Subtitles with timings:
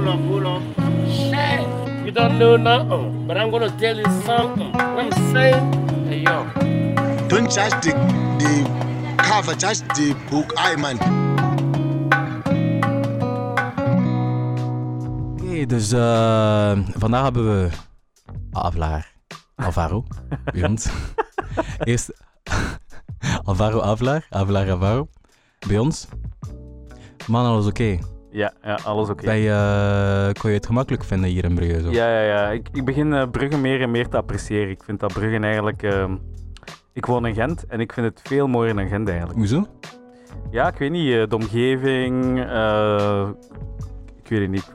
[0.00, 0.62] hold on, hold on.
[1.10, 2.04] Shit.
[2.04, 4.72] You don't know nothing, but I'm gonna tell you something.
[4.72, 5.72] What I'm saying?
[6.08, 6.46] Hey, yo.
[7.28, 7.92] Don't judge the,
[8.40, 10.52] the cover, judge the book.
[10.56, 10.96] I man.
[15.40, 17.68] Oké, dus eh, vandaag hebben we
[18.52, 19.12] Avlaar,
[19.56, 20.04] Alvaro,
[20.52, 20.88] bij ons.
[21.78, 22.12] Eerst
[23.44, 25.08] Alvaro Avlaar, Avlaar Alvaro,
[25.66, 26.06] bij ons.
[27.26, 27.98] Man, alles oké.
[28.30, 29.24] Ja, ja alles oké.
[29.24, 31.80] Bij, eh, kon je het gemakkelijk vinden hier in Brugge?
[31.80, 31.90] Zo?
[31.90, 32.50] Ja, ja, ja.
[32.50, 34.70] Ik, ik begin eh, Brugge meer en meer te appreciëren.
[34.70, 35.82] Ik vind dat Brugge eigenlijk...
[35.82, 36.16] ehm,
[36.92, 39.38] ik woon in Gent en ik vind het veel mooier dan Gent eigenlijk.
[39.38, 39.66] Hoezo?
[40.50, 41.12] Ja, ik weet niet.
[41.14, 42.40] eh, de omgeving...
[42.40, 43.28] eh,
[44.22, 44.74] ik weet het niet.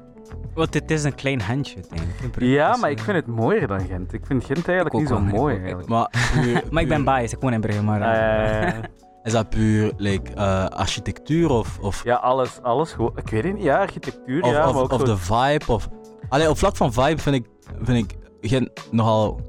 [0.53, 2.22] Want het is een klein handje, denk ik.
[2.23, 4.14] in Brugge, Ja, dus, maar ik vind het mooier dan Gent.
[4.14, 5.88] Ik vind Gent eigenlijk niet ook zo mooi eigenlijk.
[5.88, 6.09] Maar,
[6.72, 8.00] Maar ik ben biased, ik woon in Brugge, maar...
[9.26, 13.12] Is dat puur like, eh, architectuur of, of, ja, alles, alles gewoon.
[13.16, 13.64] Ik weet het niet.
[13.64, 14.68] Ja, architectuur, of, ja.
[14.68, 15.72] of, maar ook of zo- de vibe?
[15.72, 15.88] Of...
[16.30, 17.46] Allee, op vlak van vibe vind ik,
[17.82, 19.40] vind ik Gent nogal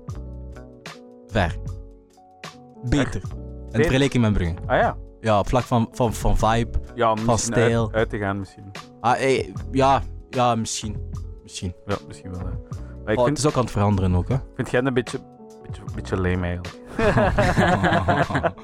[1.27, 1.57] ver.
[2.89, 3.21] Beter.
[3.71, 4.55] In vergelijking met Brugge.
[4.67, 4.97] Ah ja.
[5.21, 6.79] Ja, op vlak van, van, van vibe.
[6.95, 7.83] Ja, misschien stijl.
[7.87, 8.71] Uit, uit te gaan misschien.
[9.01, 11.11] Ah, eh, ja, ja, misschien.
[11.43, 11.75] Misschien.
[11.87, 12.41] Ja, misschien wel.
[12.41, 12.45] Hè.
[13.05, 14.37] Maar ik Oh, vind, het is ook aan het veranderen ook, hè.
[14.55, 15.19] vind Gent een beetje,
[15.67, 16.84] beetje, beetje lame eigenlijk.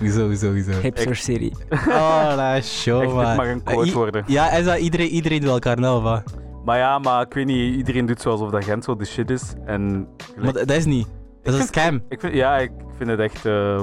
[0.00, 0.72] hoezo, hoezo, hoezo.
[0.80, 1.52] Hipster City.
[1.88, 3.36] Oh, dat is show, Echt, dit man.
[3.36, 4.24] mag een quote worden.
[4.26, 6.22] Ja, is dat iedereen, iedereen wil elkaar nou, of?
[6.64, 9.52] Maar ja, maar ik weet niet, iedereen doet alsof dat Gent zo de shit is.
[9.64, 11.08] En Maar dat is niet.
[11.42, 12.02] Dat is een scam.
[12.08, 13.80] ik vind, ja, ik vind het echt eh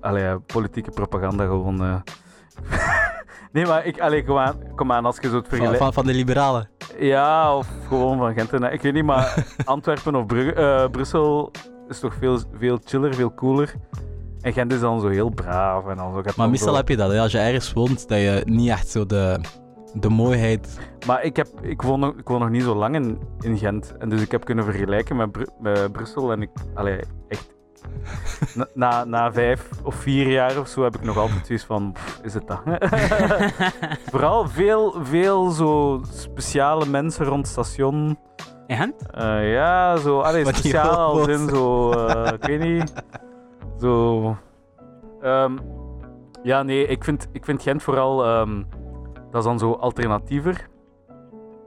[0.00, 1.82] allee, politieke propaganda gewoon.
[1.82, 1.94] eh.
[3.52, 5.78] nee, maar ik, allee, kom, aan, kom aan, als je zo het Van, vergelijkt.
[5.84, 6.68] van, van de liberalen.
[6.98, 8.52] Ja, of gewoon van Gent.
[8.52, 11.50] En, ik weet niet, maar Antwerpen of Brugge, eh, Brussel
[11.88, 13.74] is toch veel, veel chiller, veel cooler.
[14.40, 15.86] En Gent is dan zo heel braaf.
[15.86, 17.20] En dan zo, Maar meestal zo- heb je dat, hè.
[17.20, 19.40] als je ergens woont, dat je niet echt zo de,
[19.94, 20.78] de mooiheid...
[21.06, 23.94] Maar ik, heb, ik, woon nog, ik woon nog niet zo lang in, in Gent.
[23.98, 26.32] En dus ik heb kunnen vergelijken met, Bru- met Brussel.
[26.32, 27.52] En ik, allee, echt.
[28.54, 31.92] Na, na, na vijf of vier jaar of zo heb ik nog altijd zoiets van:
[31.92, 32.60] pff, is het dat?
[34.10, 38.18] Vooral veel, veel zo speciale mensen rond het station.
[38.66, 39.10] Gent?
[39.10, 40.20] Eh, ja, zo.
[40.20, 41.90] Allee, speciaal als in zo.
[41.92, 42.92] eh, ik weet niet.
[43.80, 44.36] Zo.
[45.22, 45.58] Ehm,
[46.42, 48.24] ja, nee, ik vind, ik vind Gent vooral.
[48.24, 48.62] ehm,
[49.30, 50.68] dat is dan zo alternatiever.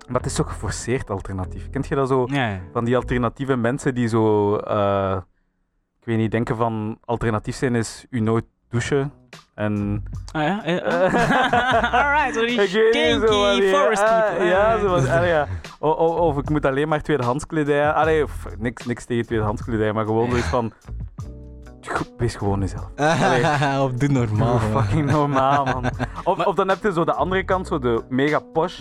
[0.07, 1.69] Maar het is zo geforceerd alternatief.
[1.69, 2.25] Kent je dat zo?
[2.71, 4.55] Van die alternatieve mensen die zo.
[4.57, 5.17] eh,
[5.99, 9.13] ik weet niet, denken van alternatief zijn is u nooit douchen.
[9.57, 10.03] En.
[10.31, 10.63] Ah ja?
[10.63, 10.81] eh,
[12.03, 12.57] Alright, zo die
[12.91, 14.45] kinky forest ah, people.
[14.45, 15.47] Ja, zo van, allee, ja.
[15.79, 17.91] O- o- Of, ik moet alleen maar tweedehands kledij.
[17.91, 20.73] Allee, of, niks, niks tegen tweedehands kledij, maar gewoon zoiets van.
[22.17, 22.89] Wees gewoon jezelf.
[23.85, 24.59] of doe normaal.
[24.59, 25.85] Doe fucking normaal, man.
[26.23, 28.79] Of, of dan heb je zo de andere kant, zo de mega posh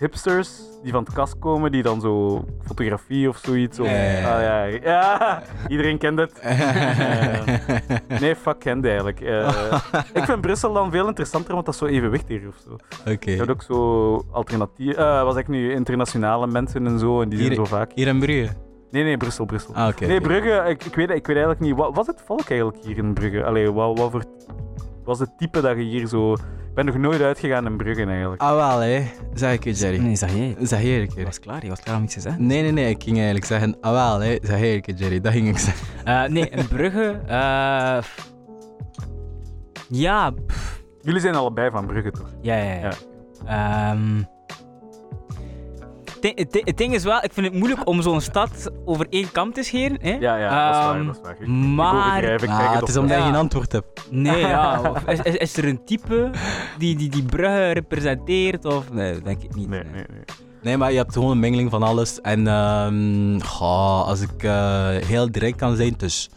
[0.00, 3.80] hipsters die van het kast komen, die dan zo fotografie of zoiets.
[3.80, 3.92] Of, ja.
[4.36, 6.42] Ah, ja, ja, iedereen kent het.
[8.20, 9.20] Nee, fuck Gent eigenlijk.
[9.20, 9.72] Eh,
[10.14, 12.76] ik vind Brussel dan veel interessanter, want dat is zo evenwichtig of zo.
[13.12, 13.30] Oké.
[13.30, 17.38] Je hebt ook zo alternatief, eh was ik nu internationale mensen en zo, en die
[17.38, 17.90] zijn Hier- zo vaak.
[17.94, 18.52] Hier in Brugge?
[18.90, 19.74] Nee, nee, Brussel, Brussel.
[19.74, 20.06] Ah, oké.
[20.06, 20.20] nee.
[20.20, 23.12] Brugge, ik, ik, weet, ik weet eigenlijk niet, wat was het volk eigenlijk hier in
[23.14, 23.44] Brugge?
[23.44, 24.24] Allee, wat, wat voor,
[25.04, 26.36] was het type dat je hier zo...
[26.70, 28.42] Ik ben nog nooit uitgegaan in Brugge eigenlijk.
[28.42, 29.02] Ah, wel, hè.
[29.34, 29.98] Zeg ik het, Jerry.
[29.98, 30.56] Nee, zeg jij.
[30.60, 31.24] Zeg jij een Je keer.
[31.24, 32.46] was klaar, je was klaar om iets te zeggen.
[32.46, 32.88] Nee, nee, nee.
[32.90, 34.36] Ik ging eigenlijk zeggen, ah, wel, hè.
[34.42, 35.20] Zeg jij een keer, Jerry.
[35.20, 35.86] Dat ging ik zeggen.
[36.04, 37.20] Eh, nee, in Brugge...
[37.26, 37.98] eh,
[39.88, 42.28] ja, pff, Jullie zijn allebei van Brugge, toch?
[42.40, 42.72] ja, ja.
[42.74, 42.90] ja.
[43.46, 43.90] Ja.
[43.92, 44.22] Ehm,
[46.20, 48.70] het ding- het ding- het ding is wel, ik vind het moeilijk om zo'n stad
[48.84, 49.98] over één kam te scheren.
[50.00, 50.10] Hè?
[50.10, 51.36] Ja, ja, dat is waar, Ehm, dat is waar.
[51.40, 53.28] Ik, maar- ik overdrijf, ik Ah, het is omdat je Ja.
[53.28, 54.06] geen antwoord hebt.
[54.10, 54.80] Nee, ja.
[54.90, 56.30] Of is, is, is er een type
[56.78, 58.64] die die, die Brugge representeert?
[58.64, 59.68] Of nee, denk ik niet.
[59.68, 60.20] Nee, nee, nee.
[60.62, 62.20] Nee, maar je hebt gewoon een mengeling van alles.
[62.20, 66.30] En ehm, goh, als ik eh, heel direct kan zijn, is,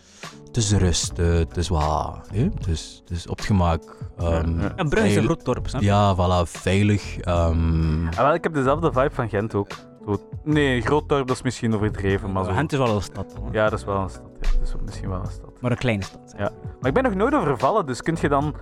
[0.55, 2.43] het is rust, eh, het is wat, hè?
[2.43, 3.97] Het, is, het is op het gemak.
[4.17, 4.73] ehm, Ja, ja.
[4.75, 5.87] Ja, Brugge is een groot dorp, snap je?
[5.87, 7.17] Ja, voilà, veilig.
[7.17, 9.67] ehm, Ah, wel, ik heb dezelfde vibe van Gent ook.
[10.05, 12.51] Zo, nee, groot dorp, dat is misschien overdreven, maar zo.
[12.51, 13.49] Gent is wel een stad, hoor.
[13.53, 14.29] Ja, dat is wel een stad.
[14.41, 14.49] Ja.
[14.59, 15.51] Dat is ook misschien wel een stad.
[15.61, 16.35] maar een kleine stad.
[16.79, 18.55] Maar ik ben nog nooit overvallen, dus kun je dan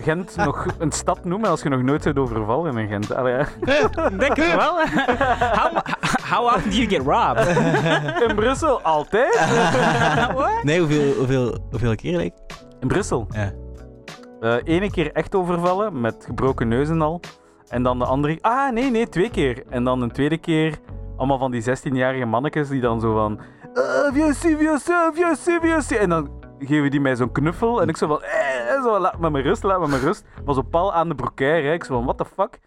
[0.00, 3.14] Gent nog een stad noemen als je nog nooit bent overvallen in Gent?
[3.14, 3.44] Allee.
[4.18, 4.78] Denk het wel.
[5.38, 5.76] how,
[6.28, 7.46] how often do you get robbed?
[8.28, 9.46] In Brussel altijd?
[10.62, 12.36] nee, hoeveel, hoeveel, hoeveel keer like?
[12.80, 13.26] In Brussel.
[13.30, 13.52] Ja.
[14.40, 17.20] Eh Ene keer echt overvallen, met gebroken neus en al.
[17.68, 18.38] En dan de andere...
[18.40, 19.62] Ah, nee, nee, twee keer.
[19.68, 20.78] En dan een tweede keer,
[21.16, 23.40] allemaal van die 16-jarige mannetjes die dan zo van...
[23.74, 24.06] Uh.
[26.00, 27.82] En dan geven die mij zo'n knuffel.
[27.82, 28.22] En ik zo van...
[28.22, 30.24] Eh, zo, laat me maar rust, laat me maar rust.
[30.44, 31.72] Maar zo pal aan de broekair, hè.
[31.72, 32.58] Ik zo van, what the fuck?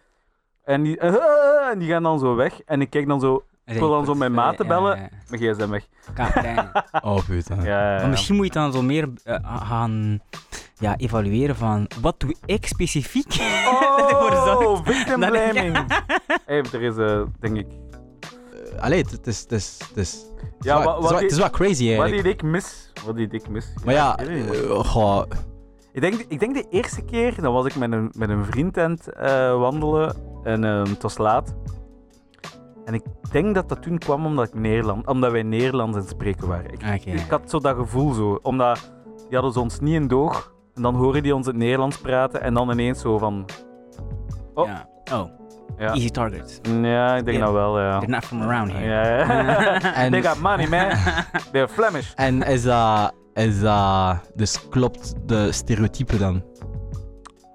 [0.63, 2.61] En die, en die gaan dan zo weg.
[2.61, 4.97] En ik kijk dan zo, ik wil dan zo mijn maat te bellen.
[4.97, 5.85] Ja, mijn gsm weg.
[7.01, 7.61] Oh, putain.
[7.63, 7.99] Ja, ja, ja.
[8.01, 9.35] Maar misschien moet je dan zo meer eh,
[9.67, 10.19] gaan
[10.77, 13.35] ja, evalueren van wat doe ik specifiek
[13.67, 15.77] Oh, victim blaming.
[16.45, 17.67] hey, er is, eh, denk ik...
[18.75, 19.39] Eh, Allee, het is...
[19.41, 20.25] Het is, het is,
[20.59, 22.23] Ja, wat- wat is wel crazy Wat eigenlijk.
[22.23, 22.91] deed ik mis?
[23.05, 23.73] Wat deed ik mis?
[23.85, 25.23] Maar ja, ik eh, goh,
[25.91, 28.77] Ik denk, ik denk de eerste keer, dan was ik met een, met een vriend
[28.77, 31.55] aan het eh, wandelen en ehm, het was laat.
[32.85, 36.11] En ik denk dat dat toen kwam omdat, ik Nederland, omdat wij Nederlands aan het
[36.11, 36.71] spreken waren.
[36.73, 40.53] Ik, ik had zo dat gevoel zo, omdat die hadden ze ons niet in doog.
[40.73, 43.45] En dan horen die ons het Nederlands praten en dan ineens zo van...
[44.53, 44.67] Oh.
[44.67, 44.89] Ja.
[45.13, 45.29] Oh,
[45.79, 46.59] Ja, easy target.
[46.81, 47.99] ja ik denk dat wel, ja.
[47.99, 48.85] They're not from around here.
[48.85, 49.81] Ja, ja.
[50.03, 50.89] En- They got money, man.
[51.51, 52.11] They're Flemish.
[52.15, 54.31] En is dat, is dat...
[54.35, 56.43] Dus klopt de stereotype dan?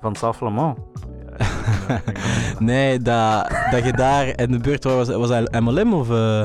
[0.01, 0.79] Van Saflamont.
[2.59, 6.11] Nee, dat, dat je daar in de buurt was, was dat MLM of...
[6.11, 6.43] eh,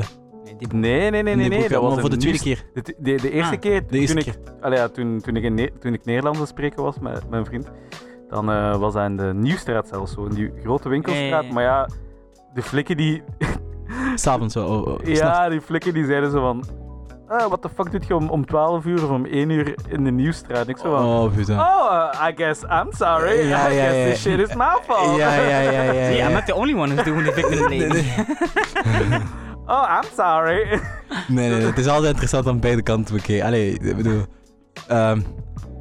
[0.58, 1.68] Nee, Nee, nee, nee, nee.
[1.68, 2.64] dat was voor de tweede keer.
[2.74, 4.32] De, de, de eerste Ah, keer, De eerste toen, keer.
[4.34, 7.70] Ik, allee, ja, toen, toen, ik in toen ik Nederlands spreken was met mijn vriend,
[8.28, 11.50] dan eh, was dat in de Nieuwstraat zelfs zo, in die grote winkelstraat.
[11.50, 11.88] Maar ja,
[12.54, 13.22] de flikken die,
[14.14, 14.66] S'avonds zo.
[14.66, 15.20] Oh, oh, s'nachts.
[15.20, 16.64] ja, die flikken die zeiden zo van,
[17.28, 20.04] ah, what the fuck doet je om, om 12 uur of om 1 uur in
[20.04, 20.68] de Nieuwstraat?
[20.68, 21.60] Ik zo van, Oh, putain.
[21.60, 23.48] oh, uh, I guess I'm sorry.
[23.48, 24.04] Ja, I ja, guess ja.
[24.04, 25.16] this shit is my fault.
[25.16, 25.92] Ja, ja, ja, ja.
[25.92, 26.28] Ja.
[26.28, 28.04] I'm not the only one who's doing the victim blaming.
[29.72, 30.80] oh, I'm sorry.
[31.28, 33.46] Nee, nee, het is altijd interessant om beide kanten te bekijken.
[33.46, 34.22] Allee, ik bedoel...
[34.88, 35.20] ehm,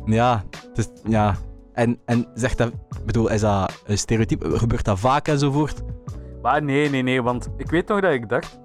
[0.06, 0.88] ja, het is...
[1.04, 1.36] Ja.
[1.76, 2.72] En, en zegt dat...
[3.06, 4.58] Bedoel, is dat een stereotype?
[4.58, 5.84] Gebeurt dat vaak enzovoort?
[6.42, 8.60] Maar nee, nee, nee, want ik weet nog dat ik dacht...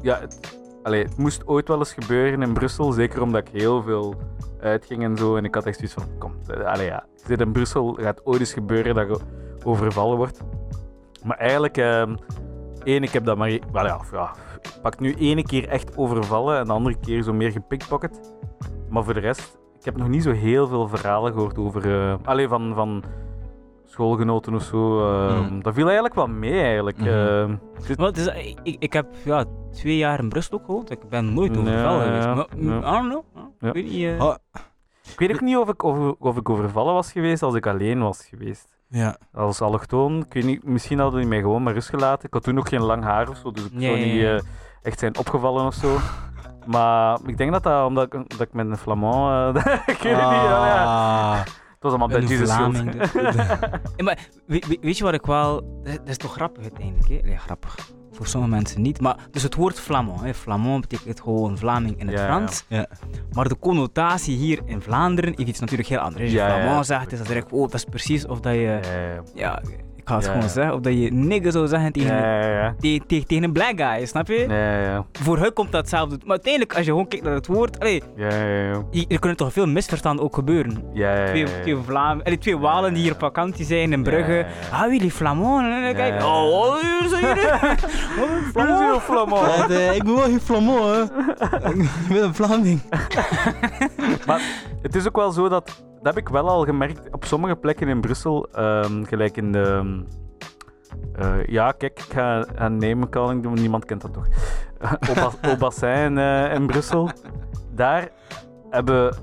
[0.00, 4.14] Ja, het, het moest ooit wel eens gebeuren in Brussel, zeker omdat ik heel veel
[4.60, 5.36] uitging en zo.
[5.36, 8.40] En ik had echt zoiets van, kom, eh, allee, ja, zit in Brussel, gaat ooit
[8.40, 9.18] eens gebeuren dat je
[9.64, 10.40] overvallen wordt.
[11.24, 12.16] Maar eigenlijk, ehm
[12.84, 13.58] één, ik heb dat maar...
[13.72, 17.32] Wel ja, ja, ik pak nu ene keer echt overvallen en de andere keer zo
[17.32, 18.36] meer gepickpocket.
[18.88, 21.94] Maar voor de rest, ik heb nog niet zo heel veel verhalen gehoord over...
[22.10, 22.72] eh allee, van...
[22.74, 23.02] van
[23.84, 25.00] schoolgenoten of zo.
[25.12, 25.60] eh, Mhm.
[25.60, 26.98] Dat viel eigenlijk wel mee, eigenlijk.
[26.98, 27.08] Mhm.
[27.08, 27.50] eh.
[27.86, 28.26] Dus- Wel, het is,
[28.62, 30.90] ik, ik heb ja, twee jaar in Brussel ook gewoond.
[30.90, 32.24] Ik ben nooit overvallen ja, geweest.
[32.24, 32.34] ja.
[32.34, 33.24] Maar, mm, I don't know.
[33.60, 33.68] Ja.
[33.68, 34.04] Ik weet niet.
[34.20, 34.34] eh, Oh,
[35.12, 38.00] ik weet ook niet of ik, of, of ik overvallen was geweest als ik alleen
[38.02, 38.68] was geweest.
[38.88, 39.16] ja.
[39.32, 42.26] Als allochtoon, ik weet niet, misschien hadden die mij gewoon maar rust gelaten.
[42.26, 44.38] Ik had toen nog geen lang haar of zo, dus ik Ja, zou niet eh,
[44.82, 45.96] echt zijn opgevallen of zo.
[46.68, 49.56] Maar ik denk dat dat omdat ik, dat ik met een Flamand...
[49.56, 50.84] eh, ik weet het niet, ja, ja.
[50.84, 51.38] Ah.
[51.38, 52.76] Het was allemaal Een Belgische schuld.
[52.76, 53.02] Vlaming.
[53.96, 55.80] Ja, maar we- we- weet je wat ik wel...
[55.82, 57.18] Dat is toch grappig uiteindelijk, hè?
[57.28, 57.76] Nee, grappig.
[58.12, 59.00] Voor sommige mensen niet.
[59.00, 60.20] Maar, dus het woord Flamand.
[60.20, 60.34] Hè?
[60.34, 62.26] Flamand betekent gewoon Vlaming in het Ja, ja.
[62.34, 62.64] Frans.
[62.68, 62.86] Ja.
[63.32, 66.22] Maar de connotatie hier in Vlaanderen heeft iets natuurlijk heel anders.
[66.22, 66.82] Als je Ja, ja, Flamand ja.
[66.98, 67.52] zegt, is dat direct...
[67.52, 68.60] Oh, dat is precies of dat je...
[68.60, 69.60] Ja, ja, Ja,
[70.08, 70.52] ga het Ja, gewoon ja.
[70.52, 70.74] zeggen.
[70.74, 72.40] Of dat je nigger zou zeggen tegen, ja.
[72.40, 72.98] ja, ja.
[73.06, 74.44] tegen, een black guy, snap je?
[74.48, 76.16] Ja, ja, Voor hun komt dat hetzelfde.
[76.20, 77.80] Maar uiteindelijk, als je gewoon kijkt naar het woord...
[77.80, 78.82] Allee, ja, ja, ja.
[78.90, 80.82] je- er kunnen toch veel misverstanden ook gebeuren.
[80.92, 81.48] Ja, ja, ja, Twee, ja.
[81.62, 84.32] twee, Vlam allee, twee Walen die hier op vakantie zijn in Brugge.
[84.32, 84.84] Ja, ja, ja.
[84.84, 85.62] Ah, jullie Flamand?
[85.64, 86.98] En dan kijk Ja, ja, oh, ja.
[87.02, 87.50] oh, zijn jullie.
[88.52, 89.02] Flamand.
[89.02, 89.56] Flamand.
[89.56, 91.02] Ja, de- ik ben wel geen Flamand, hè.
[91.72, 92.80] ik ben een Vlaming.
[94.26, 94.40] Maar
[94.82, 95.66] het is ook wel zo dat,
[96.02, 100.02] dat heb ik wel al gemerkt op sommige plekken in Brussel, ehm, gelijk in de.
[101.12, 104.26] eh, ja, kijk, ik ga een name calling doen, niemand kent dat toch?
[105.08, 107.10] Au Bas- Au Bassin eh, in Brussel.
[107.74, 108.08] Daar
[108.70, 109.16] hebben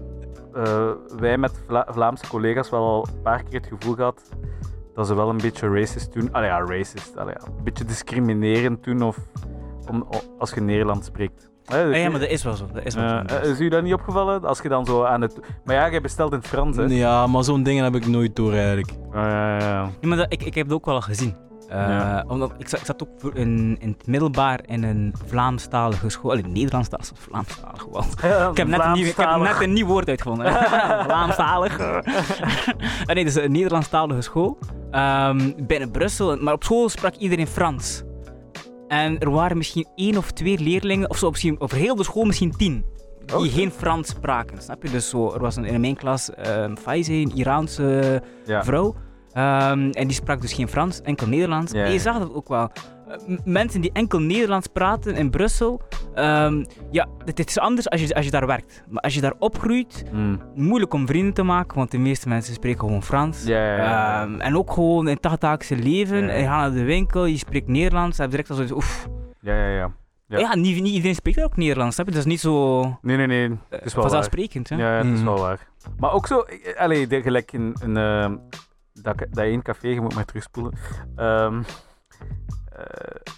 [0.54, 4.22] eh, wij met Vla- Vlaamse collega's wel al een paar keer het gevoel gehad
[4.94, 6.30] dat ze wel een beetje racist doen.
[6.34, 7.16] Allee, ja, racist.
[7.16, 9.18] Een beetje discriminerend doen of,
[10.38, 11.50] als je Nederlands spreekt.
[11.66, 12.66] Hè, Ah, ja, maar dat is wel zo.
[12.74, 13.36] Dat is wel eh, zo.
[13.36, 14.44] eh, is u dat niet opgevallen?
[14.46, 15.40] Als je dan zo aan het...
[15.64, 16.84] Maar ja, jij bestelt in het Frans, hè?
[16.84, 18.90] Ja, maar zo'n dingen heb ik nooit door eigenlijk.
[19.12, 19.90] Ah, ja, ja, ja.
[20.02, 21.36] Ja, maar dat, ik, ik heb het ook wel gezien.
[21.70, 22.24] Eh, Ja.
[22.28, 26.32] omdat ik, zat, ik zat ook voor in, in het middelbaar in een Vlaamstalige school.
[26.32, 28.04] Allee, Nederlandstalig, Vlaamstalig gewoon.
[28.52, 30.54] Ik heb, net een nieuw, ik heb net een nieuw woord uitgevonden.
[31.08, 31.80] Vlaamstalig.
[33.06, 34.58] Ah, nee, dus een Nederlandstalige school.
[34.92, 36.38] Ehm, binnen Brussel.
[36.38, 38.04] Maar op school sprak iedereen Frans.
[38.88, 42.24] En er waren misschien één of twee leerlingen, of zo, misschien over heel de school
[42.26, 42.86] misschien tien,
[43.26, 44.62] die geen Frans spraken.
[44.62, 44.90] Snap je?
[44.90, 48.64] Dus zo, er was een, in mijn klas um, Faize, een Iraanse Ja.
[48.64, 48.96] vrouw.
[49.32, 51.72] Ehm, en die sprak dus geen Frans, enkel Nederlands.
[51.72, 52.70] En je zag dat ook wel.
[53.46, 55.82] Mensen die enkel Nederlands praten in Brussel,
[56.14, 58.84] ehm, ja, het is anders als je, als je daar werkt.
[58.90, 60.42] Maar als je daar opgroeit, Mm.
[60.56, 63.44] moeilijk om vrienden te maken, want de meeste mensen spreken gewoon Frans.
[63.44, 64.22] Ja, ja, ja.
[64.24, 67.68] Ehm, en ook gewoon in het dagdagelijkse leven, je gaat naar de winkel, je spreekt
[67.68, 69.08] Nederlands, dan heb je direct al zoiets, oef.
[69.42, 69.92] ja, ja, ja.
[70.28, 70.40] Ja.
[70.40, 72.12] Ja, niet, niet iedereen spreekt ook Nederlands, snap je?
[72.14, 73.46] Dat is niet zo Nee, nee, nee.
[73.50, 74.02] eh, Het is wel waar.
[74.02, 74.70] vanzelfsprekend.
[74.70, 74.76] Hè?
[74.76, 75.24] Ja, ja, het is Mhm.
[75.26, 75.68] wel waar.
[75.98, 76.40] Maar ook zo...
[76.40, 77.76] eh, Allee, gelijk in...
[77.84, 78.36] in ehm,
[78.94, 80.74] dat, dat één café, je moet maar terugspoelen.
[81.16, 81.62] Ehm,
[82.78, 83.34] eh,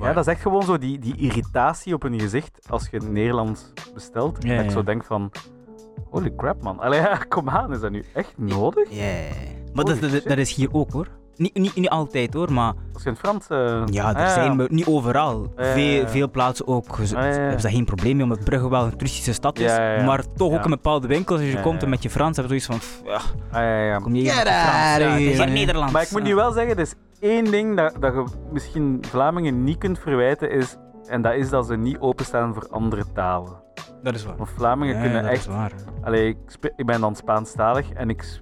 [0.00, 3.72] ja, dat is echt gewoon zo die, die irritatie op hun gezicht als je Nederlands
[3.94, 4.36] bestelt.
[4.40, 5.32] Ja, dat ik zo denk van,
[6.10, 6.80] holy crap man.
[6.80, 8.90] Allee, ja, kom aan, is dat nu echt nodig?
[8.90, 9.12] Ja.
[9.72, 11.08] Maar dat, dat, dat is hier ook hoor.
[11.36, 13.46] Niet, niet, niet altijd hoor, maar Als je in het Frans...
[13.48, 15.52] eh, ja, er ah, zijn we- niet overal.
[15.56, 16.08] Veel, ja.
[16.08, 16.98] veel plaatsen ook.
[17.04, 17.34] Ze, Ah, ja, ja.
[17.34, 19.70] hebben ze daar geen probleem mee, omdat Brugge wel een toeristische stad is.
[19.70, 20.04] Ja, ja, ja.
[20.04, 22.60] Maar toch ook in bepaalde winkels, als je Ja, komt en met je Frans, hebben
[22.60, 23.14] ze zoiets van, pff,
[23.52, 23.98] ah, ja, ja.
[23.98, 24.98] kom je hier met je Frans.
[24.98, 25.44] Ja, of het is here.
[25.44, 25.92] hier Nederlands.
[25.92, 29.78] Maar ik moet nu wel zeggen, is één ding dat, dat je misschien Vlamingen niet
[29.78, 30.76] kunt verwijten, is,
[31.06, 33.60] en dat is dat ze niet openstaan voor andere talen.
[34.02, 34.36] Dat is waar.
[34.36, 35.40] Want Vlamingen Ja, kunnen dat echt...
[35.40, 35.72] is waar.
[36.02, 38.40] Allee, ik, spe- ik ben dan Spaanstalig en ik.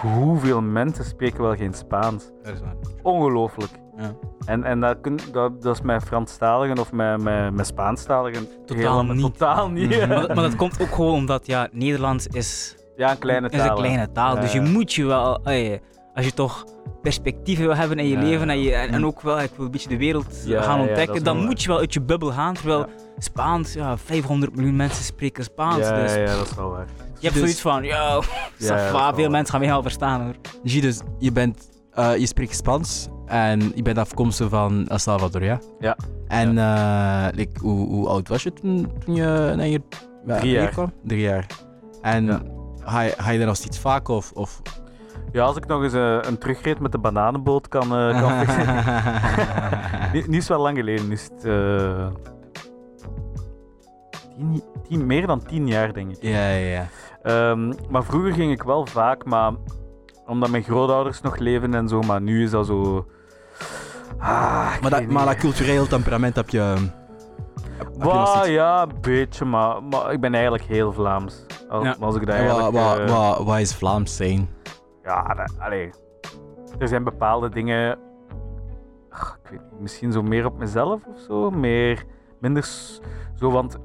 [0.00, 2.30] Hoeveel mensen spreken wel geen Spaans?
[2.42, 2.74] Dat is waar.
[3.02, 3.70] Ongelooflijk.
[3.96, 4.12] Ja.
[4.46, 8.76] En, en dat, kun, dat, dat is met Franstaligen of met, met, met Spaanstaligen Totaal
[8.98, 9.38] helemaal- niet.
[9.38, 9.90] Totaal niet.
[9.98, 10.08] Mhm.
[10.08, 13.58] Maar, dat- maar dat komt ook gewoon omdat ja, Nederlands is, Ja, een kleine is
[13.58, 13.68] taal.
[13.70, 14.40] een kleine taal.
[14.40, 15.40] Dus je moet je wel,
[16.18, 16.64] als je toch
[17.02, 18.22] perspectieven wil hebben in je Ja.
[18.22, 20.80] leven en, je, en, en ook wel, ik wil een beetje de wereld Ja, gaan
[20.80, 22.54] ontdekken, dan wel moet je wel uit je bubbel gaan.
[22.54, 22.86] Terwijl Ja.
[23.18, 25.76] Spaans, ja, 500 miljoen mensen spreken Spaans.
[25.88, 26.86] Ja, dus ja, dat is wel waar.
[26.96, 27.84] je hebt Dus- zoiets van,
[28.58, 30.34] va, wel veel mensen gaan mij wel verstaan hoor.
[30.64, 35.44] Zie dus, je, bent, eh, je spreekt Spaans en je bent afkomstig van El Salvador,
[35.44, 35.60] ja?
[35.78, 35.96] Ja.
[36.28, 39.80] En eh, like, hoe, hoe oud was je toen, toen je naar hier,
[40.26, 40.70] ja, Drie hier jaar.
[40.70, 40.92] kwam?
[41.04, 41.46] Drie jaar.
[42.02, 42.42] En Ja.
[42.84, 44.32] ga, je, ga je daar nog steeds vaak of...
[44.32, 44.62] of...
[45.32, 48.32] Ja, als ik nog eens eh, een terugreed met de bananenboot kan, eh kan
[50.12, 51.06] nu, nu is wel lang geleden.
[51.08, 52.06] Nu is het eh,
[54.36, 56.22] tien, tien- meer dan tien jaar, denk ik.
[56.22, 56.86] ja, ja, ja.
[57.22, 59.52] Ehm, maar vroeger ging ik wel vaak, maar
[60.26, 63.06] omdat mijn grootouders nog leven en zo, maar nu is dat zo...
[64.18, 66.74] Ah, Maar, dat, maar dat cultureel temperament heb je...
[68.00, 68.46] Steeds.
[68.46, 71.44] ja, een beetje, maar, maar ik ben eigenlijk heel Vlaams.
[71.68, 71.96] Als, Ja.
[72.00, 73.38] als ik dat Wat, eigenlijk...
[73.44, 74.48] wat is Vlaams zijn?
[75.08, 75.90] Ja, dat, allee.
[76.78, 77.98] Er zijn bepaalde dingen.
[79.10, 81.50] Ach, ik weet niet, misschien zo meer op mezelf of zo.
[81.50, 82.04] Meer,
[82.40, 82.64] minder
[83.34, 83.78] zo, want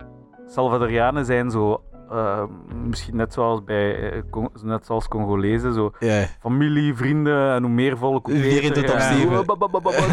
[0.48, 1.84] Salvadorianen zijn zo.
[2.10, 2.44] eh,
[2.86, 4.22] misschien net zoals bij eh,
[4.64, 5.92] net zoals Congolezen, zo
[6.40, 8.36] familie, vrienden en hoe meer volk, hoe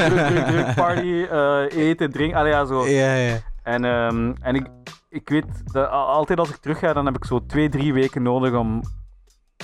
[0.08, 1.26] druk, druk, druk, party,
[1.76, 2.84] eten, drinken, allee, ja, zo.
[3.62, 4.66] En, ehm, en ik,
[5.08, 8.22] ik weet, dat, altijd als ik terug ga, dan heb ik zo twee, drie weken
[8.22, 8.82] nodig om,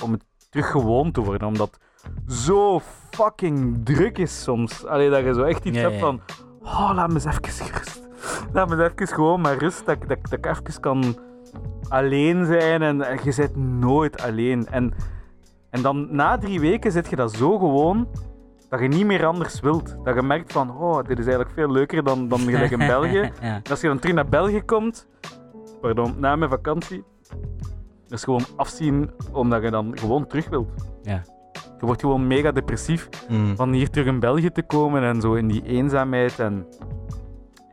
[0.03, 1.47] om het terug gewoon te worden.
[1.47, 1.77] Omdat
[2.27, 2.79] zo
[3.11, 4.85] fucking druk is soms.
[4.85, 5.99] Allee, dat je zo echt iets Ja, hebt ja.
[5.99, 6.21] van,
[6.63, 8.05] oh, laat me eens even rust.
[8.53, 11.03] Laat me eens even gewoon maar rust, dat, ik- dat, dat ik even kan
[11.89, 12.81] alleen zijn.
[12.81, 14.67] En, en je bent nooit alleen.
[14.67, 14.93] En,
[15.69, 18.07] en dan na drie weken zit je dat zo gewoon,
[18.69, 19.95] dat je niet meer anders wilt.
[20.03, 23.31] Dat je merkt van, oh, dit is eigenlijk veel leuker dan, dan gelijk in België.
[23.41, 23.41] ja.
[23.41, 25.07] En als je dan terug naar België komt,
[25.81, 27.03] pardon, na mijn vakantie,
[28.09, 30.69] is gewoon afzien omdat je dan gewoon terug wilt.
[31.01, 31.23] Ja.
[31.79, 33.55] Je wordt gewoon mega depressief Mm.
[33.55, 36.65] van hier terug in België te komen en zo in die eenzaamheid en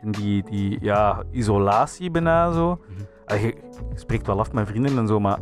[0.02, 2.80] in die, die ja, isolatie bijna zo.
[3.26, 3.54] Allee, je,
[3.92, 5.38] je spreekt wel af met vrienden en zo, maar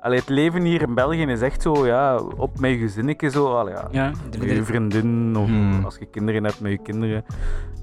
[0.00, 3.54] allee, het leven hier in België is echt zo, ja, op met je gezinnetje zo.
[3.58, 3.88] Allee, ja.
[3.90, 5.84] Ja, Met je vriendin of Hmm.
[5.84, 7.24] als je kinderen hebt met je kinderen.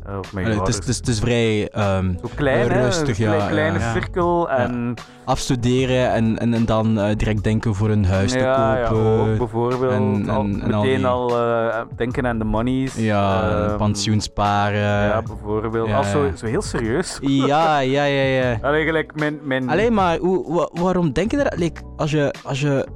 [0.06, 0.76] Eh, of Allee, het, is, ouders.
[0.78, 2.68] het, is, het is vrij ehm, Zo klein?
[2.68, 3.92] Rustig, een ja, klei- kleine ja.
[3.92, 4.50] cirkel.
[4.50, 4.94] En,
[5.26, 9.32] afstuderen en, en, en dan eh, direct denken voor een huis te ja, ja, kopen.
[9.32, 9.92] ook bijvoorbeeld.
[9.92, 12.96] en- al, en- en al meteen die- al eh, denken aan de monies.
[12.96, 14.80] Ja, Ehm, pensioen sparen.
[14.82, 15.88] Ja, bijvoorbeeld.
[15.88, 17.18] ja, zo, zo heel serieus.
[17.22, 18.58] ja, ja, ja, ja.
[18.68, 19.40] Allee, gelijk mijn...
[19.44, 21.56] mijn Alleen maar, hoe, wa- waarom denk je dat?
[21.58, 22.88] Like, als, je, als je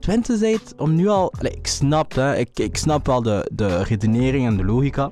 [0.00, 1.32] Twente bent, om nu al...
[1.38, 5.10] Allee, ik snap, hè, ik, ik snap wel de, de redenering en de logica.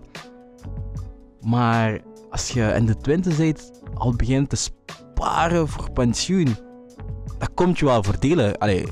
[1.44, 6.56] Maar als je in de Twente bent, al begint te sparen voor pensioen,
[7.38, 8.58] dat komt je wel voordelen.
[8.58, 8.90] Allee, eh,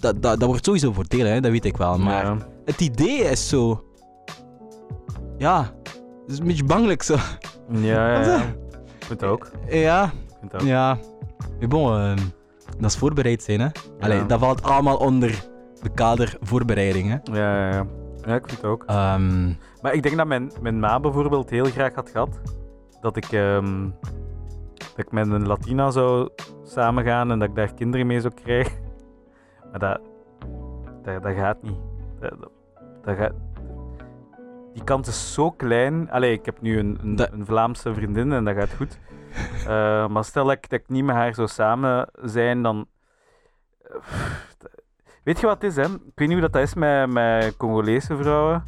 [0.00, 1.98] dat, dat, dat wordt sowieso voordelen, hè, dat weet ik wel.
[1.98, 2.36] Maar Ja.
[2.64, 3.84] het idee is zo...
[5.38, 5.60] Ja,
[6.22, 7.16] het is een beetje bangelijk zo.
[7.70, 8.36] Ja, ja, ja.
[8.98, 9.50] Ik vind het ook.
[9.68, 10.10] Ja, Ik
[10.40, 10.68] vind het ook.
[10.68, 10.98] ja.
[11.58, 12.18] Maar bon, ehm,
[12.78, 13.68] dat is voorbereid zijn, hè.
[14.00, 14.24] Allee, Ja.
[14.24, 15.44] dat valt allemaal onder
[15.82, 17.32] de kader voorbereiding, hè.
[17.38, 17.86] Ja, ja, ja.
[18.26, 18.84] Ja, ik vind het ook.
[18.84, 19.52] Ehm,
[19.82, 22.40] Maar ik denk dat mijn, mijn ma bijvoorbeeld heel graag had gehad
[23.00, 23.90] dat ik, ehm,
[24.74, 26.28] dat ik met een Latina zou
[26.62, 28.78] samengaan en dat ik daar kinderen mee zou krijgen.
[29.70, 30.00] Maar dat,
[31.02, 31.78] dat, dat gaat niet.
[32.20, 32.50] Dat, dat,
[33.02, 33.32] dat gaat,
[34.72, 36.10] die kans is zo klein.
[36.10, 38.98] Allee, ik heb nu een, een, Vlaamse vriendin en dat gaat goed.
[39.66, 42.86] Eh, maar stel dat ik, dat ik niet met haar zou samen zijn, dan...
[45.24, 45.82] Weet je wat het is, hè?
[45.94, 48.64] Ik weet niet hoe dat, dat is met, met Congolese vrouwen.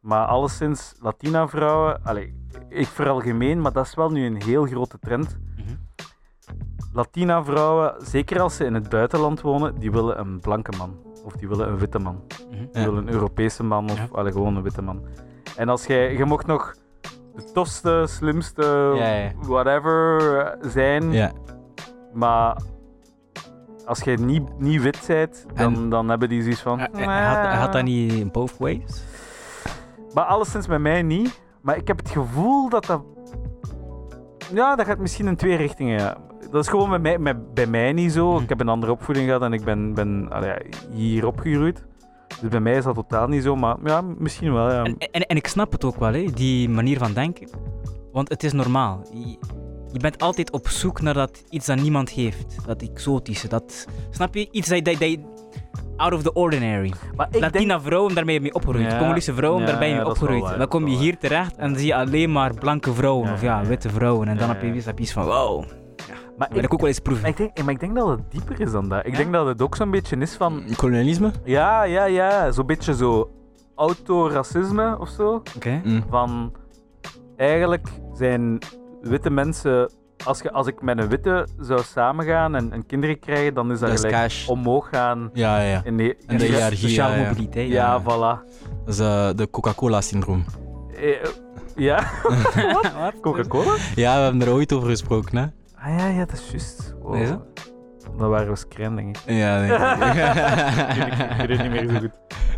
[0.00, 2.34] Maar alleszins Latina-vrouwen, allee,
[2.68, 5.38] ik veralgemeen, maar dat is wel nu een heel grote trend.
[5.56, 5.74] Mhm.
[6.92, 11.10] Latina-vrouwen, zeker als ze in het buitenland wonen, die willen een blanke man.
[11.24, 12.22] of die willen een witte man.
[12.50, 12.58] Mhm.
[12.72, 14.06] Die willen een Europese man of Ja.
[14.12, 15.02] allee, gewoon een witte man.
[15.56, 16.74] En als jij, je mocht nog
[17.34, 19.32] de tofste, slimste, Ja, ja.
[19.40, 21.32] whatever eh, zijn, Ja.
[22.12, 22.56] maar
[23.86, 26.78] als jij niet, niet wit bent, dan, En- dan hebben die zoiets van...
[26.78, 26.88] Hij,
[27.24, 29.04] had, hij had dat niet both ways?
[30.14, 31.40] Maar alleszins bij mij niet.
[31.60, 33.02] Maar ik heb het gevoel dat dat...
[34.54, 36.16] Ja, dat gaat misschien in twee richtingen, ja.
[36.50, 38.32] Dat is gewoon bij mij, met- bij mij niet zo.
[38.32, 38.42] Mhm.
[38.42, 40.58] Ik heb een andere opvoeding gehad en ik ben, ben ja,
[40.90, 41.84] hier opgegroeid.
[42.40, 44.82] Dus bij mij is dat totaal niet zo, maar ja, misschien wel, ja.
[44.84, 47.48] En, en, en ik snap het ook wel, hè, die manier van denken.
[48.12, 49.02] Want het is normaal.
[49.92, 52.56] Je, bent altijd op zoek naar dat iets dat niemand heeft.
[52.66, 53.48] Dat exotische.
[53.48, 54.48] Dat, snap je?
[54.50, 55.18] Iets dat, dat, dat
[55.96, 56.92] out of the ordinary.
[57.16, 58.92] Maar ik Latina vrouwen, daarmee ben je mee opgegroeid.
[58.92, 61.68] Ja, Congolese vrouwen, ja, daar ben je mee waar, dan kom je hier terecht en
[61.70, 63.26] dan zie je alleen maar blanke vrouwen.
[63.26, 64.28] Ja, of ja, witte vrouwen.
[64.28, 65.64] En dan Ja, heb je heb je iets van, wow,
[66.36, 67.22] maar wil ik, ik ook wel eens proeven.
[67.22, 69.06] maar ik denk, maar ik denk dat het dieper is dan dat.
[69.06, 69.16] Ik Ja?
[69.16, 70.62] denk dat het ook zo'n beetje is van...
[70.76, 71.30] Kolonialisme?
[71.44, 72.50] Ja, ja, ja.
[72.50, 73.30] Zo'n beetje zo
[73.74, 75.42] autoracisme of zo.
[75.56, 75.80] Oké.
[75.84, 76.04] Mm.
[76.08, 76.52] Van
[77.36, 78.58] eigenlijk zijn
[79.02, 79.90] witte mensen.
[80.24, 83.78] Als, je, als ik met een witte zou samengaan en, en kinderen krijgen, dan is
[83.78, 84.48] dat, Dat is gelijk cash.
[84.48, 85.30] omhoog gaan.
[85.32, 85.80] Ja, ja.
[85.84, 87.28] In de, En de hiërarchie, Sociale ja, ja.
[87.28, 87.68] mobiliteit.
[87.68, 88.00] ja, ja.
[88.02, 88.50] voilà.
[88.84, 90.44] Dat is eh, de Coca-Cola-syndroom.
[90.96, 91.16] Eh,
[91.76, 92.02] ja,
[92.72, 93.12] Wat?
[93.20, 93.74] Coca-Cola?
[93.94, 95.44] Ja, we hebben er ooit over gesproken, hè?
[95.74, 96.94] Ah ja, ja, dat is juist.
[97.02, 97.40] Wow.
[98.18, 99.22] Dat waren we screen, denk ik.
[99.34, 99.70] Ja, nee.
[101.40, 102.10] ik weet het niet meer zo goed.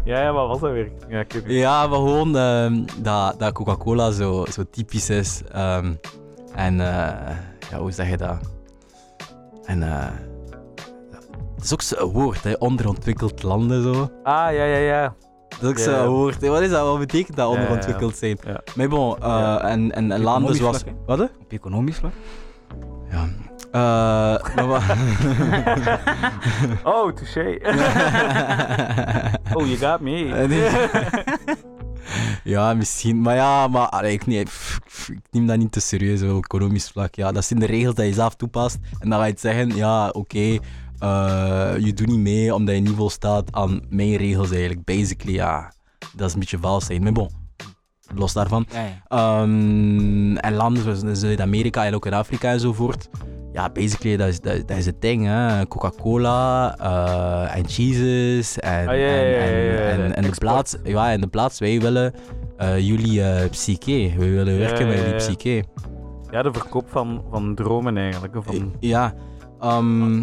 [0.04, 0.92] Ja, ja, wat was dat weer?
[1.08, 1.56] Ja, ik weet het niet.
[1.60, 5.42] Ja, maar gewoon ehm, dat, dat Coca-Cola zo, zo typisch is.
[5.52, 5.92] ehm,
[6.54, 7.36] en eh,
[7.70, 8.36] ja, hoe zeg je dat?
[9.64, 10.06] En eh,
[11.54, 14.10] het is ook zo'n woord, hè, onderontwikkeld landen zo.
[14.22, 15.14] Ah, ja, ja, ja.
[15.48, 16.46] Dat is ook zo'n woord.
[16.46, 16.86] Wat is dat?
[16.86, 17.66] Wat betekent dat Ja, ja, ja.
[17.66, 18.38] onderontwikkeld zijn?
[18.46, 18.60] Ja.
[18.74, 20.78] Maar bon, eh, en, en landen zoals...
[20.82, 20.94] vlak?
[21.06, 21.18] Wat?
[21.18, 21.24] hè?
[21.24, 22.12] Op economisch vlak.
[23.10, 23.24] Ja.
[23.70, 24.82] Eh, maar wat-
[26.94, 27.58] Oh, touché.
[29.54, 30.32] oh, you got me.
[32.44, 33.20] Ja, misschien.
[33.20, 36.44] Maar ja, maar allee, ik, nee, pff, pff, ik neem dat niet te serieus op
[36.44, 37.14] economisch vlak.
[37.14, 38.78] Ja, dat zijn de regels die je zelf toepast.
[38.98, 40.58] En dan ga je het zeggen, ja, oké,
[40.98, 44.84] eh, je doet niet mee omdat je niet volstaat aan mijn regels eigenlijk.
[44.84, 45.72] Basically, ja,
[46.14, 47.02] dat is een beetje vals zijn.
[47.02, 47.30] Maar bon,
[48.14, 48.66] los daarvan.
[48.72, 49.02] Ja, ja.
[49.08, 53.08] Ehm, en landen zoals in Zuid-Amerika en ook in Afrika enzovoort.
[53.54, 55.26] Ja, basically, dat is, dat, dat is het ding.
[55.26, 55.66] hè.
[55.66, 61.26] Coca-Cola eh, en cheeses en, Ah, ja, ja, en, ja, de plaats, ja, en de
[61.26, 62.14] plaats, wij willen
[62.56, 64.12] eh, jullie eh, psyche.
[64.18, 65.16] Wij willen werken met jullie ja.
[65.16, 65.64] psyche.
[66.30, 68.36] Ja, de verkoop van, van dromen eigenlijk.
[68.36, 69.14] of Van, Ja,
[69.60, 70.22] ehm,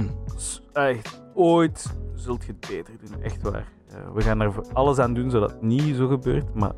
[0.74, 3.24] Echt, ooit zult je het beter doen.
[3.24, 3.68] Echt waar.
[4.14, 6.74] We gaan er alles aan doen zodat het niet zo gebeurt, maar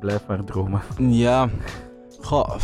[0.00, 0.80] blijf maar dromen.
[0.98, 1.48] ja.
[2.22, 2.56] Goh,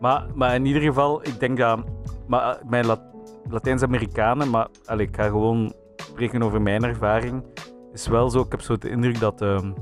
[0.00, 1.78] Maar, maar in ieder geval, ik denk dat
[2.26, 3.14] maar, eh, mijn Lat-
[3.50, 7.44] Latijns-Amerikanen, maar allee, ik ga gewoon spreken over mijn ervaring,
[7.92, 9.72] is wel zo, ik heb zo de indruk dat, ehm,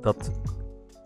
[0.00, 0.30] dat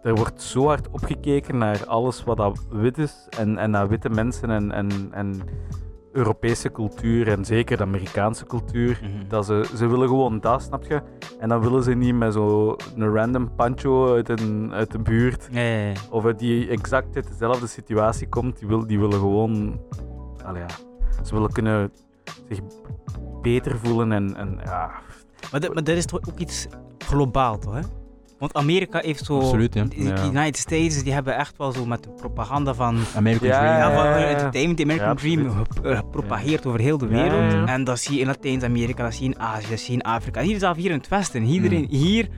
[0.03, 4.09] er wordt zo hard opgekeken naar alles wat dat wit is en, en naar witte
[4.09, 5.43] mensen en, en, en
[6.13, 9.01] Europese cultuur en zeker de Amerikaanse cultuur.
[9.03, 9.29] Mhm.
[9.29, 11.03] Dat ze, ze willen gewoon dat, snap je?
[11.41, 15.61] En dan willen ze niet met zo'n random pancho uit, een, uit de buurt ja,
[15.61, 15.93] ja.
[16.11, 19.81] of die exact uit dezelfde situatie komt, die, wil, die willen gewoon.
[20.55, 20.67] Ja,
[21.25, 21.93] ze willen kunnen
[22.49, 22.61] zich
[23.43, 24.91] beter voelen en, en ja.
[25.51, 26.67] Maar, dat- maar dat is toch ook iets
[26.99, 27.75] globaal, toch?
[27.75, 27.81] Hè?
[28.43, 29.39] Want Amerika heeft zo.
[29.39, 29.85] Absoluut, ja.
[29.85, 30.15] Die, Ja.
[30.15, 32.99] die United States die hebben echt wel zo met de propaganda van.
[33.17, 33.77] American Ja, Dream.
[33.77, 34.27] Ja, van ja.
[34.27, 37.53] entertainment, de American Ja, Dream eh, gepropageerd over heel de wereld.
[37.53, 37.67] ja, ja.
[37.67, 40.07] En dat zie je in Latijns-Amerika, dat zie je in Azië, dat zie je in
[40.07, 40.41] Afrika.
[40.41, 41.45] Hier zelf hier in het Westen.
[41.45, 42.29] Iedereen hier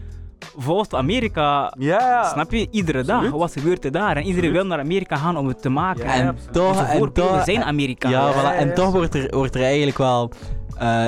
[0.56, 1.74] volgt Amerika.
[1.78, 2.68] Ja, Snap je?
[2.70, 3.16] Iedere dag.
[3.16, 3.38] Absoluut.
[3.40, 4.16] Wat gebeurt er daar?
[4.16, 4.52] En iedereen Absoluut.
[4.52, 6.04] wil naar Amerika gaan om het te maken.
[6.04, 8.08] Ja, en En toch, en toch, zijn Amerika.
[8.08, 8.58] Ja, voilà.
[8.58, 8.72] en ja.
[8.74, 10.30] toch wordt er, wordt er eigenlijk wel
[10.78, 11.06] eh,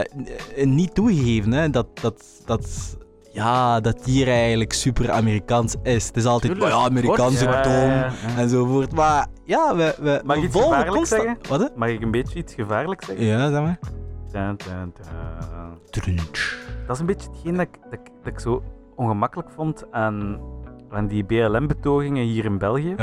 [0.65, 2.97] niet toegegeven hè, dat, dat, dat,
[3.37, 6.07] ja, dat hier eigenlijk super Amerikaans is.
[6.07, 6.75] Het is altijd, Tuurlijk.
[6.75, 8.13] "Oh ja, dom ja, ja.
[8.37, 8.93] enzovoort.
[8.93, 11.49] Maar ja, we, we, Mag ik we iets volgen gevaarlijks constant- zeggen?
[11.49, 11.61] Wat?
[11.61, 11.67] hè?
[11.77, 13.25] Mag ik een beetje iets gevaarlijks zeggen?
[13.25, 13.79] Ja, zeg maar.
[14.33, 14.93] Dun, dun,
[15.91, 16.21] dun.
[16.87, 18.63] Dat is een beetje hetgeen dat ik, dat, ik, dat ik zo
[18.97, 20.41] ongemakkelijk vond aan,
[20.91, 22.95] aan die BLM-betogingen hier in België.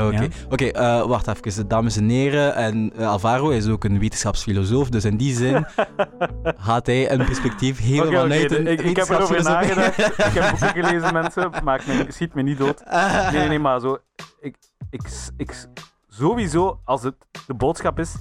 [0.50, 1.68] Oké, eh, wacht even.
[1.68, 5.64] Dames en heren, en eh, Alvaro is ook een wetenschapsfilosoof, dus in die zin
[6.66, 9.98] gaat hij een perspectief geven vanuit de- een ik, ik heb erover nagedacht.
[9.98, 11.50] ik heb boeken gelezen, mensen.
[11.64, 12.82] Maak me, schiet me niet dood.
[12.90, 13.98] Nee, nee, nee, maar zo.
[14.40, 14.56] Ik,
[14.90, 15.02] ik,
[15.36, 15.66] ik,
[16.08, 17.14] sowieso, als het
[17.46, 18.14] de boodschap is.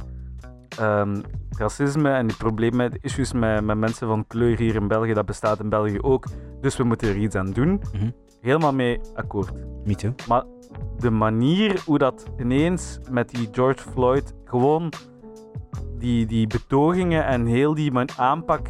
[0.79, 1.21] ehm,
[1.57, 5.25] racisme en die problemen, de issues met, met mensen van kleur hier in België, dat
[5.25, 6.25] bestaat in België ook.
[6.61, 7.81] Dus we moeten er iets aan doen.
[7.93, 8.09] Mhm.
[8.43, 9.51] Helemaal mee akkoord.
[9.85, 10.13] Me too.
[10.27, 10.43] Maar
[10.97, 14.91] de manier hoe dat ineens met die George Floyd gewoon
[15.97, 18.67] die, die betogingen en heel die aanpak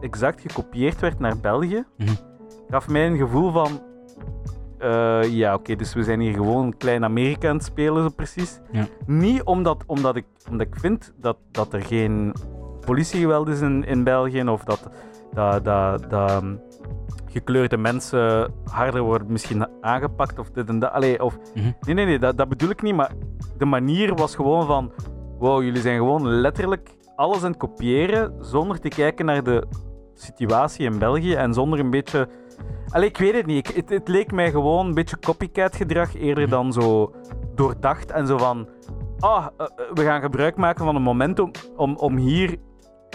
[0.00, 2.10] exact gekopieerd werd naar België, Mhm.
[2.70, 3.80] gaf mij een gevoel van...
[4.78, 8.08] eh, ja, oké, dus we zijn hier gewoon een klein Amerika aan het spelen, zo
[8.16, 8.60] precies.
[8.72, 8.86] Ja.
[9.06, 12.32] Niet omdat, omdat, ik, omdat ik vind dat, dat er geen
[12.84, 14.88] politiegeweld is in, in België, of dat,
[15.32, 16.42] dat, dat, dat
[17.36, 20.92] gekleurde mensen harder worden misschien aangepakt, of dit en dat.
[20.92, 21.70] Allee, of, Mhm.
[21.80, 23.10] Nee, nee, nee, dat, dat bedoel ik niet, maar
[23.58, 24.92] de manier was gewoon van...
[25.38, 29.66] Wow, jullie zijn gewoon letterlijk alles aan het kopiëren, zonder te kijken naar de
[30.14, 32.28] situatie in België en zonder een beetje...
[32.90, 33.68] Allee, ik weet het niet.
[33.68, 36.52] Ik, het, het leek mij gewoon een beetje copycat gedrag, eerder Mhm.
[36.52, 37.14] dan zo
[37.54, 38.68] doordacht en zo van...
[39.18, 42.56] Ah, eh, eh, we gaan gebruik maken van een momentum om, om hier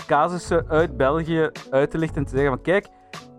[0.08, 2.88] casussen uit België uit te lichten en te zeggen van kijk,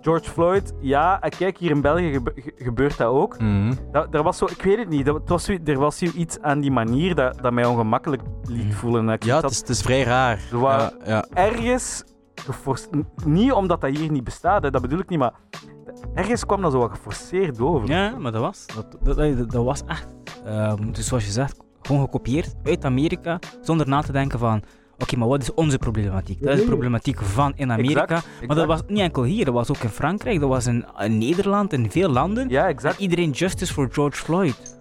[0.03, 3.39] George Floyd, ja, en kijk, hier in België gebe- ge- gebeurt dat ook.
[3.39, 3.73] Mhm.
[3.93, 6.61] Dat, er was zo, ik weet het niet, dat, het was, er was zoiets aan
[6.61, 8.73] die manier dat, dat mij ongemakkelijk liet Mhm.
[8.73, 9.09] voelen.
[9.09, 10.41] Ik Ja, het is, het is vrij raar.
[10.53, 11.25] Ja, ja.
[11.35, 12.05] ergens
[13.25, 15.33] niet omdat dat hier niet bestaat, hè, dat bedoel ik niet, maar
[16.15, 17.89] ergens kwam dat zo wat geforceerd over.
[17.89, 18.67] Ja, maar dat was.
[18.75, 20.07] Dat, dat, dat, dat was echt.
[20.45, 24.63] ehm, dus zoals je zegt, gewoon gekopieerd uit Amerika, zonder na te denken van.
[25.03, 26.43] Oké, maar wat is onze problematiek?
[26.43, 28.03] Dat is de problematiek van in Amerika.
[28.03, 30.85] Exact, Maar dat was niet enkel hier, dat was ook in Frankrijk, dat was in,
[30.99, 32.49] in Nederland, in veel landen.
[32.49, 32.99] Ja, En exact.
[32.99, 34.77] iedereen justice voor George Floyd.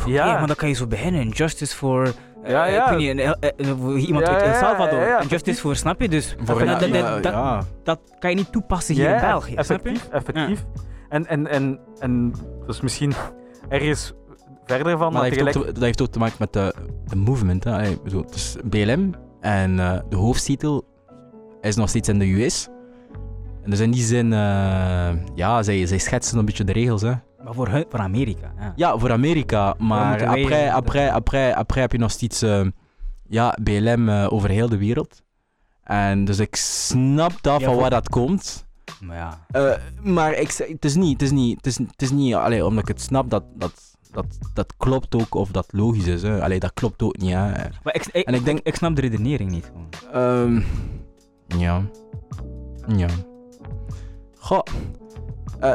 [0.00, 0.38] Oké, Ja.
[0.38, 1.28] maar dan kan je zo beginnen.
[1.28, 2.12] Justice voor.
[2.42, 2.94] eh, Ja, ja.
[2.96, 4.98] Niet, een eh, iemand Ja, uit El Salvador.
[5.00, 5.60] ja, ja, En justice effectief.
[5.60, 6.08] voor, snap je?
[6.08, 7.62] Dus Voor dat, dat, dat, dat, ja.
[7.84, 9.52] dat kan je niet toepassen hier ja, in België.
[9.58, 9.72] Snap je?
[9.90, 10.64] effectief, effectief.
[11.08, 12.32] En, en, en, en
[12.66, 13.12] dus misschien
[13.68, 14.12] ergens
[14.64, 15.66] verder van, Maar maar dat heeft, ook tegelijk...
[15.66, 16.74] te, dat heeft ook te maken met de,
[17.06, 17.64] de movement.
[17.64, 17.72] Hè.
[17.72, 20.84] Allee, Ik bedoel, het is BLM en eh, de hoofdtitel
[21.60, 22.68] is nog steeds in de US.
[23.62, 27.02] En dus in die zin, eh, ja, zij, zij schetsen een beetje de regels.
[27.02, 27.12] Hè.
[27.44, 28.52] Maar voor, hun- voor Amerika.
[28.58, 28.72] Ja.
[28.76, 32.66] Ja, voor Amerika, maar wij- après, après, après, après heb je nog steeds eh,
[33.28, 35.22] ja, BLM over heel de wereld.
[35.82, 38.66] En dus ik snap dat Ja, van waar dat komt.
[39.00, 39.38] Maar ja.
[40.02, 42.82] Maar ik, het is niet, het is niet, het is, het is niet allee, omdat
[42.82, 46.22] ik het snap dat, dat, dat, dat klopt ook of dat logisch is.
[46.22, 46.42] Hè.
[46.42, 47.32] Allee, dat klopt ook niet.
[47.32, 47.36] Hè.
[47.82, 49.72] Maar ik, ik, En ik denk- ik snap de redenering niet.
[49.72, 49.88] Gewoon.
[50.12, 50.60] Ehm,
[51.60, 51.82] ja.
[52.96, 53.06] Ja.
[54.38, 54.62] Goh.
[55.60, 55.72] Eh,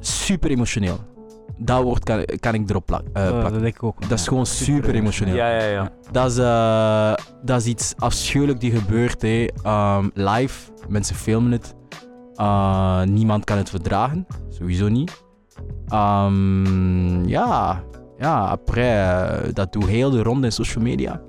[0.00, 0.98] super emotioneel.
[1.60, 3.52] Dat woord kan, kan ik erop plak, Eh, plakken.
[3.52, 4.08] dat denk ik ook.
[4.08, 5.34] Dat is gewoon super emotioneel.
[5.34, 5.92] Ja, ja, ja.
[6.10, 7.12] Dat, is, eh,
[7.44, 9.22] dat is iets afschuwelijk die gebeurt.
[9.22, 9.46] Hè.
[9.62, 11.74] Ehm, live, mensen filmen het.
[13.08, 14.26] Niemand kan het verdragen.
[14.48, 15.22] Sowieso niet.
[15.88, 17.82] Ehm, ja,
[18.18, 21.20] ja, après, eh, dat doet heel de ronde in social media.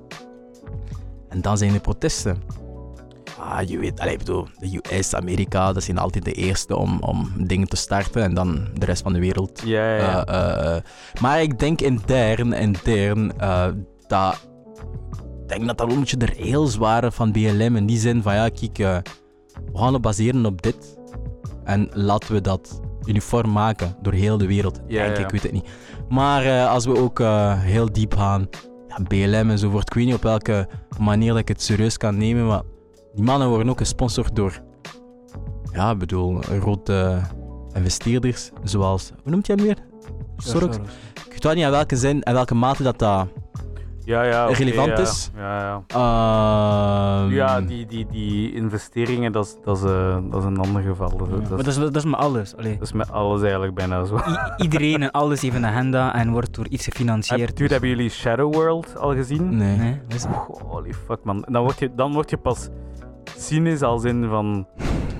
[1.28, 2.42] En dan zijn de protesten.
[3.38, 6.98] Ah, je weet, allee, ik bedoel, de US, Amerika, dat zijn altijd de eerste om,
[7.00, 8.22] om dingen te starten.
[8.22, 10.82] En dan de rest van de wereld Ja, ja, eh, eh,
[11.20, 13.32] maar ik denk intern, intern,
[14.06, 14.48] dat,
[15.42, 17.76] ik denk dat dat een beetje de regels waren van BLM.
[17.76, 18.76] In die zin van, ja, kijk,
[19.72, 20.98] we gaan het baseren op dit.
[21.64, 24.80] En laten we dat uniform maken door heel de wereld.
[24.86, 25.22] Ja, denk ja.
[25.24, 25.68] ik, weet het niet.
[26.08, 28.48] Maar eh, als we ook eh, heel diep gaan,
[28.88, 30.68] ja, BLM enzovoort, ik weet niet op welke
[30.98, 32.62] manier dat ik het serieus kan nemen, maar
[33.14, 34.62] die mannen worden ook gesponsord door,
[35.72, 37.20] ja, ik bedoel, grote
[37.72, 39.78] investeerders, zoals, hoe noemt je hem weer?
[40.36, 40.76] Soros.
[40.76, 43.28] Ik weet wel niet in welke zin en welke mate dat dat
[44.10, 44.98] ja, ja relevant ja.
[44.98, 45.30] is.
[45.36, 45.82] Ja, ja.
[47.24, 50.82] ehm, Ja, die, die, die investeringen, dat is, dat, is, eh, dat is een ander
[50.82, 51.16] geval.
[51.16, 52.56] Dat, Ja, dat, maar is, dat is, dat is met alles.
[52.56, 52.72] Allee.
[52.78, 54.16] dat is met alles eigenlijk bijna zo.
[54.16, 57.56] I- iedereen en alles heeft een agenda en wordt door iets Heb, gefinancierd.
[57.56, 59.56] dude, hebben jullie Shadow World al gezien?
[59.56, 59.76] Nee.
[59.76, 60.24] Nee, is?
[60.68, 61.44] Holy fuck, man.
[61.48, 62.68] Dan word je, dan word je pas
[63.36, 64.66] cynisch als in van...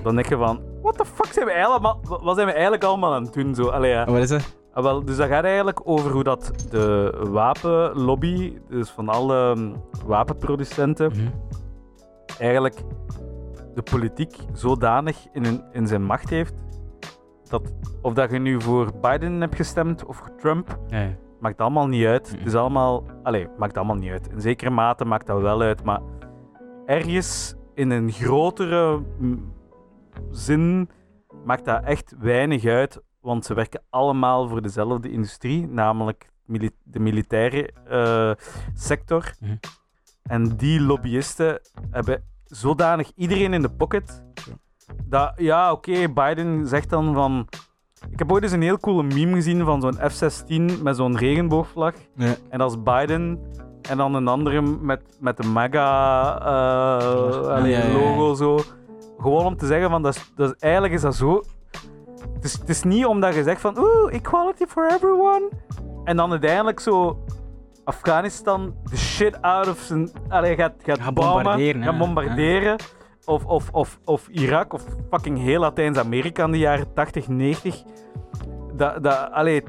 [0.03, 0.59] Dan denk je van...
[0.81, 1.83] What the fuck zijn we eigenlijk,
[2.23, 3.55] wat zijn we eigenlijk allemaal aan het doen?
[3.55, 4.05] Zo, allee, ja.
[4.05, 4.59] Wat is het?
[4.73, 9.83] Ah, wel, dus dat gaat eigenlijk over hoe dat de wapenlobby, dus van alle mm,
[10.05, 11.27] wapenproducenten, Mhm.
[12.39, 12.81] eigenlijk
[13.75, 16.53] de politiek zodanig in, hun, in zijn macht heeft,
[17.49, 21.09] dat of dat je nu voor Biden hebt gestemd of voor Trump, ja.
[21.39, 22.27] maakt allemaal niet uit.
[22.29, 22.37] Mhm.
[22.37, 23.03] Het is allemaal...
[23.23, 24.27] Allee, maakt allemaal niet uit.
[24.31, 26.01] In zekere mate maakt dat wel uit, maar
[26.85, 29.53] ergens in een grotere mm,
[30.29, 30.89] zin
[31.45, 36.99] maakt dat echt weinig uit, want ze werken allemaal voor dezelfde industrie, namelijk mili- de
[36.99, 38.31] militaire eh,
[38.73, 39.33] sector.
[39.39, 39.55] Mhm.
[40.23, 44.23] En die lobbyisten hebben zodanig iedereen in de pocket,
[45.05, 47.47] dat, ja, oké, Biden zegt dan van...
[48.09, 51.93] Ik heb ooit eens een heel coole meme gezien van zo'n F-16 met zo'n regenboogvlag.
[52.15, 52.35] Ja.
[52.49, 53.39] En dat is Biden.
[53.89, 58.59] En dan een andere met, met de MAGA eh, Ja, ja, zo.
[59.17, 61.43] Gewoon om te zeggen van, dat is, dat is, eigenlijk is dat zo...
[62.33, 65.49] Het is, het is niet omdat je zegt van, oeh, equality for everyone.
[66.03, 67.23] En dan uiteindelijk zo...
[67.83, 70.09] Afghanistan de shit out of zijn...
[70.29, 72.75] Allee, gaat, gaat Gaat bommen, bombarderen, Gaat bombarderen.
[73.25, 77.83] of, of, of, of Irak of fucking heel Latijns-Amerika in de jaren 80, 90.
[78.73, 79.63] Dat, dat, allee,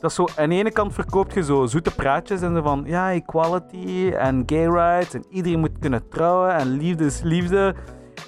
[0.00, 2.82] dat is zo, aan de ene kant verkoopt je zo zoete praatjes en zo van
[2.86, 7.74] ja, equality en gay rights en iedereen moet kunnen trouwen en liefde is liefde.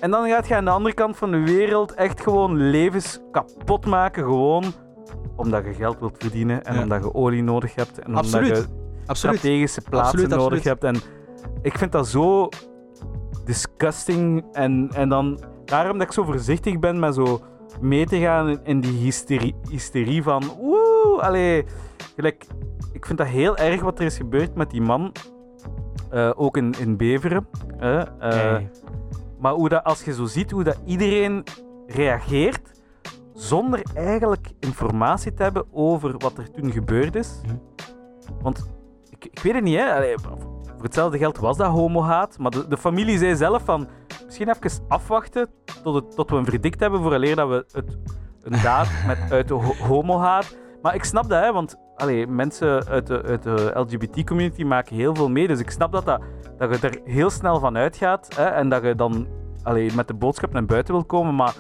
[0.01, 3.87] En dan gaat je aan de andere kant van de wereld echt gewoon levens kapot
[3.87, 4.65] maken, gewoon
[5.37, 6.83] omdat je geld wilt verdienen en Ja.
[6.83, 8.49] omdat je olie nodig hebt en Absoluut.
[8.49, 9.37] omdat je Absoluut.
[9.39, 10.65] strategische plaatsen Absoluut, nodig absoluut.
[10.65, 10.85] hebt.
[10.85, 10.97] En
[11.63, 12.49] ik vind dat zo
[13.45, 14.45] disgusting.
[14.53, 17.41] En, en dan, daarom dat ik zo voorzichtig ben met zo
[17.81, 21.65] mee te gaan in, die hysterie, hysterie van woe, allee,
[22.17, 22.47] gelijk,
[22.93, 25.13] ik vind dat heel erg wat er is gebeurd met die man,
[26.11, 27.47] eh, ook in, in Beveren.
[27.79, 28.71] Hey.
[29.43, 31.45] Maar hoe dat, als je zo ziet hoe dat iedereen
[31.87, 32.71] reageert,
[33.35, 37.41] zonder eigenlijk informatie te hebben over wat er toen gebeurd is.
[37.47, 37.57] Mhm.
[38.43, 38.67] Want
[39.11, 39.95] ik, ik weet het niet, hè.
[39.95, 42.39] Allee, voor hetzelfde geld was dat homohaat.
[42.39, 43.89] Maar de, de familie zei zelf van...
[44.25, 45.49] Misschien even afwachten
[45.83, 47.99] tot, het, tot we een verdict hebben vooraleer dat we het,
[48.43, 50.57] een daad met, uit de ho- homohaat...
[50.83, 55.15] Maar ik snap dat, hè, want allee, mensen uit de, uit de LGBT-community maken heel
[55.15, 55.47] veel mee.
[55.47, 56.21] Dus ik snap dat, dat,
[56.59, 59.27] dat je er heel snel van uitgaat hè, en dat je dan
[59.63, 61.35] allee, met de boodschap naar buiten wil komen.
[61.35, 61.55] Maar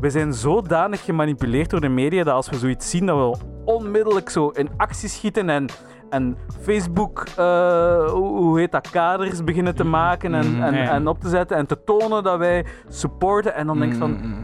[0.00, 4.28] we zijn zodanig gemanipuleerd door de media dat als we zoiets zien, dat we onmiddellijk
[4.30, 5.66] zo in actie schieten en,
[6.10, 11.20] en Facebook, eh, hoe heet dat, kaders beginnen te maken en, Mhm, en, en op
[11.20, 13.54] te zetten en te tonen dat wij supporten.
[13.54, 14.41] En dan denk ik van, Mm, mm, mm.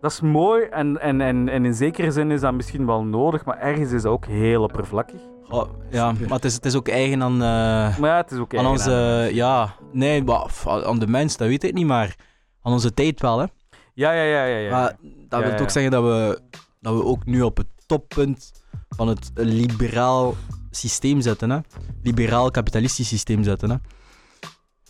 [0.00, 3.44] Dat is mooi en, en, en, en in zekere zin is dat misschien wel nodig,
[3.44, 5.20] maar ergens is dat ook heel oppervlakkig.
[5.48, 8.38] Oh, ja, maar het is, het is ook eigen aan, eh, Maar ja, het is
[8.38, 9.30] ook aan eigen onze...
[9.32, 10.24] Ja, nee,
[10.64, 12.16] aan de mens, dat weet ik niet, maar
[12.62, 13.46] aan onze tijd wel, hè.
[13.94, 14.56] Ja, ja, ja, ja.
[14.56, 14.70] ja.
[14.70, 14.96] Maar
[15.28, 15.62] dat Ja, wil ja.
[15.62, 16.40] ook zeggen dat we,
[16.80, 18.52] dat we ook nu op het toppunt
[18.88, 20.34] van het liberaal
[20.70, 21.50] systeem zitten.
[21.50, 21.58] Hè?
[22.02, 23.70] Liberaal kapitalistisch systeem zitten.
[23.70, 23.76] Hè?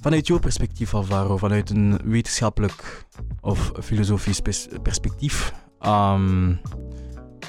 [0.01, 3.07] Vanuit jouw perspectief, Alvaro, vanuit een wetenschappelijk
[3.41, 6.55] of filosofisch pers- perspectief, ehm,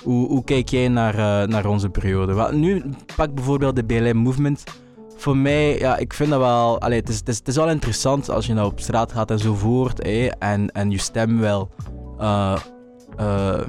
[0.03, 2.53] hoe, hoe kijk jij naar, eh, naar onze periode?
[2.53, 2.83] Nu
[3.15, 4.63] pak bijvoorbeeld de BLM Movement.
[5.15, 6.79] Voor mij, ja, ik vind dat wel...
[6.79, 10.03] Allee, het, is, het, is, wel interessant als je nou op straat gaat enzovoort.
[10.03, 11.69] Hè, en, en je stem wel...
[12.19, 12.57] eh,
[13.17, 13.59] eh,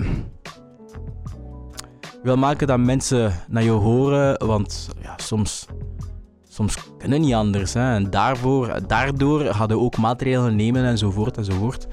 [2.23, 4.47] wil maken dat mensen naar jou horen.
[4.47, 5.67] Want ja, soms,
[6.53, 7.75] soms kunnen niet anders.
[7.75, 11.87] Hè, en daarvoor, daardoor hadden we ook maatregelen nemen enzovoort enzovoort.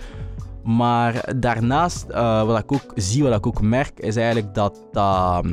[0.63, 5.45] Maar daarnaast, eh, wat ik ook zie, wat ik ook merk, is eigenlijk dat dat,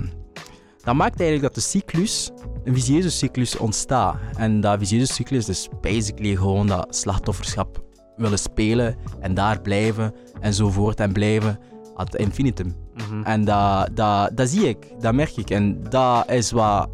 [0.84, 2.30] dat maakt eigenlijk dat de cyclus,
[2.64, 4.16] een visieuze cyclus ontstaat.
[4.36, 7.84] En dat visieuze cyclus is basically gewoon dat slachtofferschap
[8.16, 11.58] willen spelen en daar blijven enzovoort en blijven
[11.94, 12.74] ad infinitum.
[12.94, 13.22] Mhm.
[13.22, 15.50] En dat, dat, dat zie ik, dat merk ik.
[15.50, 16.88] En dat is wat...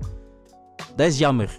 [0.96, 1.56] Dat is jammer.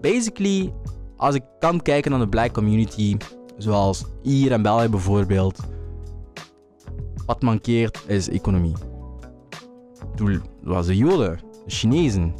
[0.00, 0.72] Basically,
[1.16, 3.16] als ik kan kijken naar de black community,
[3.56, 5.58] zoals hier in België bijvoorbeeld,
[7.26, 8.74] wat mankeert is economie.
[10.16, 12.34] Toen was de Joden, de Chinezen,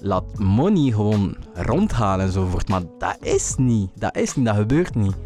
[0.00, 2.68] laat money gewoon rondhalen enzovoort.
[2.68, 3.90] Maar dat is niet.
[3.94, 5.16] Dat is niet, dat gebeurt niet.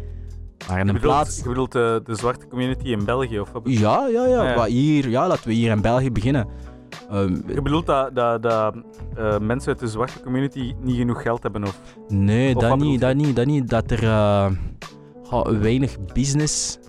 [0.67, 1.37] Maar in Je een bedoelt, plaats...
[1.37, 3.39] je bedoelt de, de zwarte community in België?
[3.39, 3.61] Of wat?
[3.65, 4.49] Ja, ja, ja.
[4.49, 4.55] Ja.
[4.55, 6.47] Wat hier, ja, laten we hier in België beginnen.
[7.09, 8.75] Ehm, Je bedoelt dat, dat, dat
[9.15, 11.63] eh, mensen uit de zwarte community niet genoeg geld hebben?
[11.63, 11.79] Of...
[12.07, 13.69] nee, Of dat niet, dat niet, dat niet.
[13.69, 14.51] Dat er eh,
[15.59, 16.79] weinig business...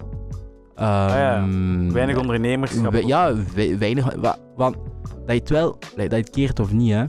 [0.77, 1.37] ja.
[1.37, 2.93] ehm, Weinig ondernemerschap?
[2.93, 4.15] we- ja, we- weinig...
[4.15, 5.79] wa- Want dat je het wel...
[5.97, 7.05] Dat je het keert of niet, hè.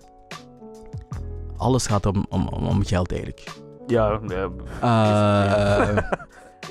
[1.57, 3.43] Alles gaat om, om, om, geld, eigenlijk.
[3.87, 4.49] ja, ja,
[4.81, 5.97] Eh,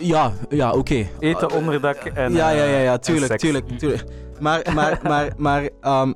[0.12, 1.06] ja, ja, oké.
[1.18, 4.04] eten, onderdak en ja, ja, ja, ja, tuurlijk, tuurlijk, tuurlijk.
[4.42, 5.68] Maar, maar, maar, maar...
[5.80, 6.12] ehm,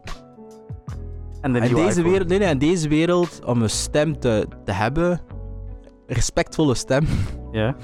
[1.40, 2.02] En de in deze iPhone.
[2.02, 5.20] wereld, nee, nee, in deze wereld, om een stem te, te hebben,
[6.06, 7.06] respectvolle stem,
[7.52, 7.76] Ja.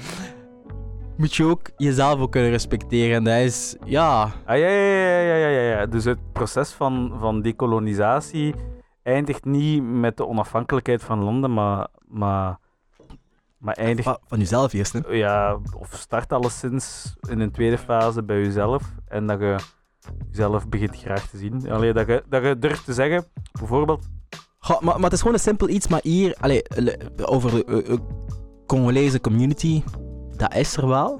[1.17, 3.15] moet je ook jezelf ook kunnen respecteren.
[3.15, 5.85] En dat is, ja, Ah, ja, ja, ja, ja, ja, ja.
[5.85, 8.53] Dus het proces van, van dekolonisatie
[9.03, 12.57] eindigt niet met de onafhankelijkheid van landen, maar, maar,
[13.57, 14.93] maar eindigt van, van jezelf eerst.
[14.93, 14.99] Hè.
[15.09, 19.55] ja, of start alleszins in een tweede fase bij jezelf en dat je
[20.31, 21.71] jezelf begint graag te zien.
[21.71, 23.25] Allee, dat, je, dat je durft te zeggen,
[23.59, 24.05] bijvoorbeeld,
[24.59, 27.65] Goh, maar, maar het is gewoon een simpel iets, maar hier, allee, le- over de
[27.65, 27.99] eh, eh,
[28.67, 29.83] Congolese community,
[30.37, 31.19] dat is er wel.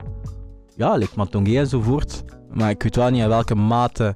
[0.76, 2.24] Ja, like Matongé enzovoort.
[2.54, 4.14] Maar ik weet wel niet in welke mate,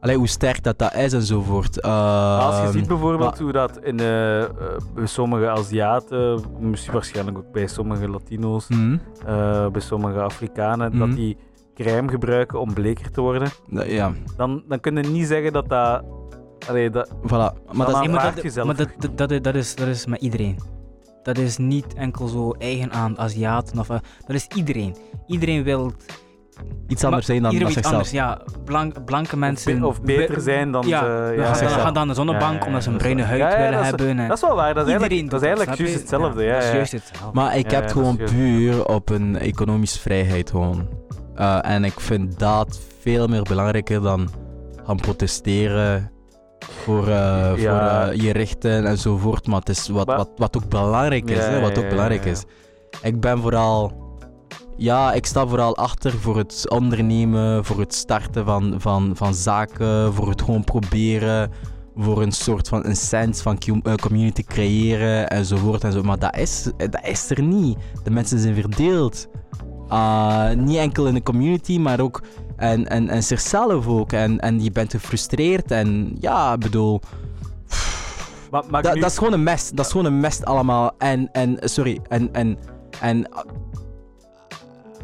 [0.00, 1.82] allee, hoe sterk dat dat is enzovoort.
[1.82, 4.44] als je Ehm, ziet bijvoorbeeld maar- hoe dat in, eh,
[4.94, 8.98] bij sommige Aziaten, misschien waarschijnlijk ook bij sommige Latino's, mhm,
[9.72, 11.16] bij sommige Afrikanen, dat Mhm.
[11.16, 11.36] die
[11.84, 15.68] crème gebruiken om bleker te worden, dat- ja, dan, dan kun je niet zeggen dat
[15.68, 16.02] dat...
[16.68, 17.72] Allee, dat voilà.
[17.72, 20.58] Maar dat is, dat, jezelf maar dat, dat, dat, is, dat is met iedereen.
[21.22, 23.78] dat is niet enkel zo eigen aan Aziaten.
[23.78, 24.96] Of, eh, dat is iedereen.
[25.26, 25.92] Iedereen wil
[26.88, 27.94] Iets anders zijn dan, iedereen dan zichzelf.
[27.94, 28.10] anders.
[28.10, 29.80] Ja, blank, blanke Of, mensen.
[29.80, 32.58] be- of beter zijn dan ja, ze- we ja, gaan, gaan dan de zonnebank Ja,
[32.60, 34.18] ja, omdat ze een is bruine huid Ja, ja, willen dat is- hebben.
[34.18, 34.74] en Dat is wel waar.
[34.74, 36.42] Dat is iedereen eigenlijk, dat is eigenlijk juist hetzelfde.
[36.44, 37.30] Ja, dat is juist hetzelfde.
[37.32, 40.88] Maar ik Ja, heb ja, het gewoon is puur op een economische vrijheid gewoon.
[41.40, 44.28] Eh, en ik vind dat veel meer belangrijker dan
[44.84, 46.10] gaan protesteren
[46.58, 49.46] voor, eh, voor eh, je rechten enzovoort.
[49.46, 51.36] Maar het is wat, wat, wat ook belangrijk is.
[51.36, 52.30] Ja, hè, wat ook belangrijk ja.
[52.30, 52.44] is.
[53.02, 54.08] Ik ben vooral...
[54.76, 60.14] Ja, ik sta vooral achter voor het ondernemen, voor het starten van, van, van zaken,
[60.14, 61.50] voor het gewoon proberen,
[61.96, 63.58] voor een soort van een sense van
[64.00, 66.02] community creëren enzovoort enzo.
[66.02, 67.78] Maar dat is, dat is er niet.
[68.02, 69.28] De mensen zijn verdeeld.
[69.90, 72.22] Ah, niet enkel in de community, maar ook
[72.56, 74.12] en, en, en zichzelf ook.
[74.12, 77.00] En, en je bent gefrustreerd en ja, ik bedoel,
[78.50, 79.76] Maar, maar dat, nu- dat is gewoon een mest.
[79.76, 80.92] Dat is gewoon een mest allemaal.
[80.98, 82.58] En, en sorry, en, en,
[83.00, 83.28] en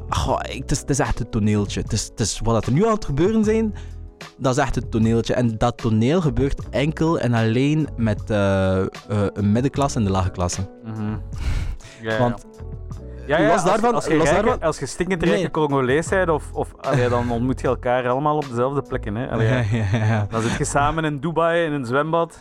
[0.08, 1.80] goh, ik- het, is, het is echt een toneeltje.
[1.80, 3.74] Het is, het is wat er nu aan het gebeuren zijn,
[4.36, 5.34] dat is echt een toneeltje.
[5.34, 8.82] En dat toneel gebeurt enkel en alleen met eh,
[9.32, 10.60] een middenklasse en de lage klasse.
[10.84, 11.20] Ja,
[12.02, 12.18] ja.
[12.18, 12.44] Want
[13.26, 15.50] ja, ja, los als- daarvan- als, je los rijke- daarvan- als je stinkend rijke Nee.
[15.50, 19.14] Congolees bent, of, of allee, dan ontmoet je elkaar allemaal op dezelfde plekken.
[19.14, 19.30] Hè?
[19.30, 19.64] Allee, ja.
[19.70, 20.26] ja, ja.
[20.30, 22.40] Dan zit je samen in Dubai in een zwembad.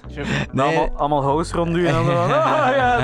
[0.51, 0.65] Nee.
[0.65, 2.99] Allemaal, allemaal house rond u en dan ah ja,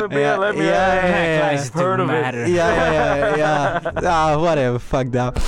[0.00, 0.16] uh, BLM,
[0.62, 1.58] Ja, ja, ja, ja.
[1.72, 2.46] Heard of it.
[2.48, 3.80] Ja, ja, ja, ja.
[4.00, 5.38] Ja, whatever, fuck that.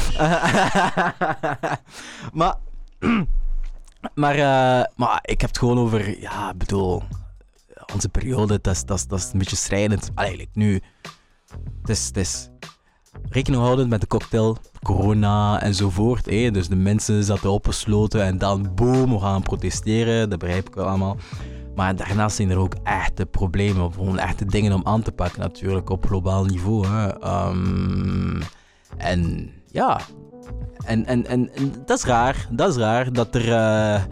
[2.32, 2.54] maar,
[4.14, 7.02] maar, eh, maar ik heb het gewoon over, ja, ik bedoel,
[7.92, 10.10] onze periode, dat is, dat is, dat is een beetje schrijnend.
[10.14, 10.80] Allee, nu,
[11.82, 12.48] het is,
[13.28, 16.26] rekening houdend met de cocktail, corona enzovoort.
[16.26, 16.50] hè.
[16.50, 21.16] Dus de mensen zaten opgesloten en dan boom, we gaan protesteren, dat begrijp ik allemaal.
[21.74, 25.90] Maar daarnaast zijn er ook echte problemen, gewoon echte dingen om aan te pakken natuurlijk
[25.90, 26.86] op globaal niveau.
[26.86, 27.20] Hè.
[27.20, 28.40] Ehm,
[28.96, 30.00] en ja,
[30.84, 31.50] en, en, en
[31.86, 33.52] dat is raar, dat is raar dat er...
[33.52, 34.02] eh,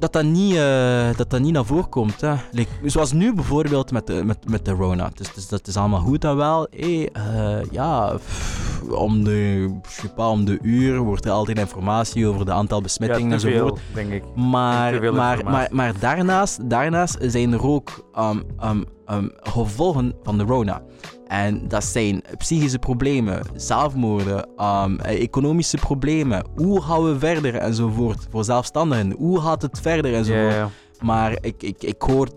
[0.00, 2.20] dat dat, niet, eh, dat dat niet naar voren komt.
[2.20, 2.34] Hè.
[2.50, 5.10] Like, zoals nu bijvoorbeeld met de, met, met de Rona.
[5.14, 6.66] Dus, dus dat is allemaal goed en wel.
[6.70, 9.70] Hey, eh, ja, pff, om de,
[10.14, 13.80] pas, om de uur wordt er altijd informatie over de aantal besmettingen ja, te enzovoort.
[13.92, 14.22] veel, denk ik.
[14.34, 20.38] Maar, veel maar, maar, maar daarnaast, daarnaast zijn er ook um, um, um, gevolgen van
[20.38, 20.82] de Rona.
[21.26, 26.44] En dat zijn psychische problemen, zelfmoorden, um, eh, economische problemen.
[26.56, 29.12] Hoe gaan we verder enzovoort voor zelfstandigen?
[29.12, 30.52] Hoe gaat het verder enzovoort?
[30.54, 30.68] ja.
[31.00, 32.28] Maar ik, ik, ik hoor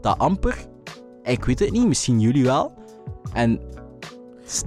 [0.00, 0.56] dat amper.
[1.22, 2.72] Ik weet het niet, misschien jullie wel.
[3.32, 3.60] En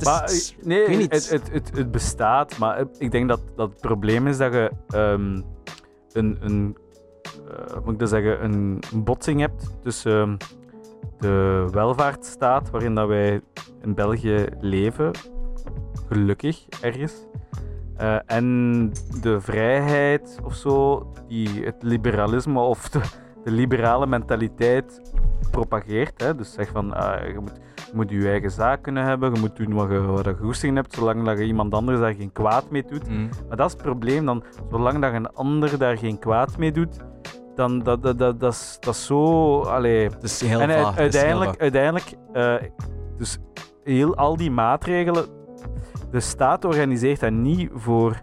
[0.03, 4.27] Maar eh, nee, het, het, het, het bestaat, maar ik- denk dat, dat het probleem
[4.27, 5.41] is dat je ehm,
[6.11, 6.77] een, een,
[7.49, 10.35] eh, moet ik dat zeggen, een botsing hebt tussen ehm,
[11.19, 13.41] de welvaartsstaat waarin dat wij
[13.81, 15.11] in België leven,
[16.07, 17.25] gelukkig ergens,
[17.97, 23.01] eh, en de vrijheid of zo, die het liberalisme of de,
[23.43, 25.01] de liberale mentaliteit
[25.51, 26.21] propageert.
[26.21, 26.35] Hè?
[26.35, 27.61] Dus zeg van, ah, je moet
[27.93, 30.75] je moet je eigen zaak kunnen hebben, je moet doen wat je, wat je goesting
[30.75, 33.09] hebt, zolang dat je iemand anders daar geen kwaad mee doet.
[33.09, 33.29] Mm.
[33.47, 36.97] Maar dat is het probleem, dan, zolang dat een ander daar geen kwaad mee doet,
[37.55, 39.59] dan dat, dat, dat, dat, is, dat is zo...
[39.61, 40.09] Allee.
[40.09, 40.97] Het is heel En vaag.
[40.97, 42.55] uiteindelijk, uiteindelijk eh,
[43.17, 43.37] dus
[43.83, 45.25] heel, al die maatregelen,
[46.11, 48.21] de staat organiseert dat niet voor,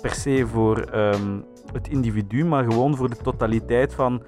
[0.00, 1.40] per se voor ehm,
[1.72, 4.22] het individu, maar gewoon voor de totaliteit van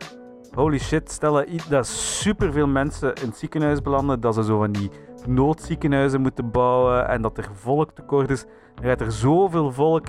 [0.54, 4.72] holy shit, stel dat, dat superveel mensen in het ziekenhuis belanden, dat ze zo van
[4.72, 4.90] die
[5.26, 8.44] noodziekenhuizen moeten bouwen en dat er volktekort is.
[8.74, 10.06] Dan gaat er zoveel volk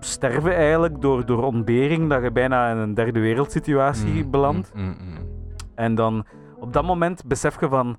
[0.00, 4.72] sterven eigenlijk door, door ontbering dat je bijna in een derde wereldsituatie Mm, belandt.
[4.74, 5.26] mm, mm, mm.
[5.74, 6.24] En dan
[6.58, 7.96] op dat moment besef je van,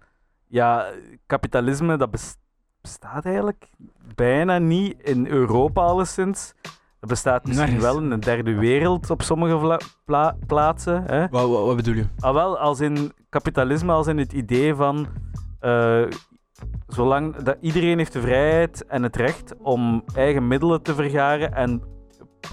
[0.47, 0.85] ja,
[1.25, 2.37] kapitalisme dat bes-
[2.81, 3.67] bestaat eigenlijk
[4.15, 6.53] bijna niet in Europa alleszins.
[6.99, 11.03] Dat bestaat misschien wel in een derde wereld op sommige pla- plaatsen.
[11.03, 11.27] Hè?
[11.29, 12.05] Wat, wat, wat bedoel je?
[12.19, 15.07] Ah, wel, als in kapitalisme, als in het idee van.
[15.59, 16.03] eh,
[16.87, 21.81] zolang dat iedereen heeft de vrijheid en het recht om eigen middelen te vergaren en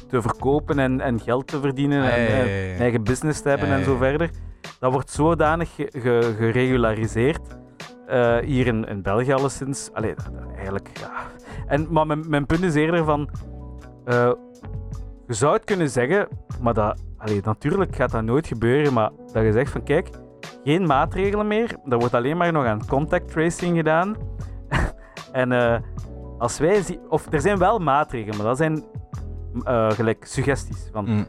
[0.09, 3.97] te verkopen en, en geld te verdienen en eh, eigen business te hebben en zo
[3.97, 4.31] verder.
[4.81, 7.41] Dat wordt zodanig ge- ge- geregulariseerd.
[8.07, 9.91] eh, hier in, in België alleszins.
[9.93, 10.15] Allee,
[10.57, 10.91] eigenlijk.
[11.01, 11.11] Ja.
[11.67, 13.29] En, maar mijn, mijn punt is eerder van.
[14.05, 14.33] eh,
[15.27, 16.29] je zou het kunnen zeggen,
[16.61, 18.93] maar dat, allee, natuurlijk gaat dat nooit gebeuren.
[18.93, 20.09] Maar dat je zegt van kijk,
[20.65, 21.77] geen maatregelen meer.
[21.89, 24.17] Er wordt alleen maar nog aan contact tracing gedaan.
[25.33, 25.77] en eh,
[26.39, 28.85] als wij zien, of er zijn wel maatregelen, maar dat zijn
[29.65, 30.89] eh, gelijk suggesties.
[30.93, 31.27] Van, Mm.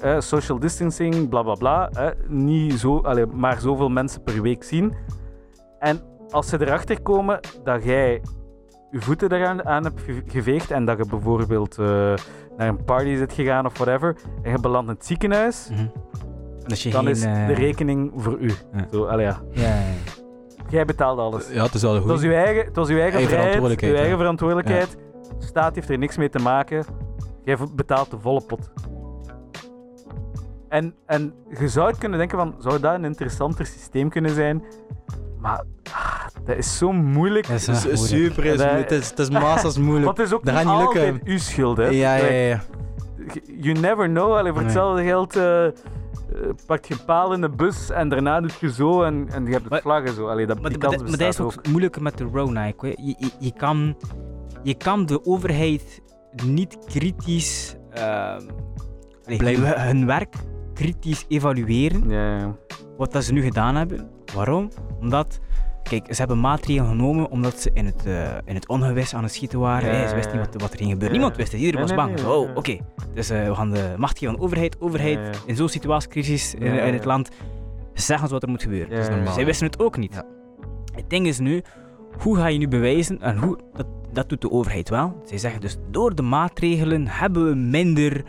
[0.00, 1.90] eh, social distancing, bla bla bla.
[2.28, 4.94] niet zo, allee, maar zoveel mensen per week zien.
[5.78, 8.22] En als ze erachter komen dat jij
[8.90, 11.76] je voeten eraan aan hebt ge- geveegd en dat je bijvoorbeeld
[12.56, 15.86] naar een party zit gegaan of whatever, en je belandt in het ziekenhuis, Mhm.
[16.66, 18.52] Dus je dan geen, is eh, de rekening voor u.
[18.72, 18.86] Ja.
[18.92, 19.40] Zo, allee, ja.
[19.52, 19.78] Ja.
[20.68, 21.48] Jij betaalt alles.
[21.52, 22.28] Ja, het is wel Het was goed.
[22.28, 24.18] uw eigen, het was uw eigen, Eigen vrijheid, verantwoordelijkheid, uw eigen ja.
[24.22, 24.96] verantwoordelijkheid.
[25.38, 26.84] De staat heeft er niks mee te maken.
[27.44, 28.70] Jij betaalt de volle pot.
[30.68, 34.64] En, en je zou het kunnen denken van, zou dat een interessanter systeem kunnen zijn?
[35.38, 37.46] Maar ah, dat is zo moeilijk.
[37.48, 38.32] Dat is Het wel is moeilijk.
[38.34, 40.16] super, is, Dat- het is, het is massas moeilijk.
[40.18, 41.00] Het is ook Dat niet niet lukken.
[41.04, 41.84] altijd uw schuld, hè.
[41.88, 42.46] Ja, ja, ja.
[42.48, 42.60] ja.
[43.60, 44.32] You never know.
[44.36, 44.64] Allee, voor Nee.
[44.70, 45.72] hetzelfde geld eh eh,
[46.66, 49.50] pakt je een paal in de bus en daarna doet je zo en, en je
[49.50, 50.28] hebt het Maar- vlaggen zo.
[50.28, 52.64] Allee, dat, Maar, die maar, kans maar dat is bestaat ook moeilijker met de Rona.
[52.64, 53.96] Je, je, je, kan,
[54.62, 56.02] je kan de overheid
[56.46, 58.40] niet kritisch ehm,
[59.24, 59.66] allee, Blijven.
[59.80, 60.34] hun, hun werk
[60.74, 62.08] kritisch evalueren.
[62.10, 62.56] Ja, ja.
[62.96, 64.10] Wat dat ze nu gedaan hebben.
[64.34, 64.68] Waarom?
[65.00, 65.38] Omdat,
[65.90, 69.32] kijk, ze hebben maatregelen genomen omdat ze in het, eh, in het ongewis aan het
[69.32, 70.08] schieten waren.
[70.08, 71.16] Ze wisten niet wat, wat er ging gebeuren.
[71.16, 71.22] Ja.
[71.22, 71.60] Niemand wist het.
[71.60, 72.26] Iedereen Nee, was nee, bang.
[72.28, 72.78] nee, oh, oké.
[73.14, 74.80] Dus eh, we gaan de macht geven aan de overheid.
[74.80, 75.30] Overheid Ja, ja.
[75.46, 77.08] in zo'n situatiecrisis in, Ja, in het ja.
[77.08, 77.28] land.
[77.94, 78.98] Zeggen ze wat er moet gebeuren.
[78.98, 79.32] Is normaal.
[79.32, 80.14] Zij wisten het ook niet.
[80.14, 80.24] Ja.
[80.94, 81.62] Het ding is nu,
[82.22, 85.22] hoe ga je nu bewijzen, en hoe, dat, dat doet de overheid wel.
[85.24, 88.24] Zij zeggen dus, door de maatregelen hebben we minder,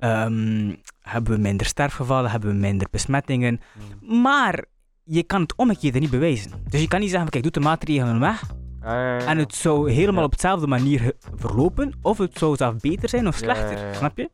[0.00, 3.60] ehm, hebben we minder sterfgevallen, hebben we minder besmettingen.
[4.00, 4.64] Maar
[5.08, 6.50] je kan het omgekeerde niet bewijzen.
[6.68, 8.42] Dus je kan niet zeggen, kijk, doe de maatregelen weg
[8.82, 9.26] Ja, ja, ja.
[9.26, 13.36] en het zou helemaal op dezelfde manier verlopen, of het zou zelf beter zijn of
[13.36, 14.30] slechter, snap je?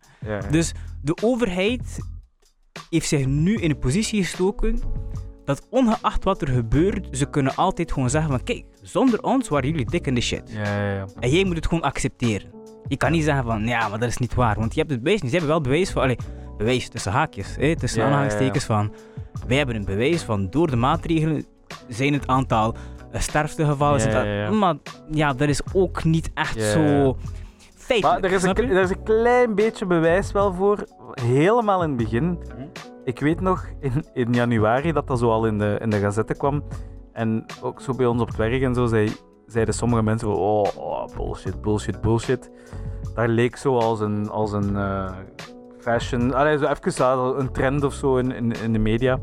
[0.51, 1.99] Dus de overheid
[2.91, 4.81] heeft zich nu in een positie gestoken
[5.45, 9.71] dat ongeacht wat er gebeurt, ze kunnen altijd gewoon zeggen van kijk, zonder ons waren
[9.71, 10.51] jullie dik in de shit.
[10.53, 11.07] Ja, ja, ja.
[11.21, 12.51] En jij moet het gewoon accepteren.
[12.89, 15.03] Je kan niet zeggen van ja, maar dat is niet waar, want je hebt het
[15.03, 15.31] bewijs niet.
[15.31, 16.17] Ze hebben wel bewijs van, allee,
[16.57, 18.19] bewijs tussen haakjes, hè, tussen Ja, ja, ja.
[18.19, 18.93] aanhalingstekens van
[19.47, 21.45] wij hebben een bewijs van door de maatregelen
[21.89, 22.75] zijn het aantal
[23.13, 24.59] eh, sterftegevallen.
[24.59, 24.77] Maar
[25.11, 27.17] ja, dat is ook niet echt zo
[27.77, 28.21] feitelijk.
[28.21, 30.85] Maar er is, een, er is een klein beetje bewijs wel voor.
[31.21, 32.25] Helemaal in het begin.
[32.25, 32.67] Mhm.
[33.05, 36.35] Ik weet nog in, in januari dat dat zo al in de, in de gazette
[36.35, 36.65] kwam.
[37.13, 39.13] En ook zo bij ons op het werk en zo zei,
[39.47, 42.51] zeiden sommige mensen oh, oh, bullshit, bullshit, bullshit.
[43.15, 45.13] Dat leek zo als een, als een eh,
[45.83, 49.19] fashion, allee, zo even een trend of zo in, in, in de media.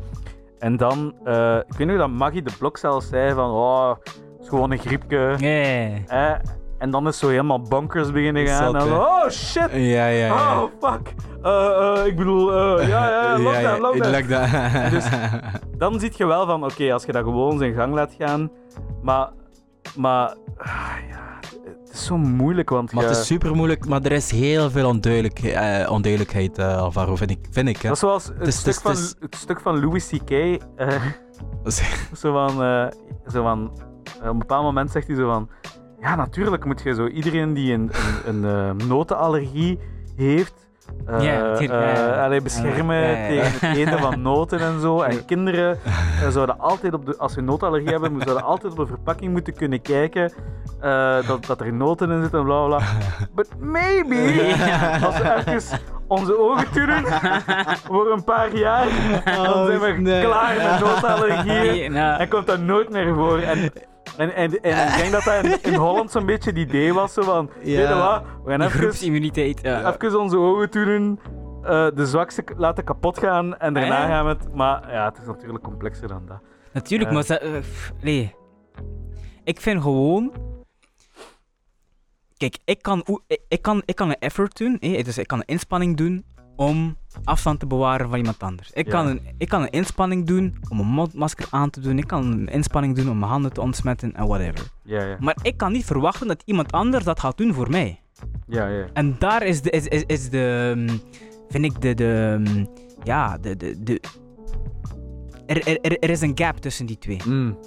[0.58, 4.16] En dan, eh, ik weet nog dat Maggie de Blok zelfs zei van oh, het
[4.40, 5.36] is gewoon een griepje.
[6.08, 6.32] Eh,
[6.78, 8.76] en dan is zo helemaal bonkers beginnen gaan.
[8.76, 9.70] En oh shit!
[9.70, 10.62] Ja, ja, ja.
[10.62, 11.14] Oh fuck!
[11.42, 14.10] Eh, eh, ik bedoel, ja, ja, lockdown, lockdown.
[14.10, 14.90] lockdown.
[14.90, 15.08] Dus-
[15.78, 18.50] Dan zie je wel van, oké, als je dat gewoon zijn gang laat gaan.
[19.02, 19.28] Maar,
[19.96, 21.29] maar ah, ja,
[21.64, 24.88] het is zo moeilijk, want Maar het is super moeilijk, maar er is heel veel
[24.88, 27.46] onduidelijk, eh, onduidelijkheid, eh, Alvaro, vind ik.
[27.50, 27.82] Vind ik hè.
[27.88, 30.30] dat is zoals het, is- stuk, het van, is- het stuk van Louis C.K.
[30.30, 31.02] eh,
[32.20, 32.86] zo van, eh,
[33.32, 33.70] zo van
[34.18, 35.48] op een bepaald moment zegt hij zo van,
[36.00, 37.90] ja, natuurlijk moet je zo iedereen die een,
[38.26, 39.78] een, een notenallergie
[40.16, 40.68] heeft,
[41.06, 42.24] eh, Ja, tuurlijk, ja, ja.
[42.24, 45.00] allee, beschermen tegen het eten van noten en zo.
[45.00, 45.78] En kinderen
[46.22, 49.54] eh, zouden altijd op de, als ze notenallergie hebben, zouden altijd op de verpakking moeten
[49.54, 50.32] kunnen kijken
[51.26, 52.78] dat, dat er noten in zitten en bla bla.
[53.34, 54.16] But maybe,
[55.06, 57.04] als we even onze ogen toeren
[57.84, 58.86] voor een paar jaar,
[59.24, 60.24] dan zijn we Oh, nee.
[60.24, 61.64] klaar met notenallergieën.
[61.64, 63.38] Nee, nou, En komt dat nooit meer voor.
[63.38, 63.72] En,
[64.16, 67.12] en, en, en ik denk dat dat in, in Holland zo'n beetje het idee was.
[67.12, 67.76] Zo van, Ja.
[67.76, 69.60] weet je wat, we gaan even, groepsimmuniteit.
[69.62, 69.94] Ja.
[69.94, 71.18] even onze ogen toenen,
[71.62, 74.14] eh, de zwakste laten kapot gaan en daarna Ah, ja.
[74.14, 74.54] gaan we het...
[74.54, 76.40] Maar ja, het is natuurlijk complexer dan dat.
[76.72, 77.22] Natuurlijk, maar...
[77.22, 78.34] ze- eh, pff, nee.
[79.44, 80.32] Ik vind gewoon...
[82.36, 85.38] Kijk, ik kan, ik, ik kan, ik kan een effort doen, hè, dus ik kan
[85.38, 86.24] een inspanning doen
[86.60, 88.70] om afstand te bewaren van iemand anders.
[88.72, 88.92] Ik, Ja.
[88.92, 92.32] kan, een, ik kan een inspanning doen om een mondmasker aan te doen, ik kan
[92.32, 94.68] een inspanning doen om mijn handen te ontsmetten en whatever.
[94.82, 95.16] Ja, ja.
[95.20, 98.00] Maar ik kan niet verwachten dat iemand anders dat gaat doen voor mij.
[98.46, 98.86] Ja, ja.
[98.92, 101.00] En daar is de, is, is, is de mm,
[101.48, 102.68] vind ik de, de mm,
[103.02, 104.00] ja, de, de, de
[105.46, 107.20] er, er, er, er is een gap tussen die twee.
[107.26, 107.58] Mm.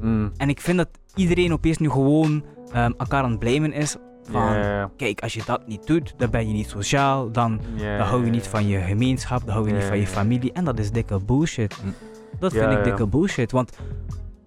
[0.00, 0.32] Mm.
[0.36, 3.96] En ik vind dat iedereen opeens nu gewoon ehm, elkaar aan het blamen is.
[4.30, 4.52] Van,
[4.96, 7.60] kijk, als je dat niet doet, dan ben je niet sociaal, dan,
[7.98, 10.52] dan hou je niet van je gemeenschap, dan hou je niet van je familie.
[10.52, 11.76] En dat is dikke bullshit.
[11.84, 11.94] Mm.
[12.38, 13.78] Dat vind ik dikke bullshit, want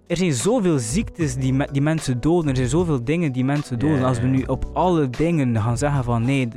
[0.08, 3.80] er zijn zoveel ziektes die, me- die mensen doden, er zijn zoveel dingen die mensen
[3.80, 3.98] doden.
[4.06, 6.48] Als we nu op alle dingen gaan zeggen van nee,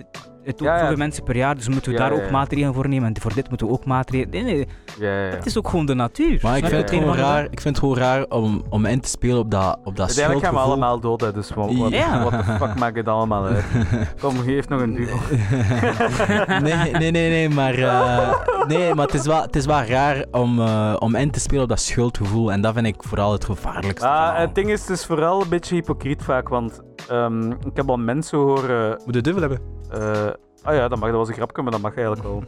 [0.44, 0.80] het Ja, ja.
[0.80, 2.32] zoveel mensen per jaar, dus moeten we Ja, daar ja, ook ja.
[2.32, 3.14] maatregelen voor nemen.
[3.14, 4.30] En voor dit moeten we ook maatregelen.
[4.30, 4.66] Nee, nee,
[4.98, 5.34] Ja, ja, ja.
[5.34, 6.38] het is ook gewoon de natuur.
[6.42, 9.08] Maar ik vind het gewoon raar, ik vind het gewoon raar om, om in te
[9.08, 12.42] spelen op dat, op dat Uiteindelijk gaan we allemaal dood, hè, dus wat, wat, de
[12.58, 13.64] fuck maakt het allemaal uit?
[14.20, 15.16] Kom, geef nog een duo.
[16.62, 18.32] nee, nee, nee, nee, maar, eh,
[18.66, 21.62] nee, maar het, is wel, het is wel raar om, eh, om in te spelen
[21.62, 22.52] op dat schuldgevoel.
[22.52, 24.08] En dat vind ik vooral het gevaarlijkste.
[24.08, 27.90] Ah, het ding is, het is vooral een beetje hypocriet vaak, want ehm, ik heb
[27.90, 29.00] al mensen horen...
[29.04, 29.60] Moet de duivel hebben.
[29.94, 30.32] Eh
[30.62, 32.42] ah ja, dat, mag, dat was een grapje, maar dat mag eigenlijk wel.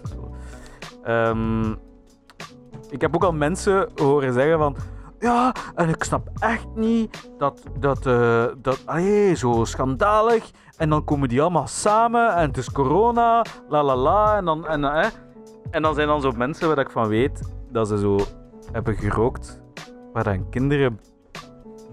[1.03, 1.71] Ehm,
[2.91, 4.77] ik heb ook al mensen horen zeggen van...
[5.19, 7.63] Ja, en ik snap echt niet dat...
[7.79, 10.51] dat, eh dat allee, zo schandalig.
[10.77, 14.37] En dan komen die allemaal samen en het is corona, la la la.
[14.37, 15.09] En dan, en, eh,
[15.71, 17.41] en dan zijn dan zo mensen waar ik van weet
[17.71, 18.19] dat ze zo
[18.73, 19.63] hebben gerookt,
[20.13, 21.01] waar dan kinderen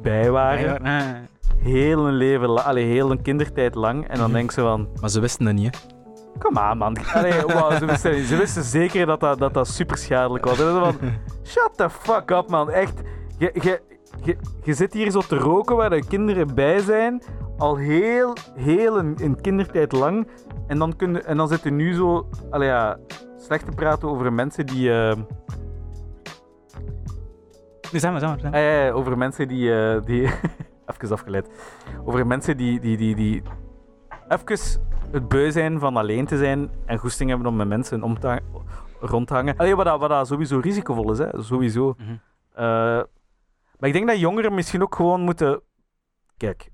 [0.02, 1.30] bij waren.
[1.64, 4.08] Heel een leven allee, heel een kindertijd lang.
[4.08, 4.34] En dan Mhm.
[4.34, 4.88] denken ze van...
[5.02, 5.92] Maar ze wisten het niet, hè.
[6.40, 6.98] Kom aan, man.
[7.14, 10.60] Allee, wow, ze, wisten, ze wisten zeker dat dat, dat, dat super schadelijk was.
[10.60, 10.96] En dan van,
[11.52, 12.70] shut the fuck up, man.
[12.70, 13.02] Echt.
[13.38, 13.82] Je, je,
[14.24, 17.22] je, je zit hier zo te roken waar de kinderen bij zijn.
[17.58, 20.28] Al heel, heel een, een kindertijd lang.
[20.68, 22.98] En dan, kun je, en dan zit je nu zo allee, ja,
[23.38, 24.92] slecht te praten over mensen die...
[24.94, 25.16] eh,
[27.92, 29.74] Nee, zeg maar, zeg maar, zeg over mensen die.
[29.76, 30.30] eh, die
[30.94, 31.50] even afgeleid.
[32.06, 33.42] Over mensen die, die, die, die.
[34.28, 34.82] Even
[35.12, 38.42] het beu zijn van alleen te zijn en goesting hebben om met mensen om te
[39.00, 39.58] rond te hangen.
[39.58, 41.28] Allee, wat, dat, wat dat sowieso risicovol is, hè?
[41.42, 41.96] sowieso.
[41.98, 42.12] Mhm.
[42.54, 42.64] Eh,
[43.80, 45.62] maar ik denk dat jongeren misschien ook gewoon moeten.
[46.38, 46.70] Kijk,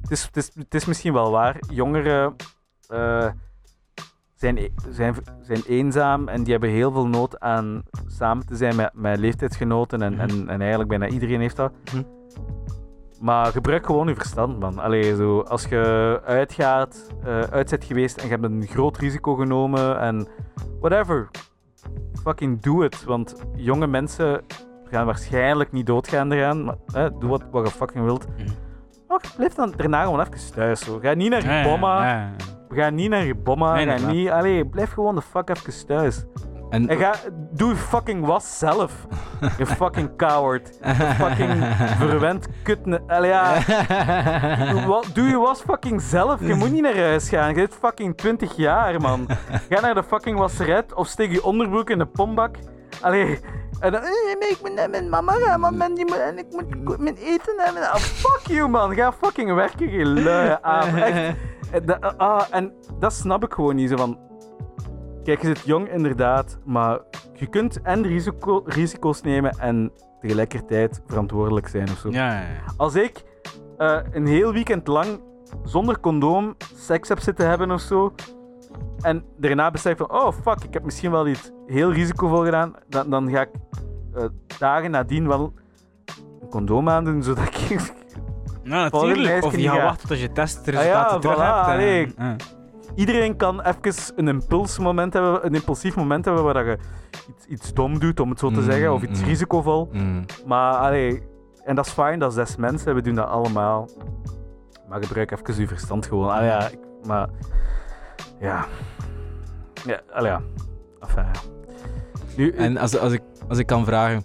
[0.00, 1.56] het is, het is, het is misschien wel waar.
[1.68, 2.36] Jongeren
[2.88, 3.28] eh,
[4.34, 8.76] zijn, e- zijn, zijn eenzaam en die hebben heel veel nood aan samen te zijn
[8.76, 10.02] met, met leeftijdsgenoten.
[10.02, 11.72] En, en, en eigenlijk bijna iedereen heeft dat.
[11.84, 12.02] Mhm.
[13.20, 14.78] Maar gebruik gewoon je verstand, man.
[14.78, 19.34] Allee, zo, als je uitgaat, eh uit bent geweest en je hebt een groot risico
[19.34, 20.28] genomen en
[20.80, 21.28] whatever,
[22.22, 23.04] fucking do it.
[23.04, 24.40] Want jonge mensen
[24.84, 26.64] gaan waarschijnlijk niet doodgaan eraan.
[26.64, 26.76] Maar
[27.18, 28.26] doe wat, wat je fucking wilt.
[28.28, 28.48] Mhm.
[29.08, 30.80] Maar blijf dan daarna gewoon even thuis.
[30.80, 30.98] Zo.
[31.02, 32.30] Ga niet naar je bomma.
[32.68, 33.74] Ga niet naar je bomma.
[33.74, 36.24] Nee, ga niet, allee, blijf gewoon de fuck even thuis.
[36.70, 37.14] En, En ga,
[37.50, 39.06] doe je fucking was zelf.
[39.58, 40.78] Je fucking coward.
[40.82, 41.64] Je fucking
[41.98, 42.78] verwend kut.
[43.06, 43.54] Allee, ja.
[45.14, 46.40] Doe je was fucking zelf.
[46.40, 47.48] Je moet niet naar huis gaan.
[47.48, 49.26] Je bent fucking 20 jaar, man.
[49.68, 52.56] Ga naar de fucking wasseret of steek je onderbroek in de pombak.
[53.00, 53.40] Allee.
[53.80, 55.94] En dan, eh, nee, ik moet naar mijn mama gaan, man.
[55.94, 57.90] Die moet, en ik moet mijn eten hebben.
[57.90, 58.94] Ah, fuck you, man.
[58.94, 60.94] Ga fucking werken, je luie aap.
[60.96, 61.36] Echt.
[61.70, 63.90] En dat, ah, en dat snap ik gewoon niet.
[63.90, 64.18] Zo van,
[65.24, 66.98] kijk, je zit jong inderdaad, maar
[67.34, 72.10] je kunt en risico, risico's nemen en tegelijkertijd verantwoordelijk zijn of zo.
[72.10, 72.72] Ja, ja, ja.
[72.76, 73.24] Als ik
[73.78, 75.20] eh, een heel weekend lang
[75.64, 78.14] zonder condoom seks heb zitten hebben of zo,
[79.00, 83.10] en daarna besef van, oh fuck, ik heb misschien wel iets heel risicovol gedaan, dan,
[83.10, 83.50] dan ga ik
[84.14, 84.24] eh,
[84.58, 85.52] dagen nadien wel
[86.40, 87.80] een condoom aandoen, zodat ik...
[88.90, 89.44] Volgende natuurlijk.
[89.44, 92.16] Of je niet gaat wachten tot je Ah testresultaten ja, terug voilà, hebt.
[92.16, 92.36] en- ja.
[92.98, 96.78] Iedereen kan even een impulsmoment hebben, een impulsief moment hebben waar dat je
[97.28, 99.26] iets, iets dom doet, om het zo te Mm, zeggen, of iets mm.
[99.26, 99.88] risicovol.
[99.92, 100.24] Mm.
[100.46, 101.22] Maar allee,
[101.64, 103.88] en dat is fijn, dat is zes mensen, we doen dat allemaal.
[104.88, 106.30] Maar gebruik even je verstand gewoon.
[106.30, 107.28] Allee, ja, ik- maar
[108.40, 108.66] ja.
[109.86, 110.40] Ja, allee, ja.
[111.00, 111.30] Enfin, ja.
[112.36, 114.24] Nu, En als, als, ik, als ik kan vragen,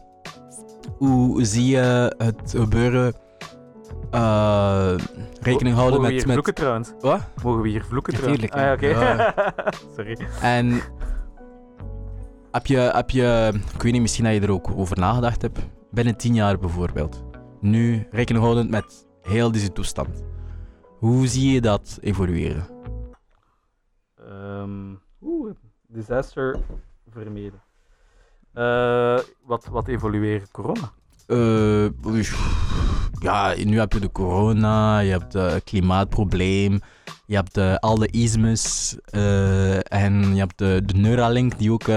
[0.98, 3.14] hoe zie je het gebeuren
[4.14, 4.96] eh,
[5.42, 6.10] rekening houden mogen we met...
[6.12, 6.92] hier met vloeken trouwens?
[7.00, 7.22] Wat?
[7.44, 8.42] Mogen we hier vloeken trouwens?
[8.42, 9.34] Natuurlijk, Ah, oké.
[9.96, 10.18] Sorry.
[10.42, 10.82] En
[12.52, 15.60] heb je, heb je, ik weet niet, misschien dat je er ook over nagedacht hebt,
[15.92, 17.24] binnen tien jaar bijvoorbeeld,
[17.60, 20.24] nu rekening houdend met heel deze toestand,
[21.00, 22.68] hoe zie je dat evolueren?
[24.16, 25.52] Ehm, Oeh,
[25.88, 26.60] disaster
[27.10, 27.62] vermeden.
[28.54, 30.52] Eh, wat, wat evolueren?
[30.52, 30.92] Corona?
[31.28, 31.86] Eh,
[33.20, 36.80] ja, nu heb je de corona, je hebt het klimaatprobleem,
[37.26, 41.90] je hebt eh, al de ismes eh, en je hebt de, de Neuralink die ook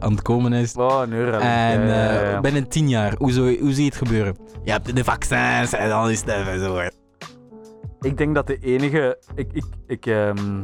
[0.00, 0.74] aan het komen is.
[0.76, 1.42] Oh, Neuralink.
[1.42, 2.40] En ja, ja, ja.
[2.40, 4.36] binnen tien jaar, hoe, zo, hoe zie je het gebeuren?
[4.64, 6.80] Je hebt de vaccins en dan is het even zo.
[8.00, 9.18] Ik denk dat de enige.
[9.34, 10.60] Ik, ik, ik, ehm,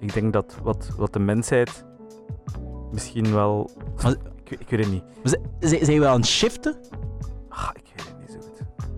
[0.00, 1.84] ik denk dat wat, wat de mensheid
[2.92, 3.70] misschien wel.
[4.02, 4.16] Maar-
[4.50, 5.02] ik, ik weet het niet.
[5.60, 6.76] Z- Zijn we aan het shiften?
[7.48, 8.88] Ah, ik weet het niet zo goed.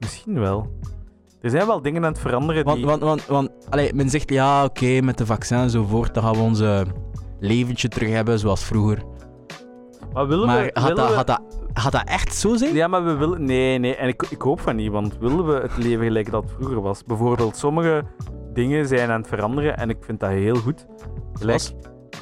[0.00, 0.78] Misschien wel.
[1.40, 2.86] Er zijn wel dingen aan het veranderen Want, die.
[2.86, 3.50] want, want, want
[3.94, 6.84] men zegt ja, oké, met de vaccin enzovoort, dan gaan we onze
[7.40, 9.02] leventje terug hebben zoals vroeger.
[10.12, 10.70] maar willen Maar we.
[10.72, 11.40] gaat willen dat, we- gaat, dat,
[11.72, 12.74] gaat dat echt zo zijn?
[12.74, 13.44] Ja, maar we willen.
[13.44, 13.96] Nee, nee.
[13.96, 16.80] En ik, ik hoop van niet, want willen we het leven gelijk dat het vroeger
[16.80, 17.04] was?
[17.04, 18.04] Bijvoorbeeld, sommige
[18.52, 20.86] dingen zijn aan het veranderen en ik vind dat heel goed.
[21.32, 21.62] Gelijk?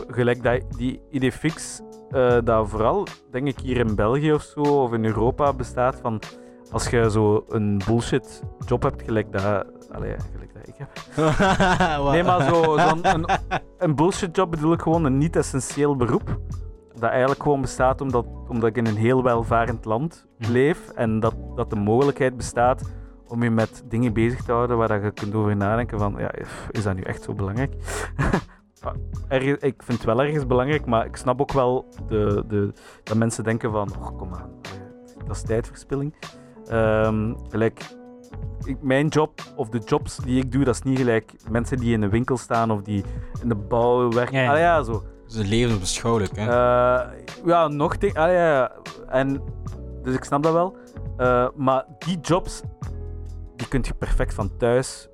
[0.08, 1.80] Gelijk dat, die Idefix,
[2.10, 6.20] eh dat vooral, denk ik, hier in België of zo, of in Europa bestaat van
[6.70, 10.88] als je zo een bullshit job hebt, gelijk dat, allee, gelijk dat ik heb.
[12.12, 13.26] Nee, maar zo, zo'n een,
[13.78, 16.38] een bullshit job bedoel ik gewoon een niet-essentieel beroep.
[16.94, 20.52] Dat eigenlijk gewoon bestaat omdat, omdat ik in een heel welvarend land Mhm.
[20.52, 22.82] leef en dat, dat de mogelijkheid bestaat
[23.28, 26.30] om je met dingen bezig te houden waar je kunt over nadenken van, ja,
[26.70, 27.74] is dat nu echt zo belangrijk?
[29.28, 32.72] Ergens- ik vind het wel ergens belangrijk, maar ik snap ook wel de, de,
[33.02, 34.50] dat mensen denken van, oh, kom aan,
[35.26, 36.14] dat is tijdverspilling.
[36.68, 37.94] Ehm, gelijk,
[38.64, 41.92] ik, mijn job of de jobs die ik doe, dat is niet gelijk mensen die
[41.92, 43.04] in de winkel staan of die
[43.42, 44.36] in de bouw werken.
[44.38, 44.52] Ja, ja.
[44.52, 45.02] Ah, ja, zo.
[45.26, 46.42] Ze leven beschouwelijk, hè.
[46.42, 47.08] Eh,
[47.44, 47.96] ja, nog.
[47.98, 48.72] Ah, ja, ja.
[49.08, 49.42] En,
[50.02, 50.76] dus ik snap dat wel.
[51.16, 52.62] Eh, maar die jobs,
[53.56, 55.08] die kun je perfect van thuis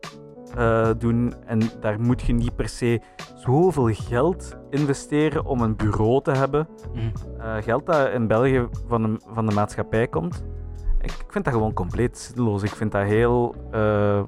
[0.57, 1.35] eh, doen.
[1.47, 3.01] En daar moet je niet per se
[3.35, 6.69] zoveel geld investeren om een bureau te hebben.
[6.95, 7.41] Mhm.
[7.41, 10.45] Eh, geld dat in België van de, van de maatschappij komt.
[11.01, 12.63] Ik, ik vind dat gewoon compleet zinloos.
[12.63, 14.23] Ik vind dat heel eh,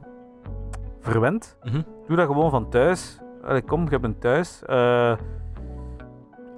[1.01, 1.57] verwend.
[1.63, 1.83] Mhm.
[2.07, 3.19] Doe dat gewoon van thuis.
[3.45, 4.63] Allee, kom, je bent thuis.
[4.67, 5.17] Eh,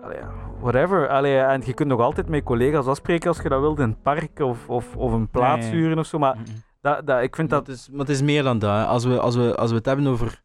[0.03, 1.09] allee, ja, whatever.
[1.09, 4.03] Allee, en je kunt nog altijd met collega's afspreken als je dat wilt in het
[4.03, 5.73] park of, of, of een plaats ja.
[5.73, 6.19] huren of zo.
[6.19, 6.51] Maar Mhm.
[6.83, 7.67] Dat, dat, ik vind Maar dat...
[7.67, 8.71] het, is, maar het is meer dan dat.
[8.71, 8.85] hè.
[8.85, 10.43] Als we, als we, als we het hebben over,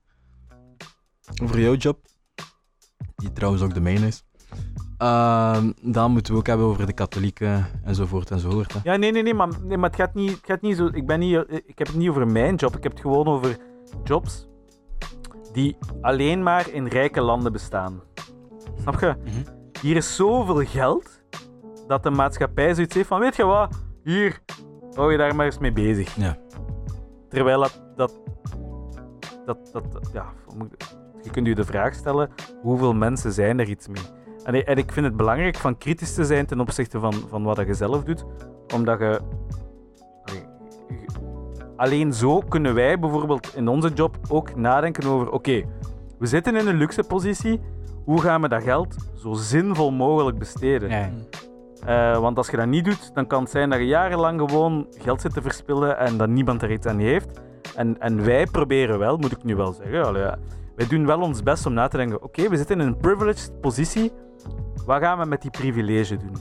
[1.43, 1.99] over jouw job,
[3.15, 4.23] die trouwens ook de mijne is,
[4.97, 8.73] ehm, dan moeten we ook hebben over de katholieken enzovoort enzovoort.
[8.73, 8.79] Hè.
[8.83, 10.89] Ja, nee, nee, nee, maar, nee, maar het, gaat niet, het gaat niet zo...
[10.91, 12.75] Ik, ben niet, ik heb het niet over mijn job.
[12.75, 13.57] Ik heb het gewoon over
[14.03, 14.47] jobs
[15.53, 18.01] die alleen maar in rijke landen bestaan.
[18.81, 19.15] Snap je?
[19.23, 19.55] Mhm.
[19.81, 21.21] Hier is zoveel geld
[21.87, 24.41] dat de maatschappij zoiets heeft van, weet je wat, hier,
[24.97, 26.15] hou je daar maar eens mee bezig.
[26.15, 26.37] Ja.
[27.29, 27.59] Terwijl
[27.95, 28.11] dat,
[29.45, 30.25] dat, dat, ja,
[31.23, 32.29] je kunt je de vraag stellen,
[32.61, 34.03] hoeveel mensen zijn er iets mee?
[34.43, 37.43] En, ik- en ik vind het belangrijk van kritisch te zijn ten opzichte van, van
[37.43, 38.25] wat je zelf doet,
[38.73, 39.19] omdat je,
[40.25, 40.41] allee,
[40.87, 41.05] je-
[41.75, 45.63] alleen zo kunnen wij bijvoorbeeld in onze job ook nadenken over, oké,
[46.19, 47.61] we zitten in een luxe positie,
[48.05, 50.89] hoe gaan we dat geld zo zinvol mogelijk besteden?
[50.89, 51.09] Ja,
[51.87, 54.87] Eh, want als je dat niet doet, dan kan het zijn dat je jarenlang gewoon
[54.97, 57.41] geld zit te verspillen en dat niemand er iets aan heeft.
[57.75, 60.37] En, en wij proberen wel, moet ik nu wel zeggen, ja,
[60.75, 63.61] wij doen wel ons best om na te denken, oké, we zitten in een privileged
[63.61, 64.11] positie,
[64.85, 66.35] wat gaan we met die privilege doen?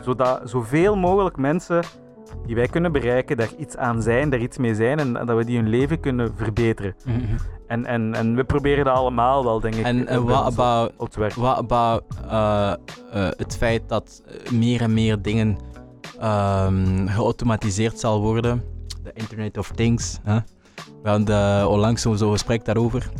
[0.00, 1.82] Zodat zoveel mogelijk mensen
[2.46, 5.44] die wij kunnen bereiken, daar iets aan zijn, daar iets mee zijn en, dat we
[5.44, 6.94] die hun leven kunnen verbeteren.
[7.04, 7.18] Mhm.
[7.66, 9.84] En, en, en we proberen dat allemaal wel, denk ik.
[9.84, 12.76] En en what about, what about eh, eh,
[13.36, 14.22] het feit dat
[14.52, 15.58] meer en meer dingen
[16.20, 18.62] ehm, geautomatiseerd zal worden?
[19.02, 20.18] De Internet of Things.
[20.22, 20.38] Hè?
[21.02, 23.10] We hadden eh, onlangs zo'n zo'n gesprek daarover.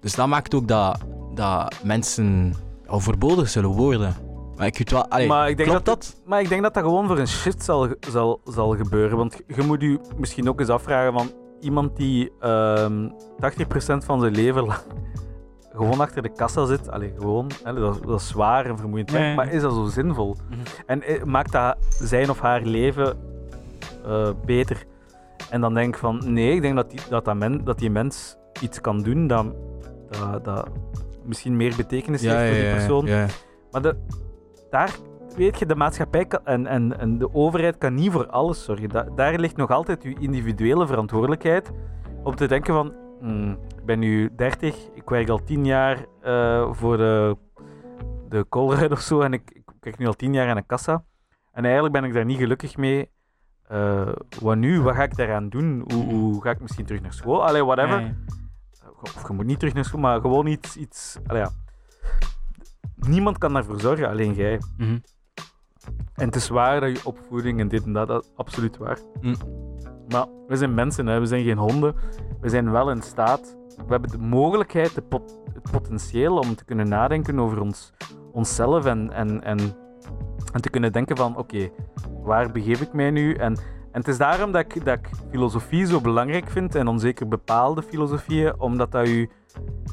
[0.00, 0.98] Dus dat maakt ook dat,
[1.34, 2.54] dat mensen
[2.86, 4.14] overbodig zullen worden.
[4.60, 6.22] Maar ik weet wel, allee, Maar ik denk klopt dat- dat?
[6.26, 9.16] Maar ik denk dat dat gewoon voor een shift zal, zal, zal gebeuren.
[9.16, 11.30] Want je moet je misschien ook eens afvragen van
[11.60, 13.08] iemand die ehm
[13.38, 14.78] 80% van zijn leven lang
[15.72, 16.90] gewoon achter de kassa zit.
[16.90, 17.50] Allee, gewoon.
[17.64, 19.22] Hè, dat, is- dat is zwaar en vermoeiend werk.
[19.24, 19.34] Ja, ja.
[19.34, 20.36] Maar is dat zo zinvol?
[20.50, 20.58] Mhm.
[20.86, 23.16] En eh, maakt dat zijn of haar leven
[24.06, 24.84] eh, beter?
[25.50, 27.90] En dan denk ik van, nee, ik denk dat die, dat, dat, men, dat die
[27.90, 29.46] mens iets kan doen dat,
[30.10, 30.68] dat, dat
[31.24, 33.06] misschien meer betekenis heeft voor die persoon.
[33.06, 33.26] ja.
[33.70, 33.96] Maar de,
[34.70, 34.96] daar
[35.36, 38.88] weet je, de maatschappij kan- en, en, en de overheid kan niet voor alles zorgen.
[38.88, 41.70] Da- daar ligt nog altijd je individuele verantwoordelijkheid
[42.22, 46.72] om te denken van, hmm, ik ben nu 30, ik werk al 10 jaar eh,
[46.72, 47.36] voor de,
[48.28, 51.04] de Colruyt of zo en ik, ik werk nu al 10 jaar aan een kassa.
[51.52, 53.10] En eigenlijk ben ik daar niet gelukkig mee.
[53.68, 54.08] Eh,
[54.40, 54.80] wat nu?
[54.80, 55.84] Wat ga ik daaraan doen?
[55.92, 57.44] Hoe, hoe ga ik misschien terug naar school?
[57.46, 58.00] Allee, whatever.
[58.00, 58.14] Ja.
[59.02, 60.76] Of je moet niet terug naar school, maar gewoon iets.
[60.76, 61.50] iets allee, ja.
[62.96, 64.60] Niemand kan daarvoor zorgen, alleen jij.
[64.76, 64.98] Mhm.
[66.14, 68.98] En het is waar dat je opvoeding en dit en dat, dat is absoluut waar.
[69.20, 69.34] Hm.
[70.08, 71.20] Maar we zijn mensen, hè.
[71.20, 71.94] we zijn geen honden.
[72.40, 76.64] We zijn wel in staat, we hebben de mogelijkheid, de pot- het potentieel om te
[76.64, 77.92] kunnen nadenken over ons,
[78.32, 79.58] onszelf en, en, en,
[80.52, 81.70] en te kunnen denken van oké,
[82.22, 83.34] waar begeef ik mij nu?
[83.34, 83.56] En,
[83.92, 87.82] en het is daarom dat ik, dat ik filosofie zo belangrijk vind en onzeker bepaalde
[87.82, 89.30] filosofieën, omdat dat u...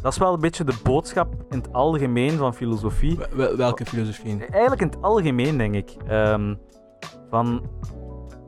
[0.02, 3.18] Dat is wel een beetje de boodschap in het algemeen van filosofie.
[3.18, 4.46] Wel- wel- Welke filosofie?
[4.46, 5.96] Eigenlijk in het algemeen, denk ik.
[6.08, 6.56] Ehm,
[7.30, 7.70] van,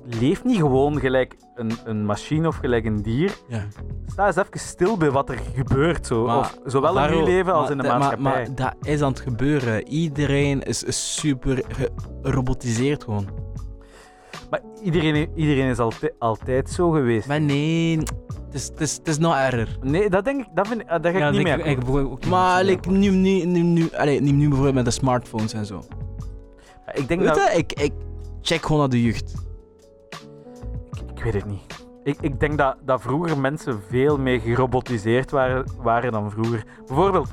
[0.05, 3.37] leef niet gewoon gelijk een, een machine of gelijk een dier.
[3.47, 3.67] Ja.
[4.07, 6.05] Sta eens even stil bij wat er gebeurt.
[6.07, 6.25] Zo.
[6.25, 8.45] Maar of, zowel in uw leven als maar in de maar- maatschappij.
[8.47, 9.87] Maar, dat is aan het gebeuren.
[9.87, 11.63] Iedereen is, is super
[12.21, 13.27] gerobotiseerd gewoon.
[14.49, 17.27] Maar iedereen, iedereen is altijd, altijd zo geweest.
[17.27, 17.99] Maar nee,
[18.51, 19.77] Het is, het is, het is nog erger.
[19.81, 21.75] Nee, dat denk ik, dat, vind ik, ah, daar ga ik Ja, niet ik- mee
[21.75, 25.65] ik- ik Maar like, nu, nu, nu, nu, allee, nu, bijvoorbeeld met de smartphones en
[25.65, 25.83] zo.
[26.93, 27.53] Ik denk Weet dat...
[27.57, 27.93] ik, ik
[28.41, 29.33] check gewoon naar de jeugd.
[31.15, 31.85] Ik weet het niet.
[32.03, 36.63] Ik, ik denk dat, dat vroeger mensen veel meer gerobotiseerd waren, waren dan vroeger.
[36.87, 37.29] Bijvoorbeeld,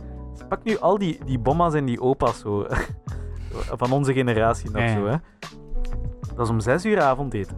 [0.49, 2.67] pak nu al die, die bomma's en die opa's zo,
[3.81, 4.95] van onze generatie nog Ja, ja.
[4.95, 5.07] zo.
[5.07, 5.17] Hè.
[6.35, 7.57] Dat is om 6 uur avondeten.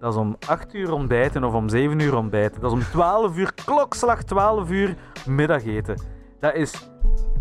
[0.00, 2.60] Dat is om 8 uur ontbijten of om 7 uur ontbijten.
[2.60, 6.02] Dat is om 12 uur, klokslag 12 uur middageten.
[6.40, 6.90] Dat is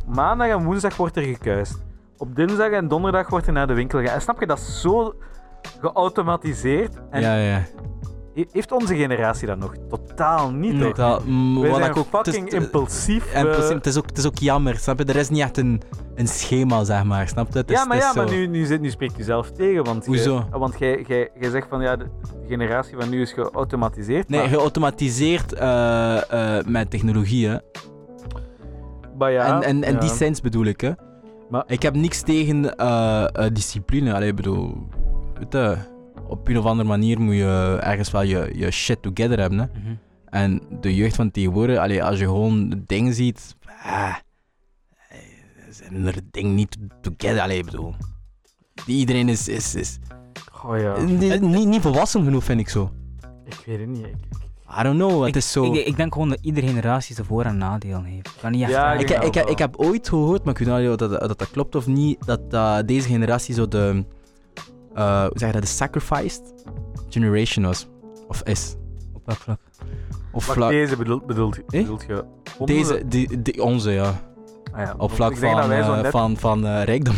[0.08, 1.86] maandag en woensdag wordt er gekuist.
[2.18, 4.16] Op dinsdag en donderdag wordt er naar de winkel gegaan.
[4.16, 5.14] En snap je, dat zo
[5.82, 6.94] geautomatiseerd.
[7.12, 7.62] Ja, ja.
[8.40, 9.74] He- Heeft onze generatie dat nog?
[9.90, 10.94] Totaal niet, Nee.
[11.26, 13.34] mm, Wij wat zijn ook, het fucking impulsief.
[13.34, 15.06] en precies, het, is ook, het is ook jammer, snap je?
[15.06, 15.82] Er is niet echt een,
[16.16, 17.58] een schema, zeg maar, snap je?
[17.58, 19.84] Het is, ja, maar, het ja, maar nu, nu, zit, nu spreekt u zelf tegen.
[19.84, 20.46] Want Hoezo?
[20.52, 22.06] want jij, jij, jij zegt van ja, de
[22.48, 24.30] generatie van nu is geautomatiseerd.
[24.30, 27.58] Nee, maar, geautomatiseerd eh, eh, met technologie, hè.
[29.18, 30.00] maar ja, en en, en ja.
[30.00, 30.92] die sens bedoel ik, hè.
[31.50, 32.62] Maar- Ik heb niks tegen
[33.54, 34.14] discipline.
[34.14, 34.88] Allee, ik bedoel,
[35.50, 35.78] je,
[36.30, 39.66] op een of andere manier moet je ergens wel je, je shit together hebben, hè.
[39.66, 39.94] Mhm.
[40.30, 44.16] En de jeugd van tegenwoordig, allee, als je gewoon dingen ziet, ah,
[45.10, 45.18] eh,
[45.70, 47.42] zijn er dingen niet together.
[47.42, 47.94] Allee, ik bedoel,
[48.86, 50.00] die- iedereen is, is, is
[50.66, 52.92] Oh ja, niet, niet, niet volwassen genoeg, vind ik zo.
[53.46, 54.06] ik weet het niet.
[54.06, 54.16] Ik,
[54.80, 55.74] I don't know, het Ik- is zo...
[55.74, 58.28] Ik, ik denk gewoon dat iedere generatie zijn voor- en nadelen heeft.
[58.28, 60.90] Ik kan niet echt Ja, Ik, ik, ik, heb ooit gehoord, maar ik weet niet
[60.90, 64.04] of dat, dat, dat klopt of niet, dat eh, deze generatie zo de,
[65.00, 66.54] eh, hoe zeg je dat, de sacrificed
[67.10, 67.88] generation was.
[68.28, 68.76] Of is.
[69.14, 69.60] Op welk vlak?
[70.32, 71.82] Of Wacht, vlak, deze bedoelt, bedoelt, Eh?
[71.82, 72.24] bedoelt je?
[72.58, 74.14] onze- deze, die, die, onze, ja.
[74.72, 77.16] Ah ja, Op vlak van, eh, net- van, van eh, rijkdom.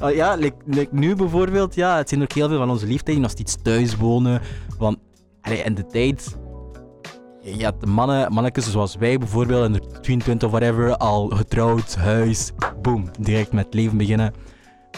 [0.00, 3.06] Ah, ja, like, like nu bijvoorbeeld, ja, het zijn ook heel veel van onze leeftijd
[3.16, 4.40] die nog steeds thuis wonen.
[4.78, 4.96] Want
[5.40, 6.36] allee, in de tijd,
[7.42, 11.94] je had de mannen, mannetjes zoals wij bijvoorbeeld, in de 22 of whatever, al getrouwd,
[11.94, 14.32] huis, boom, direct met leven beginnen.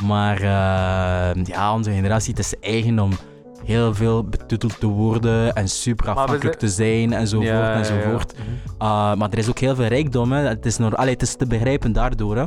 [0.03, 3.11] Maar eh, ja, onze generatie, het is eigen om
[3.65, 7.77] heel veel betuteld te worden en super afhankelijk zijn- te zijn enzovoort Ja, ja, ja.
[7.79, 8.35] enzovoort.
[8.83, 10.33] Uh, maar er is ook heel veel rijkdom.
[10.33, 10.41] Hè.
[10.49, 12.37] Het, is nog, allee, het is te begrijpen daardoor.
[12.37, 12.45] Hè.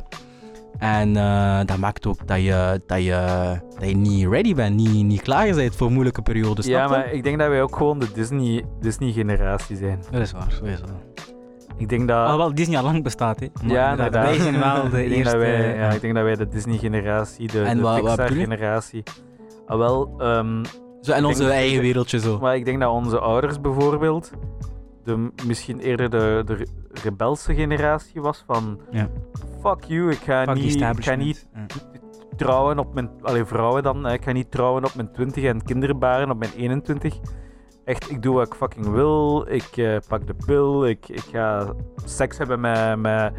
[0.79, 5.05] En eh, dat maakt ook dat je, dat, je, dat je niet ready bent, niet,
[5.05, 6.65] niet klaar bent voor moeilijke periodes.
[6.65, 10.03] Ja, maar ik denk dat wij ook gewoon de Disney- Disney-generatie zijn.
[10.11, 11.35] Dat is waar, dat is waar.
[11.79, 12.17] Ik denk dat...
[12.25, 13.47] Alhoewel Disney al lang bestaat, hè.
[13.63, 15.37] Maar ja, inderdaad, Wij zijn wel de ik eerste...
[15.37, 17.81] Wij, ja, ik denk dat wij de Disney-generatie, de, En?
[17.81, 19.03] Pixar-generatie...
[19.67, 20.63] Ah, wel, ehm,
[21.01, 22.39] Zo ik onze denk- eigen wereldje zo.
[22.39, 24.31] maar ik denk dat onze ouders bijvoorbeeld
[25.03, 26.65] de, misschien eerder de, de re-
[27.03, 28.79] rebelse generatie was van...
[28.91, 29.07] Ja.
[29.63, 31.65] Fuck you, ik ga, Fuck niet, ik ga niet Ja.
[32.37, 33.09] trouwen op mijn...
[33.21, 34.07] Allee, vrouwen dan.
[34.07, 37.19] Ik ga niet trouwen op mijn 20 en kinderen baren op mijn 21.
[37.89, 39.45] Echt, ik doe wat ik fucking wil.
[39.47, 40.87] Ik eh, pak de pil.
[40.87, 41.73] Ik, ik ga
[42.05, 42.97] seks hebben met...
[42.99, 43.33] met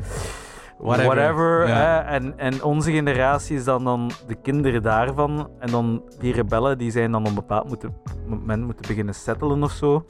[0.78, 1.14] Whatever.
[1.14, 1.68] whatever.
[1.68, 1.74] Ja.
[1.74, 1.98] hè.
[1.98, 5.50] En, en onze generatie is dan, dan de kinderen daarvan.
[5.58, 7.96] En dan die rebellen, die zijn dan op een bepaald moeten,
[8.26, 10.06] moment moeten beginnen settelen of zo.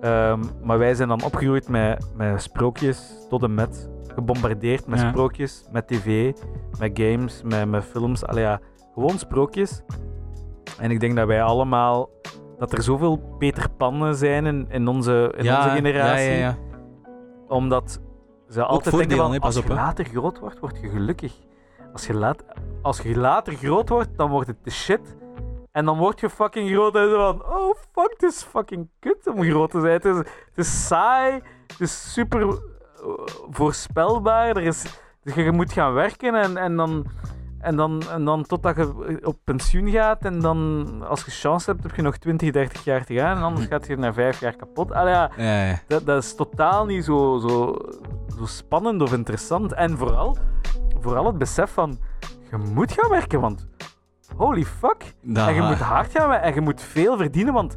[0.00, 3.90] Ehm, maar wij zijn dan opgegroeid met, met sprookjes tot en met.
[4.14, 5.08] Gebombardeerd met Ja.
[5.08, 6.32] sprookjes, met tv,
[6.78, 8.24] met games, met, met films.
[8.26, 8.60] Allee, ja,
[8.94, 9.82] gewoon sprookjes.
[10.78, 12.08] En ik denk dat wij allemaal...
[12.60, 16.30] Dat er zoveel Peter Pannen zijn in, in, onze, in onze generatie.
[16.30, 16.56] Ja.
[17.48, 18.00] Omdat
[18.48, 21.32] ze altijd denken van, als op, je later groot wordt, word je gelukkig.
[21.92, 22.44] Als je, laat,
[22.82, 25.16] als je later groot wordt, dan wordt het de shit.
[25.72, 29.42] En dan word je fucking groot en van, oh fuck, het is fucking kut om
[29.42, 29.92] groot te zijn.
[29.92, 31.32] Het is, het is saai,
[31.66, 32.56] het is super eh,
[33.50, 34.48] voorspelbaar.
[34.56, 37.06] Er is, dus je moet gaan werken en, en dan...
[37.60, 41.82] En dan, en dan totdat je op pensioen gaat en dan, als je chance hebt,
[41.82, 43.36] heb je nog 20, 30 jaar te gaan.
[43.36, 44.92] En anders gaat je na vijf jaar kapot.
[44.92, 45.78] Allee, ja, Ja, ja.
[45.86, 47.76] dat, dat is totaal niet zo, zo,
[48.38, 49.72] zo spannend of interessant.
[49.72, 50.36] En vooral,
[51.00, 51.98] vooral het besef van,
[52.50, 53.66] je moet gaan werken, want
[54.36, 55.14] holy fuck.
[55.22, 57.74] Dat- En je moet hard gaan werken en je moet veel verdienen, want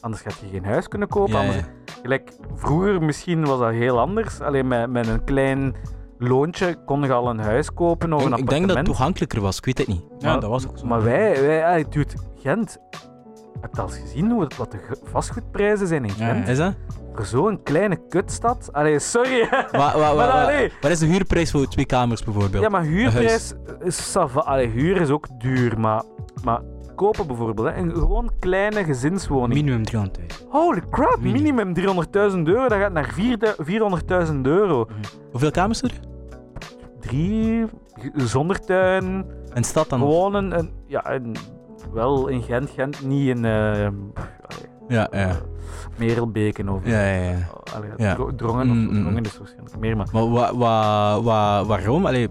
[0.00, 1.34] anders gaat je geen huis kunnen kopen.
[1.38, 1.62] Anders.
[2.02, 4.40] Gelijk, vroeger misschien was dat heel anders.
[4.40, 5.74] Alleen met, met een klein
[6.18, 8.68] loontje kon je al een huis kopen of een Ik, ik denk appartement.
[8.68, 10.02] dat het toegankelijker was, ik weet het niet.
[10.18, 10.86] Ja, Maar- dat was ook zo.
[10.86, 12.12] Maar wij, wij ah, dude,
[12.42, 12.78] Gent,
[13.60, 16.48] heb je al eens gezien hoe, wat de vastgoedprijzen zijn in Ja, Gent?
[16.48, 16.74] Is dat?
[17.14, 18.68] Voor zo'n kleine kutstad?
[18.72, 19.48] Allee, sorry.
[19.72, 19.92] Maar
[20.30, 20.72] allee.
[20.80, 22.62] Wat is de huurprijs voor twee kamers bijvoorbeeld?
[22.62, 24.16] Ja, maar huurprijs is.
[24.34, 26.02] Allee, huur is ook duur, maar,
[26.44, 26.60] maar
[26.96, 29.54] kopen bijvoorbeeld, hè, een gewoon kleine gezinswoning.
[29.62, 30.48] Minimum 300.000.
[30.48, 31.54] Holy crap, Minimum.
[31.74, 33.14] minimum 300.000 euro, dat gaat naar
[34.28, 34.86] 400.000 euro.
[35.30, 35.92] Hoeveel kamers er?
[37.00, 37.64] Drie,
[38.14, 39.24] zonder tuin,
[39.54, 39.98] En stad dan?
[40.00, 41.36] gewoon een, een- ja, een,
[41.92, 43.90] wel in Gent, Gent, niet in, allee,
[44.88, 45.36] Ja, ja.
[45.98, 47.36] Merelbeken of Ja, ja, ja.
[47.74, 48.14] Allee, Ja.
[48.36, 49.24] drongen of Mm, mm, drongen mm.
[49.24, 50.06] is waarschijnlijk meer, maar...
[50.12, 52.06] Maar wa, wa, wa, waarom?
[52.06, 52.28] Allee,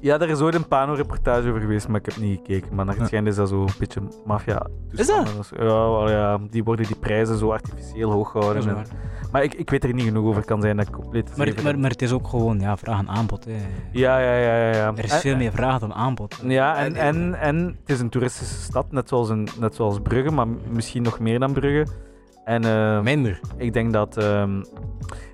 [0.00, 2.74] Ja, daar is ooit een Pano-reportage over geweest, maar ik heb niet gekeken.
[2.74, 5.50] Maar naar het schijnt is dat zo een beetje maffia Is dat?
[5.56, 8.68] Ja, wel, ja, die worden die prijzen zo artificieel hoog gehouden.
[8.68, 8.84] en-
[9.32, 10.44] maar ik, ik weet er niet genoeg over.
[10.44, 13.08] kan zijn dat ik compleet Maar, maar, maar het is ook gewoon ja, vraag en
[13.08, 13.44] aanbod.
[13.44, 13.52] Hè.
[13.92, 14.74] Ja, ja, ja, ja.
[14.74, 14.92] ja.
[14.96, 16.40] Er is En- veel meer vraag dan aanbod.
[16.44, 20.30] Ja, en, en, en het is een toeristische stad, net zoals, een, net zoals Brugge,
[20.32, 21.92] maar misschien nog meer dan Brugge.
[22.44, 23.40] En eh, minder.
[23.56, 24.16] ik denk dat...
[24.16, 24.62] ehm,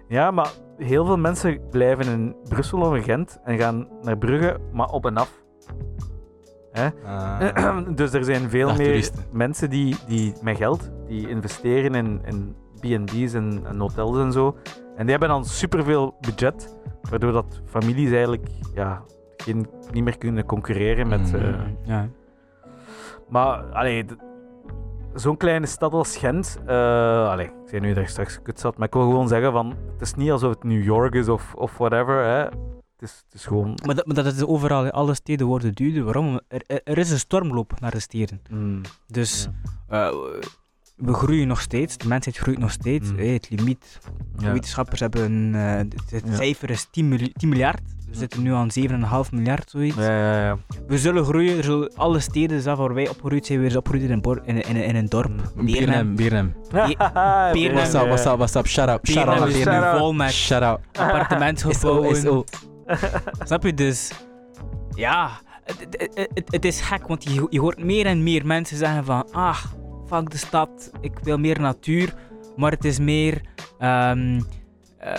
[0.08, 0.48] ja, maar
[0.78, 5.06] heel veel mensen blijven in Brussel of in Gent en gaan naar Brugge, maar op
[5.06, 5.44] en af.
[6.72, 6.88] Hè?
[7.94, 13.32] dus er zijn veel meer mensen die, die met geld, die investeren in, in B&B's
[13.34, 14.56] en, en hotels en zo.
[14.96, 16.78] En die hebben dan superveel budget,
[17.10, 19.02] waardoor dat families eigenlijk ja,
[19.36, 21.32] geen, niet meer kunnen concurreren met...
[21.32, 21.38] Mm.
[21.38, 22.08] eh, ja.
[23.28, 24.16] maar allee, d-
[25.16, 28.78] zo'n kleine stad als Gent, eh allee, ik zei nu dat ik straks kut zat,
[28.78, 31.54] maar ik wil gewoon zeggen van, het is niet alsof het New York is of,
[31.54, 32.44] of whatever, hè.
[32.98, 33.78] Het is, het is gewoon...
[33.86, 34.90] Maar, dat, maar dat is overal.
[34.90, 36.04] Alle steden worden duurder.
[36.04, 36.40] Waarom?
[36.48, 38.40] Er, er, is een stormloop naar de steden.
[38.50, 39.48] mm, Dus
[39.88, 40.08] eh,
[40.96, 41.96] we groeien nog steeds.
[41.96, 43.10] De mensheid groeit nog steeds.
[43.10, 43.18] Mm.
[43.18, 43.24] hè.
[43.24, 43.98] Het limiet.
[44.38, 44.52] ja.
[44.52, 45.54] Wetenschappers hebben...
[45.54, 46.34] eh, het het Ja.
[46.34, 47.80] cijfer is 10, mil- 10 miljard.
[48.10, 49.96] We zitten nu aan 7,5 miljard, zoiets.
[49.96, 50.58] Ja, ja, ja.
[50.86, 51.56] We zullen groeien.
[51.58, 54.42] Er zullen alle steden zelf waar wij opgegroeid zijn, weer eens opgegroeid in een, bor-
[54.44, 55.52] in, in, in een dorp.
[55.56, 56.54] Biernem, Biernem.
[56.70, 58.66] Beren- What's up, what's up, what's up?
[58.66, 59.82] Shut up, shut up, is shout nu Biernem.
[59.82, 59.98] out.
[59.98, 60.52] vol met
[60.92, 62.44] appartementsgebouwen.
[63.46, 64.12] Snap je dus?
[64.94, 65.30] Ja,
[65.64, 69.04] het, het, het, het is gek, want je, je hoort meer en meer mensen zeggen
[69.04, 69.64] van, ah,
[70.06, 72.14] fuck de stad, ik wil meer natuur,
[72.56, 73.40] maar het is meer,
[73.78, 74.40] ehm,
[74.98, 75.14] eh,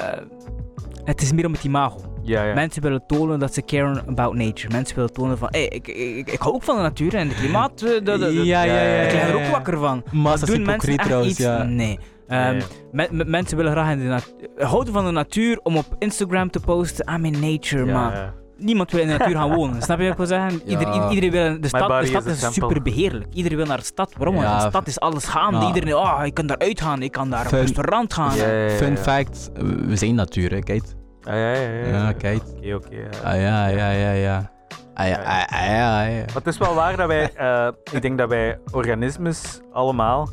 [1.03, 2.15] het is meer om het imago.
[2.27, 2.53] Ja, ja.
[2.53, 4.71] Mensen willen tonen dat ze care about nature.
[4.71, 7.37] Mensen willen tonen van, hey, ik, ik, ik hou ook van de natuur en het
[7.37, 9.01] klimaat, eh, dat, dat, dat- Ja, ja, ja.
[9.01, 10.03] ik lig er ja, ook wakker van.
[10.11, 11.39] Massa Doen mensen echt trouwens, iets?
[11.39, 11.63] ja.
[11.63, 11.99] Nee.
[12.27, 12.63] Ja, Ehm, ja.
[12.91, 16.49] me- me- mensen willen graag in de natuur, houden van de natuur om op Instagram
[16.51, 19.81] te posten, I'm in nature, Ja, maar niemand wil in de natuur gaan wonen.
[19.81, 20.61] Snap je wat ik wil zeggen?
[20.69, 21.05] Ieder, Ja.
[21.09, 22.61] i- iedereen wil, de stad, de is stad is, temple.
[22.67, 23.33] super beheerlijk.
[23.33, 24.13] Iedereen wil naar de stad.
[24.17, 24.35] Waarom?
[24.35, 25.57] Want de stad is alles gaande.
[25.59, 25.67] ja.
[25.67, 28.31] Iedereen, oh, ik kan daar uitgaan, ik kan daar op Fun- restaurant gaan.
[28.69, 29.49] Fun fact,
[29.87, 30.83] we zijn natuur, hè, kijk.
[31.27, 31.87] Ah, ja, ja, ja.
[31.87, 32.41] Ja, kijk.
[32.57, 33.09] Oké, oké.
[33.23, 34.51] Ah ja, ja, ja, ja.
[34.93, 36.25] Ah ja, ah, ah, ja, ja.
[36.25, 40.29] Maar het is wel waar dat wij, eh, ik denk dat wij organismes allemaal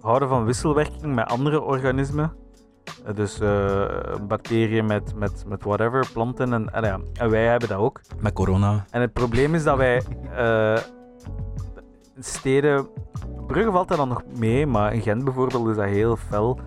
[0.00, 2.32] houden van wisselwerking met andere organismen.
[3.04, 3.84] Eh, dus eh,
[4.28, 8.00] bacteriën met, met, met whatever, planten en, en, ja, en wij hebben dat ook.
[8.20, 8.84] Met corona.
[8.90, 10.02] En het probleem is dat wij
[12.18, 12.88] steden.
[13.46, 16.60] Brugge valt dat dan nog mee, maar in Gent bijvoorbeeld is dat heel fel.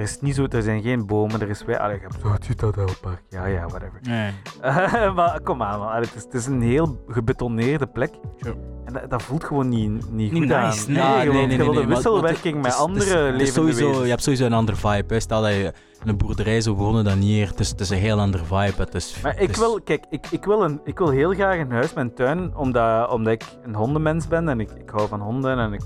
[0.00, 1.78] Er, is niet zo, er zijn geen bomen, er is wij.
[1.78, 3.22] Allee, je hebt zo het Citadelpark.
[3.28, 4.00] Ja, ja, whatever.
[4.02, 4.32] Nee.
[5.16, 5.88] maar kom aan, man.
[5.88, 8.14] Allee, het, is, het is een heel gebetoneerde plek.
[8.36, 8.56] Sure.
[8.84, 10.92] En dat, dat voelt gewoon niet, niet, goed nice, aan.
[10.92, 10.96] nee.
[10.96, 14.02] Ja, de maar- maar wisselwerking met andere het levende sowieso.
[14.02, 15.14] Je hebt sowieso een andere vibe.
[15.14, 15.20] Hè.
[15.20, 15.72] Stel dat je
[16.02, 17.48] in een boerderij zou wonen dan hier.
[17.48, 18.82] Het is, het is een heel andere vibe.
[18.82, 21.70] Het is, Maar ik wil, kijk, ik, ik, wil een, ik wil heel graag een
[21.72, 25.20] huis met een tuin, omdat, omdat ik een hondenmens ben en ik, ik hou van
[25.20, 25.82] honden en ik,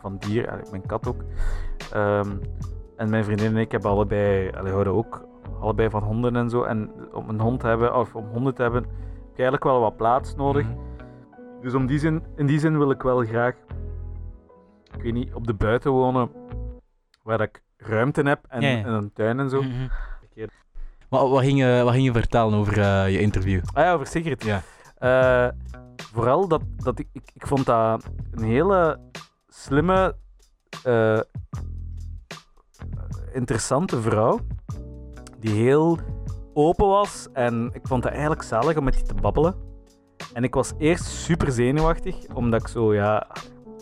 [0.00, 1.20] van dieren, en mijn kat ook.
[1.92, 2.30] Ehm,
[2.96, 5.26] en mijn vriendin en ik hebben allebei, allee, houden ook
[5.60, 6.62] allebei van honden en zo.
[6.62, 8.90] En om een hond te hebben, of om honden te hebben, heb
[9.36, 10.66] je eigenlijk wel wat plaats nodig.
[10.66, 10.78] Mhm.
[11.60, 13.54] Dus om die zin, in die zin wil ik wel graag,
[14.96, 16.30] ik weet niet, op de buiten wonen,
[17.22, 18.84] waar ik ruimte heb en, Ja, ja.
[18.84, 19.62] en een tuin en zo.
[19.62, 19.88] Mhm.
[21.08, 23.60] Wat, wat, ging je, wat ging je vertellen over eh, je interview?
[23.72, 24.44] Ah ja, over Sigrid.
[24.44, 24.62] Ja.
[24.98, 25.52] Eh,
[26.12, 28.98] vooral dat, dat ik, ik, ik vond dat een hele
[29.48, 30.16] slimme,
[30.84, 31.20] eh,
[33.36, 34.38] interessante vrouw.
[35.40, 35.98] Die heel
[36.54, 37.28] open was.
[37.32, 39.54] En ik vond het eigenlijk zalig om met die te babbelen.
[40.32, 43.26] En ik was eerst super zenuwachtig, omdat ik zo, ja,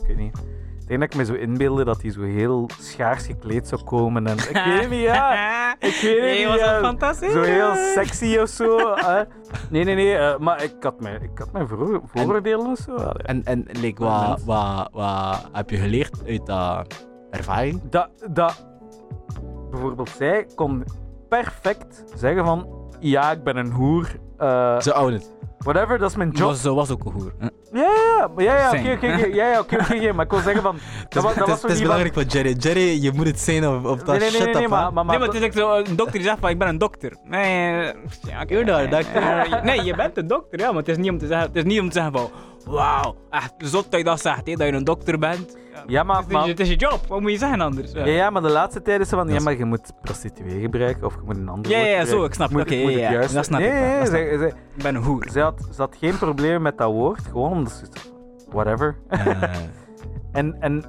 [0.01, 0.39] ik weet niet.
[0.81, 4.27] Ik denk dat ik me zo inbeelde dat hij zo heel schaars gekleed zou komen.
[4.27, 5.33] En ik weet niet, ja.
[5.79, 6.49] Ik weet Nee, niet.
[6.49, 6.81] was dat ja.
[6.81, 7.33] fantastisch?
[7.33, 8.95] Zo heel sexy of zo.
[9.71, 10.17] Nee, nee, nee.
[10.17, 12.95] eh, maar ik had mijn, ik had mijn voor, vooroordelen of zo.
[12.97, 17.81] En, en like, wat, wat, wat heb je geleerd uit dat ervaring?
[17.91, 18.67] Dat, dat
[19.75, 20.85] bijvoorbeeld zij kon
[21.29, 22.67] perfect zeggen van
[23.01, 24.09] ja, ik ben een hoer.
[24.39, 25.33] eh, Ze own it.
[25.59, 26.49] whatever, dat is mijn job.
[26.49, 27.33] Was, ze was ook een hoer.
[27.73, 28.97] Ja, ja, maar ja, ja, oké, Zijn.
[28.97, 30.77] oké, oké, ja, ja, oké, oké, oké, maar ik wil zeggen van,
[31.09, 32.53] dat, was, dat was het is, zo het is niet van- belangrijk voor Jerry.
[32.59, 34.93] Jerry, je moet het zijn of, of dat Nee, nee, nee, nee, nee, up, maar,
[34.93, 36.79] maar, nee, maar het is echt zo, een dokter die zegt van, ik ben een
[36.79, 37.17] dokter.
[37.25, 37.95] Nee, eh,
[38.29, 38.55] ja, oké.
[38.55, 39.23] You're not a doctor.
[39.23, 41.57] Eh, nee, je bent een dokter, ja, maar het is niet om te zeggen, het
[41.57, 42.31] is niet om te zeggen van,
[42.67, 45.57] wauw, echt zot dat je dat zegt, hè, dat je een dokter bent.
[45.87, 47.93] Ja, maar, Het is, maar, het is je job, wat moet je zeggen anders?
[47.93, 51.07] Ja, ja, maar de laatste tijd is ze van, ja, maar je moet prostituee gebruiken
[51.07, 52.27] of je moet een ander Ja, woord ja, ja, zo, gebruiken.
[52.29, 52.69] ik snap Moet- het.
[52.73, 54.39] Oké, moet ja, het ja, juist- dat snap nee, ik wel, nee, dat snap zij-
[54.39, 55.27] zij- Ik ben een hoer.
[55.33, 57.87] Ze had, ze had geen probleem met dat woord, gewoon omdat ze
[58.51, 58.97] whatever.
[59.09, 59.43] Eh,
[60.33, 60.85] En, en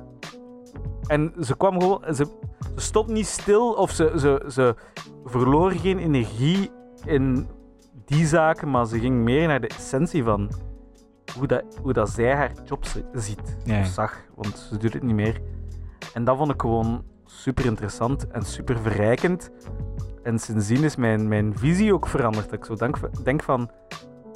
[1.07, 2.01] En ze kwam gewoon...
[2.05, 2.25] Ze, ze
[2.75, 4.75] stond niet stil of ze, ze, ze
[5.25, 6.71] verloor geen energie
[7.05, 7.47] in
[8.05, 10.51] die zaken, maar ze ging meer naar de essentie van
[11.37, 13.57] hoe, dat, hoe dat zij haar job zi- ziet.
[13.63, 13.79] Ja.
[13.79, 15.41] Of zag, want ze doet het niet meer.
[16.13, 19.49] En dat vond ik gewoon super interessant en super verrijkend.
[20.23, 22.49] En sindsdien is mijn, mijn visie ook veranderd.
[22.49, 23.69] Dat ik zo denk, denk van...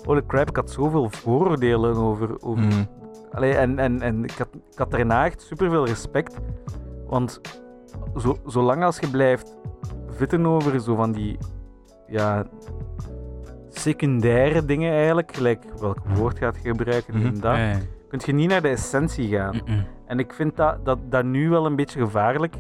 [0.06, 2.42] Holy crap, ik had zoveel vooroordelen over...
[2.42, 2.88] over Mm.
[3.32, 6.38] Allee, en en, en ik, had, ik had daarna echt superveel respect.
[7.08, 7.42] Want
[8.18, 9.58] zo, zolang als je blijft
[10.08, 11.38] vitten over zo van die...
[12.08, 12.46] Ja,
[13.70, 17.34] secundaire dingen eigenlijk, gelijk welk woord gaat je gebruiken, Mhm.
[17.34, 17.78] dat, Ja, ja.
[18.10, 19.62] kun je niet naar de essentie gaan.
[20.06, 22.56] En ik vind dat, dat, dat nu wel een beetje gevaarlijk.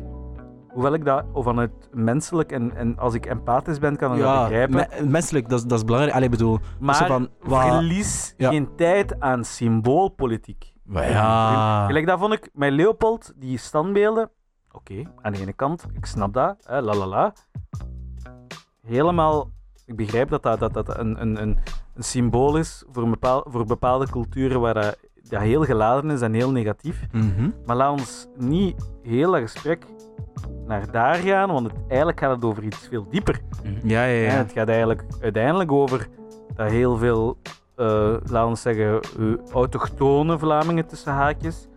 [0.69, 4.75] Hoewel ik dat vanuit menselijk en, en als ik empathisch ben, kan ik dat begrijpen.
[4.75, 6.15] me- menselijk, dat, is- dat is belangrijk.
[6.15, 10.73] Allee, bedoel, maar van, verlies geen tijd aan symboolpolitiek.
[10.93, 11.85] ja.
[11.85, 14.29] Gelijk dat vond ik met Leopold, die standbeelden.
[14.71, 17.33] Oké, aan de ene kant, ik snap dat, hè, la la la.
[18.81, 19.49] Helemaal,
[19.89, 21.57] ik begrijp dat dat, dat, dat een, een, een,
[21.95, 24.97] een symbool is voor, een bepaal, voor bepaalde culturen waar dat,
[25.29, 27.05] dat heel geladen is en heel negatief.
[27.11, 27.49] Mhm.
[27.65, 29.85] Maar laat ons niet heel dat gesprek
[30.65, 33.41] naar daar gaan, want het, eigenlijk gaat het over iets veel dieper.
[33.83, 34.37] Ja, ja, En ja.
[34.37, 36.07] het gaat eigenlijk uiteindelijk over
[36.55, 37.37] dat heel veel,
[37.75, 41.67] eh laten we zeggen, eh, autochtone Vlamingen tussen haakjes.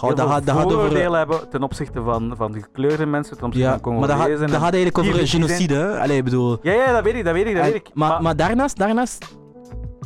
[0.00, 0.76] Heel dat, gaat, dat gaat over...
[0.76, 4.16] vooroordelen hebben ten opzichte van, van de gekleurde mensen, ten opzichte Ja, van maar dat
[4.18, 6.00] gaat, dat gaat eigenlijk over genocide, hè?
[6.00, 6.58] Allee, ik bedoel...
[6.62, 7.94] Ja, ja, dat weet ik, dat weet ik, dat En- weet ik.
[7.94, 9.36] maar, maar, daarnaast, daarnaast...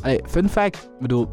[0.03, 1.29] Allee, fun fact, bedoel...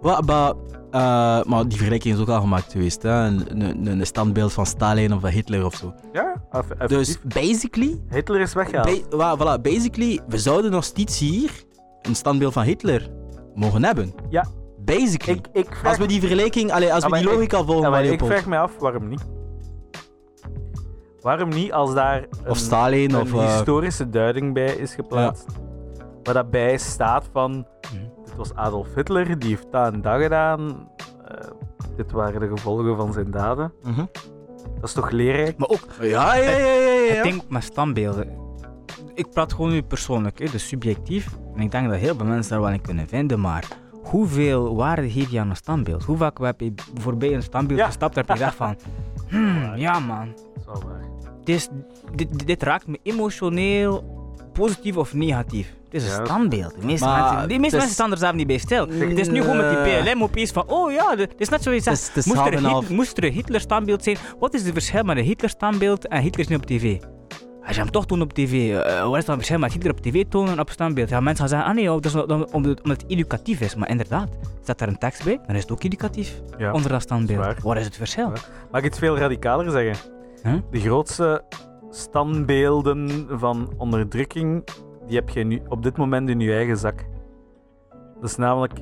[0.00, 0.52] Wat, maar,
[0.90, 3.10] eh, maar die vergelijking is ook al gemaakt geweest, hè?
[3.26, 5.94] Een, een, een standbeeld van Stalin of van Hitler of zo.
[6.12, 6.88] ja, effectief.
[6.88, 9.08] Dus basically, Hitler is weggehaald.
[9.10, 11.50] ba- voilà, basically, we zouden nog steeds hier
[12.02, 13.08] een standbeeld van Hitler
[13.54, 14.12] mogen hebben.
[14.28, 14.44] Ja.
[14.96, 15.38] Basically.
[15.38, 17.90] ik, ik vraag, als we die vergelijking, allee, als Ja, we die ik- logica volgen
[17.90, 19.26] ja, ik vraag me af, waarom niet?
[21.20, 23.32] Waarom niet als daar een, Of Stalin, een of...
[23.32, 25.46] eh, historische duiding bij is geplaatst?
[26.22, 28.02] Waar dat bij staat van, Mhm.
[28.24, 30.88] dit was Adolf Hitler, die heeft dat en dat gedaan.
[31.28, 31.48] eh,
[31.96, 33.72] dit waren de gevolgen van zijn daden.
[33.82, 34.04] mhm.
[34.74, 35.58] Dat is toch leerrijk?
[35.58, 36.66] Maar ook, Ja, ja, ja, ja,
[37.08, 37.16] ja.
[37.16, 38.36] ik denk met standbeelden.
[39.14, 41.28] Ik praat gewoon nu persoonlijk, hè, dus subjectief.
[41.54, 43.64] En ik denk dat heel veel mensen daar wel in kunnen vinden, maar
[44.10, 46.04] hoeveel waarde geef je aan een standbeeld?
[46.04, 47.86] Hoe vaak heb je voorbij een standbeeld Ja.
[47.86, 48.76] gestapt en heb je gedacht van,
[49.30, 50.34] hmm, ja man,
[50.64, 50.82] Dat
[51.44, 51.68] is
[52.14, 54.16] dit, dit, dit raakt me emotioneel,
[54.52, 55.74] positief of negatief.
[55.84, 56.18] Het is Ja.
[56.18, 56.80] een standbeeld.
[56.80, 58.86] De meeste, Maar mensen, de meeste het mensen staan er zelf niet bij stil.
[58.88, 60.02] Het is nu gewoon met die.
[60.12, 63.16] BLM opeens van, oh ja, het is net zoiets Het het moest er, een moest
[63.18, 66.56] er een Hitler-standbeeld zijn, wat is het verschil met een Hitler-standbeeld en Hitler is nu
[66.56, 66.98] op tv?
[67.68, 70.24] Als je hem toch toont op tv, eh, wat is dan verschil met op tv
[70.28, 71.08] tonen en op standbeeld?
[71.08, 73.60] Ja, mensen gaan zeggen, ah nee, oh, dat is om- om- omdat omdat het educatief
[73.60, 73.74] is.
[73.74, 74.28] Maar inderdaad,
[74.62, 76.72] staat daar een tekst bij, dan is het ook educatief Ja.
[76.72, 77.38] onder dat standbeeld.
[77.44, 77.56] waar.
[77.62, 78.28] Wat is het verschil?
[78.70, 80.10] Mag ik iets veel radicaler zeggen?
[80.42, 80.54] Huh?
[80.70, 81.42] De grootste
[81.90, 84.64] standbeelden van onderdrukking,
[85.06, 87.04] die heb je nu op dit moment in je eigen zak.
[88.20, 88.72] Dat is namelijk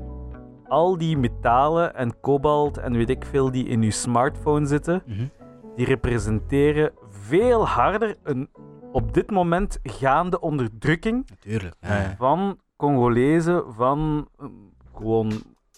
[0.68, 5.24] al die metalen en kobalt en weet ik veel die in je smartphone zitten, Mhm.
[5.76, 8.48] die representeren veel harder een
[8.96, 11.74] op dit moment gaande onderdrukking Natuurlijk.
[12.18, 14.46] van Congolezen, van eh,
[14.94, 15.32] gewoon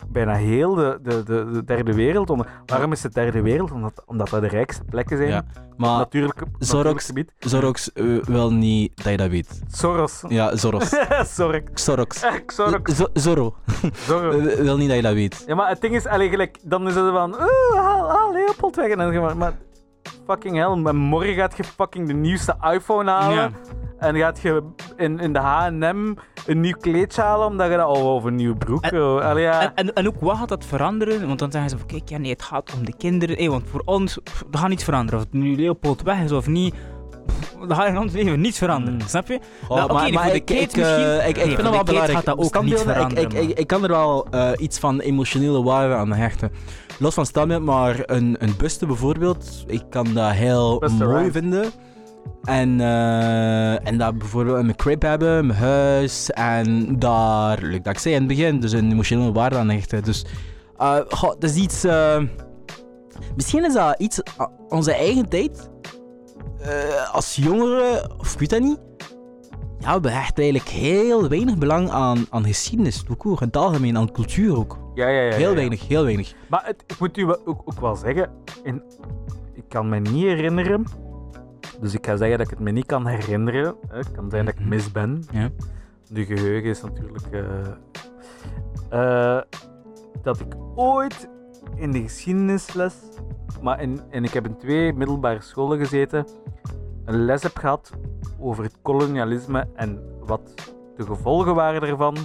[0.08, 2.30] bijna heel de, de, de, de derde wereld.
[2.30, 3.72] Om- waarom is het derde wereld?
[3.72, 5.28] Omdat, omdat dat de rijkste plekken zijn.
[5.28, 5.44] Ja,
[5.76, 7.32] maar Natuurlijk, Zorox- natuurlijk gebied.
[7.38, 9.62] Zorox eh, wil niet dat je dat weet.
[9.70, 10.24] Soros.
[10.28, 10.88] Ja, Zoros.
[11.34, 11.62] Sorry.
[11.74, 12.24] Xorox.
[12.46, 12.96] Xorox.
[12.96, 13.54] Z- Zorro.
[13.92, 14.30] Zorro.
[14.38, 15.44] Eh, wil niet dat je dat weet.
[15.46, 18.76] Ja, maar het ding is, allee, gelijk, dan is het van, oh, haal, haal Leopold
[18.76, 18.88] weg.
[18.90, 19.56] En dan zeg maar, maar
[20.28, 23.36] fucking hell, maar morgen gaat je fucking de nieuwste iPhone halen.
[23.36, 23.50] Ja.
[23.98, 24.62] En gaat je
[24.96, 26.14] in, in de H&M
[26.46, 28.82] een nieuw kleedje halen, omdat je dat, oh, of een nieuwe broek.
[28.84, 29.60] En- oh, allee, ja.
[29.62, 31.26] En, en, en ook wat gaat dat veranderen?
[31.26, 33.36] Want dan zeggen ze van kijk, ja, nee, het gaat om de kinderen.
[33.36, 35.20] Hey, want voor ons, pff, dat gaat niets veranderen.
[35.20, 36.74] Of het nu Leopold weg is of niet,
[37.26, 38.94] pff, dat gaat in ons leven niets veranderen.
[38.94, 39.06] Mm.
[39.06, 39.38] Snap je?
[39.68, 42.16] Oh, Nou, oké, voor de ik, eh, ik, ik Nee, vind dat wel belangrijk.
[42.18, 45.62] gaat dat ook niet veranderen, ik, ik, ik kan er wel eh, iets van emotionele
[45.62, 46.50] waarde aan hechten.
[46.98, 51.32] Los van standbeeld, maar een, een buste bijvoorbeeld, ik kan dat heel mooi Rhymes.
[51.32, 51.70] vinden.
[52.42, 56.30] En, eh, en dat bijvoorbeeld in mijn crib hebben, mijn huis.
[56.30, 60.02] En daar, like dat ik zei in het begin, dus een emotionele waarde aan hechten.
[60.04, 60.24] Dus
[60.76, 61.84] eh, goh, dat is iets...
[61.84, 62.22] eh,
[63.36, 64.18] misschien is dat iets...
[64.40, 65.70] uh, onze eigen tijd.
[66.60, 68.78] eh, als jongeren, of ik weet dat niet.
[69.80, 73.04] Ja, we hechten eigenlijk heel weinig belang aan, aan geschiedenis.
[73.08, 74.78] In het algemeen, aan cultuur ook.
[74.94, 75.54] ja, ja, ja, Heel ja.
[75.54, 76.34] weinig, heel weinig.
[76.48, 78.30] Maar het, ik moet u ook, ook wel zeggen,
[78.62, 78.82] in,
[79.54, 80.84] ik kan me niet herinneren,
[81.80, 83.74] dus ik ga zeggen dat ik het me niet kan herinneren.
[83.88, 84.68] Het kan zijn dat ik Mhm.
[84.68, 85.24] mis ben.
[85.32, 85.48] Ja.
[86.10, 87.26] De geheugen is natuurlijk...
[88.90, 89.42] eh, eh,
[90.22, 91.28] dat ik ooit
[91.76, 92.94] in de geschiedenisles,
[93.62, 96.26] maar in, en ik heb in twee middelbare scholen gezeten,
[97.08, 97.90] een les heb gehad
[98.40, 100.40] over het kolonialisme en wat
[100.96, 102.16] de gevolgen waren ervan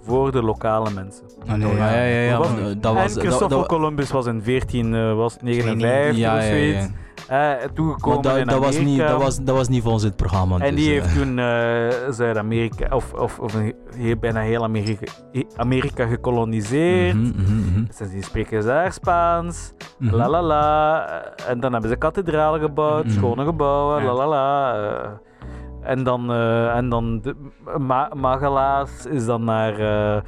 [0.00, 1.24] voor de lokale mensen.
[1.46, 3.16] Ah, nee, ja, ja, ja, ja, Was- maar, eh, dat was...
[3.16, 6.86] en dat- dat- Columbus was in 1459 ja, of ja, ja, zoiets.
[7.30, 10.58] Eh, toegekomen dat, in dat, was niet, dat, was, dat was niet volgens het programma.
[10.58, 13.56] En dus, die eh, heeft toen eh, Zuid-Amerika, of, of, of
[13.96, 15.12] heel, bijna heel Amerika,
[15.56, 17.16] Amerika gekoloniseerd.
[17.88, 19.72] Sindsdien spreken ze daar Spaans.
[19.98, 20.14] mhm.
[20.14, 21.06] La la la.
[21.48, 24.12] En dan hebben ze kathedralen gebouwd, schone gebouwen, Ja.
[24.12, 24.74] la la la.
[24.74, 25.10] Eh,
[25.82, 27.34] En dan, eh, en dan de,
[27.78, 28.48] Ma
[29.10, 30.22] is dan naar, eh,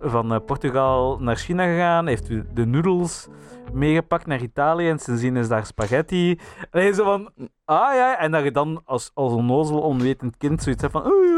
[0.00, 3.28] van eh, Portugal naar China gegaan, heeft u de noedels
[3.72, 6.30] meegepakt naar Italië en sindsdien is daar spaghetti.
[6.70, 7.30] En hij zo van,
[7.64, 11.36] ah ja, en dat je dan als, als onnozel, onwetend kind zoiets hebt van, oh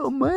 [0.00, 0.32] oh, amai.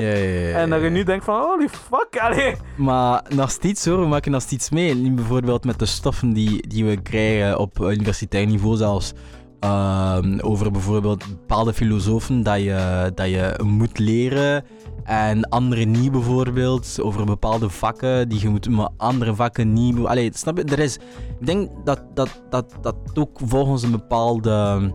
[0.00, 2.54] Ja, ja, ja, En dat je nu denkt van, holy fuck, allee.
[2.76, 5.10] Maar nog steeds hoor, we maken nog steeds mee.
[5.10, 9.12] Bijvoorbeeld met de stoffen die, die we krijgen op universitair niveau zelfs.
[9.60, 14.64] Ehm, over bijvoorbeeld bepaalde filosofen dat je, dat je moet leren
[15.06, 16.98] en andere niet bijvoorbeeld.
[17.02, 20.04] Over bepaalde vakken die je moet, maar andere vakken niet.
[20.04, 20.64] Allee, snap je?
[20.64, 20.96] Er is,
[21.40, 24.92] ik denk dat dat, dat, dat ook volgens een bepaalde...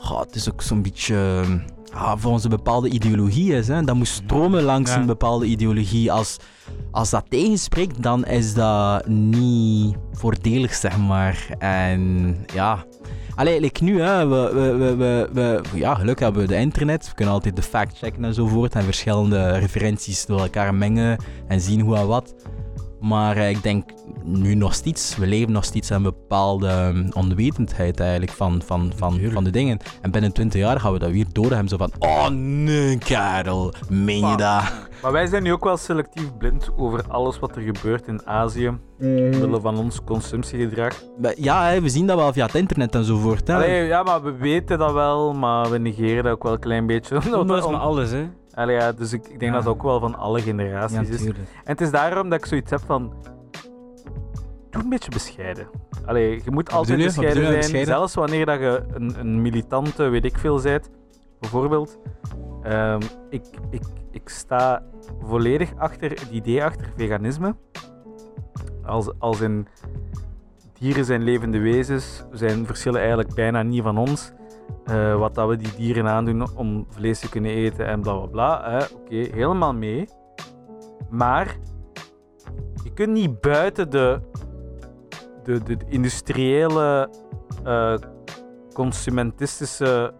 [0.00, 1.42] Goh, het is ook zo'n beetje...
[1.92, 3.68] ah, volgens een bepaalde ideologie is.
[3.68, 3.82] Hè?
[3.82, 4.96] Dat moet stromen langs Ja.
[4.98, 6.12] een bepaalde ideologie.
[6.12, 6.36] Als,
[6.90, 11.46] als dat tegenspreekt, dan is dat niet voordelig, zeg maar.
[11.58, 12.84] En ja.
[13.34, 17.08] Allee, like nu, hè, we, we, we, we, ja, gelukkig hebben we de internet.
[17.08, 18.74] We kunnen altijd de fact checken enzovoort.
[18.74, 21.18] En verschillende referenties door elkaar mengen
[21.48, 22.34] en zien hoe en wat.
[23.00, 23.90] Maar eh, ik denk
[24.24, 28.92] nu nog steeds, we leven nog steeds aan een bepaalde ehm, onwetendheid eigenlijk van, van,
[28.96, 29.78] van, van de dingen.
[30.00, 31.68] En binnen 20 jaar gaan we dat weer door hebben.
[31.68, 34.88] Zo van, oh nee, Karel, meen je Maar- dat?
[35.02, 38.78] Maar wij zijn nu ook wel selectief blind over alles wat er gebeurt in Azië.
[39.00, 41.02] Omwille van ons consumptiegedrag.
[41.20, 43.48] Maar Ja, we zien dat wel via het internet enzovoort.
[43.48, 43.54] Hè.
[43.54, 46.86] Allee, ja, maar we weten dat wel, maar we negeren dat ook wel een klein
[46.86, 47.14] beetje.
[47.30, 48.28] Dat is met alles, hè.
[48.54, 51.24] Allee, ja, dus ik, ik denk dat het ook wel van alle generaties Ja, is.
[51.24, 53.12] En het is daarom dat ik zoiets heb van...
[54.70, 55.68] Doe een beetje bescheiden.
[56.06, 57.58] Allee, je moet altijd bescheiden je zijn.
[57.58, 57.94] bescheiden?
[57.94, 60.90] Zelfs wanneer dat je een, een militante, weet ik veel, bent.
[61.40, 61.98] Bijvoorbeeld.
[62.62, 64.82] Ehm, ik, ik, ik sta
[65.22, 67.54] volledig achter het idee achter veganisme.
[68.84, 69.66] Als, als in...
[70.78, 74.32] Dieren zijn levende wezens, zijn verschillen eigenlijk bijna niet van ons.
[74.84, 78.26] Eh, wat dat we die dieren aandoen om vlees te kunnen eten en bla bla
[78.26, 78.80] bla.
[78.94, 80.08] Oké, helemaal mee.
[81.10, 81.56] Maar
[82.84, 84.20] je kunt niet buiten de,
[85.42, 87.10] de, de industriële,
[87.64, 87.94] eh,
[88.72, 90.14] consumentistische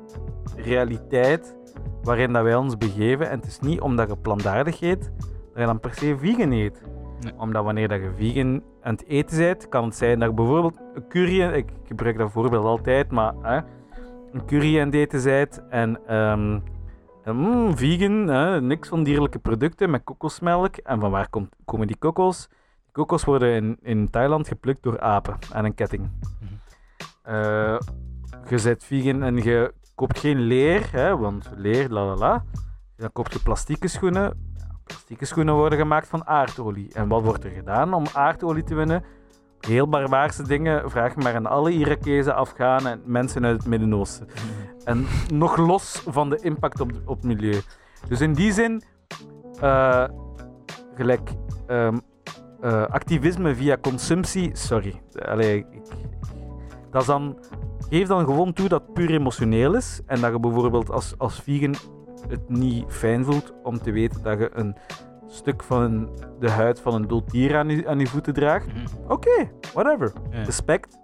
[0.56, 1.56] realiteit
[2.02, 3.30] waarin dat wij ons begeven.
[3.30, 6.82] En het is niet omdat je plantaardig eet, dat je dan per se vegan eet.
[7.20, 7.32] Nee.
[7.36, 10.80] Omdat wanneer dat je vegan aan het eten bent, kan het zijn dat je bijvoorbeeld
[10.94, 13.60] een curry, ik gebruik dat voorbeeld altijd, maar hè,
[14.32, 16.00] een curry aan het bent en
[17.24, 20.76] mm, vegan, hè, niks van dierlijke producten met kokosmelk.
[20.76, 22.48] En van waar komt, komen die kokos?
[22.84, 26.10] Die kokos worden in, in Thailand geplukt door apen aan een ketting.
[26.40, 26.54] Mhm.
[27.22, 27.78] Eh,
[28.48, 32.44] je bent vegan en je koopt geen leer, hè, want leer, la la la.
[32.96, 34.48] Dan koop je plastieke schoenen.
[34.84, 36.94] Plastieke schoenen worden gemaakt van aardolie.
[36.94, 39.04] En wat wordt er gedaan om aardolie te winnen?
[39.60, 40.90] Heel barbaarse dingen.
[40.90, 44.26] Vraag maar aan alle Irakezen, Afghanen en mensen uit het Midden-Oosten.
[44.84, 47.60] En nog los van de impact op, op het milieu.
[48.08, 48.82] Dus in die zin,
[49.60, 50.04] eh,
[50.94, 51.30] gelijk
[51.66, 51.98] ehm,
[52.60, 55.00] eh, activisme via consumptie, sorry.
[55.38, 55.66] Ik-
[56.90, 57.38] dat is dan,
[57.88, 60.00] geef dan gewoon toe dat het puur emotioneel is.
[60.06, 61.74] En dat je bijvoorbeeld als, als vegan
[62.28, 64.76] het niet fijn voelt om te weten dat je een
[65.30, 66.08] stuk van
[66.40, 68.66] de huid van een dood dier aan je, aan je voeten draagt.
[68.66, 68.86] Mhm.
[69.08, 70.12] Oké, whatever.
[70.30, 70.98] Respect.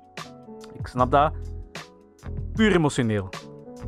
[0.79, 1.33] Ik snap dat.
[2.53, 3.29] Puur emotioneel.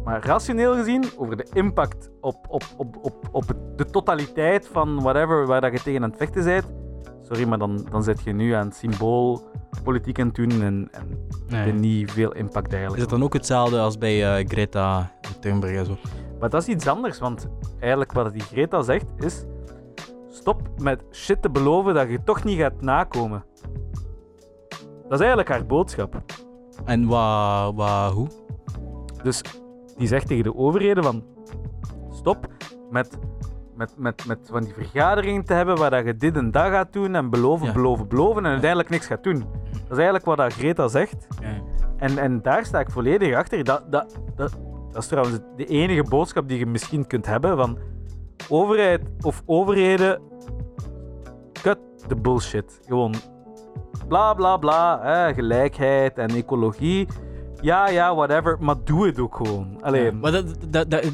[0.05, 3.45] Maar rationeel gezien, over de impact op, op, op, op, op
[3.77, 6.65] de totaliteit van whatever waar dat je tegen aan het vechten bent.
[7.23, 9.43] Sorry, maar dan, dan zit je nu aan het symbool
[9.85, 11.73] politiek aan het doen en, en Nee.
[11.73, 13.01] niet veel impact Is eigenlijk.
[13.01, 15.11] het dan ook hetzelfde als bij eh, Greta
[15.41, 15.97] Thunberg en zo?
[16.41, 17.49] Maar dat is iets anders, want
[17.81, 19.45] eigenlijk wat die Greta zegt is:
[20.49, 23.45] stop met shit te beloven dat je toch niet gaat nakomen.
[25.03, 26.23] Dat is eigenlijk haar boodschap.
[26.85, 28.29] En wat, wat, hoe?
[29.23, 29.43] Dus
[29.97, 31.25] die zegt tegen de overheden van
[32.11, 32.47] stop
[32.91, 33.19] met,
[33.75, 36.93] met, met, met van die vergaderingen te hebben waar dat je dit en dat gaat
[36.93, 37.73] doen en beloven, Ja.
[37.73, 39.39] beloven, beloven en uiteindelijk niks gaat doen.
[39.73, 41.27] Dat is eigenlijk wat dat Greta zegt.
[41.41, 41.63] Ja.
[41.97, 43.65] En, en daar sta ik volledig achter.
[43.65, 44.59] Dat, dat, dat,
[44.93, 47.79] dat is trouwens de enige boodschap die je misschien kunt hebben van
[48.49, 50.21] overheid of overheden,
[52.09, 52.81] the bullshit.
[52.87, 53.15] Gewoon
[54.09, 57.07] bla bla bla, gelijkheid en ecologie.
[57.61, 59.83] Ja, ja, whatever, maar doe het ook gewoon.
[59.83, 61.05] Allee, Maar dat, dat, dat,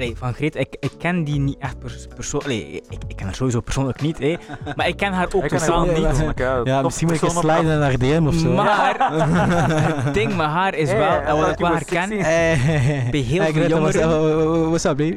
[0.00, 2.52] allee, van Greet, ik, ik ken die niet echt pers persoonlijk.
[2.68, 4.36] Ik, ik ken haar sowieso persoonlijk niet, hè.
[4.76, 6.34] maar ik ken haar ook totaal niet.
[6.64, 6.82] ja.
[6.82, 8.52] Misschien moet ik sliden naar DM of zo.
[8.52, 8.96] Maar
[10.04, 12.20] het ding met haar is wel, en wat ik wel haar were ken, 16.
[12.22, 15.16] Hey, Bij heel hey, veel Greta, what's up, jongeren- what's up, baby?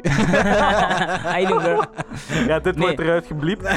[1.54, 1.84] Girl,
[2.46, 2.84] Ja, dit Nee.
[2.86, 3.68] wordt eruit gebliept.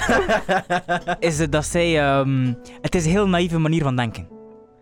[1.19, 4.27] is het dat zij, ehm, het is een heel naïeve manier van denken.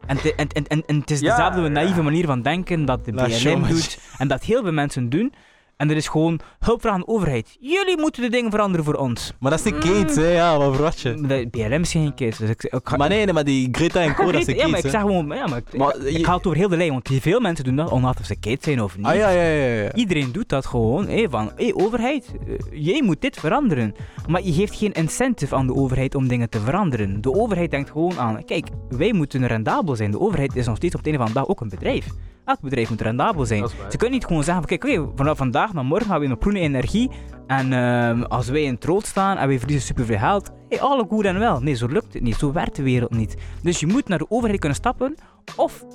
[0.08, 1.68] En, te- en, en, en, en het is dezelfde ja.
[1.68, 5.34] naïeve manier van denken dat de BLM show doet en dat heel veel mensen doen.
[5.78, 7.58] En er is gewoon hulp vragen aan de overheid.
[7.60, 9.34] Jullie moeten de dingen veranderen voor ons.
[9.40, 10.28] Maar dat is de kids, hè?
[10.32, 11.14] Ja, wat verwacht je?
[11.28, 12.98] De BLM is geen kids, dus ik, ik ga...
[12.98, 15.28] Maar nee, nee, maar die Greta en Co, dat is ja, maar ik zeg gewoon,
[15.28, 17.64] ja, maar ik, Maar ik, je- haal het over heel de lijn, want veel mensen
[17.66, 19.06] doen dat, ongeacht of ze kids zijn of niet.
[19.06, 19.82] Ah ja, ja, ja.
[19.84, 19.94] ja.
[19.94, 23.96] Iedereen doet dat gewoon, hé, van, hé, overheid, eh, jij moet dit veranderen.
[24.28, 27.22] Maar je geeft geen incentive aan de overheid om dingen te veranderen.
[27.22, 30.12] De overheid denkt gewoon aan, kijk, wij moeten rendabel zijn.
[30.12, 32.08] De overheid is nog steeds op het einde van de dag ook een bedrijf.
[32.46, 33.68] Elk bedrijf moet rendabel zijn.
[33.68, 36.38] Ze kunnen niet gewoon zeggen, van, kijk, oké, vanaf vandaag naar morgen gaan we een
[36.40, 37.12] groene energie.
[37.48, 41.06] En ehm, als wij in het rood staan en wij verliezen superveel geld, hey, alle
[41.10, 41.60] goed en wel.
[41.60, 42.36] Nee, zo lukt het niet.
[42.36, 43.36] Zo werkt de wereld niet.
[43.62, 45.16] Dus je moet naar de overheid kunnen stappen.
[45.56, 45.86] Of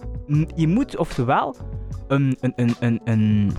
[0.54, 1.56] je moet oftewel
[2.08, 3.52] een, een, een, een, een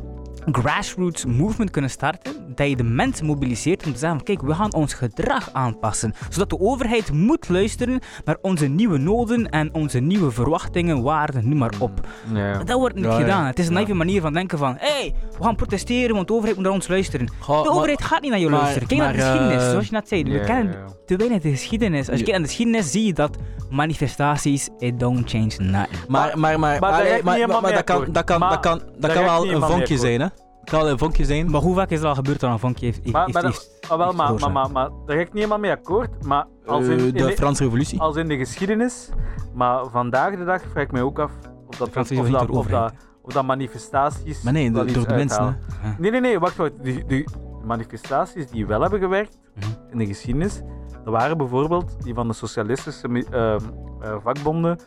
[0.52, 2.34] grassroots movement kunnen starten.
[2.56, 6.14] Dat je de mensen mobiliseert om te zeggen: van, kijk, we gaan ons gedrag aanpassen.
[6.30, 11.58] Zodat de overheid moet luisteren naar onze nieuwe noden en onze nieuwe verwachtingen, waarden, noem
[11.58, 12.08] maar op.
[12.34, 12.64] Ja.
[12.64, 13.18] Dat wordt niet Ja, ja.
[13.20, 13.46] gedaan.
[13.46, 13.78] Het is een Ja.
[13.78, 16.74] naïeve manier van denken van, hé, hey, we gaan protesteren, want de overheid moet naar
[16.76, 17.30] ons luisteren.
[17.40, 18.88] Goh, De maar- overheid gaat niet naar jou maar- luisteren.
[18.88, 20.24] Kijk naar de geschiedenis, eh, zoals je net zei.
[20.24, 22.10] We kennen te weinig de geschiedenis.
[22.10, 23.38] Als je kijkt naar de geschiedenis, zie je dat
[23.70, 26.08] manifestaties, it don't change nothing.
[26.08, 28.14] Maar, maar, maar, maar, dat kan, akkoord.
[28.14, 30.28] dat kan, Maar dat kan, dat daar kan ga ik wel een vonkje zijn, hè?
[30.62, 31.52] Dat kan wel een vonkje zijn.
[31.52, 33.52] Maar hoe vaak is er al gebeurd dat een vonkje heeft, heeft, Maar, maar, dat-
[33.52, 34.54] heeft- ah, wel, heeft maar, maar, veroorzaakt?
[34.74, 36.26] maar, maar daar ga ik niet helemaal mee akkoord.
[36.26, 38.00] Maar als in, Eh, in de Franse revolutie.
[38.00, 39.10] als in de geschiedenis.
[39.54, 41.32] Maar vandaag de dag vraag ik mij ook af
[41.68, 43.08] of dat, Franse of revolutie dat, door of dat, overheid.
[43.22, 44.42] of dat manifestaties.
[44.42, 45.60] Maar nee, wel door iets de mensen, uithalen.
[45.80, 45.92] hè?
[46.00, 46.72] Nee, nee, nee, wacht, wacht.
[46.84, 47.26] De, de
[47.66, 49.66] manifestaties die wel hebben gewerkt Mhm.
[49.92, 50.62] in de geschiedenis,
[51.04, 53.60] dat waren bijvoorbeeld die van de socialistische ehm,
[54.02, 54.80] eh, vakbonden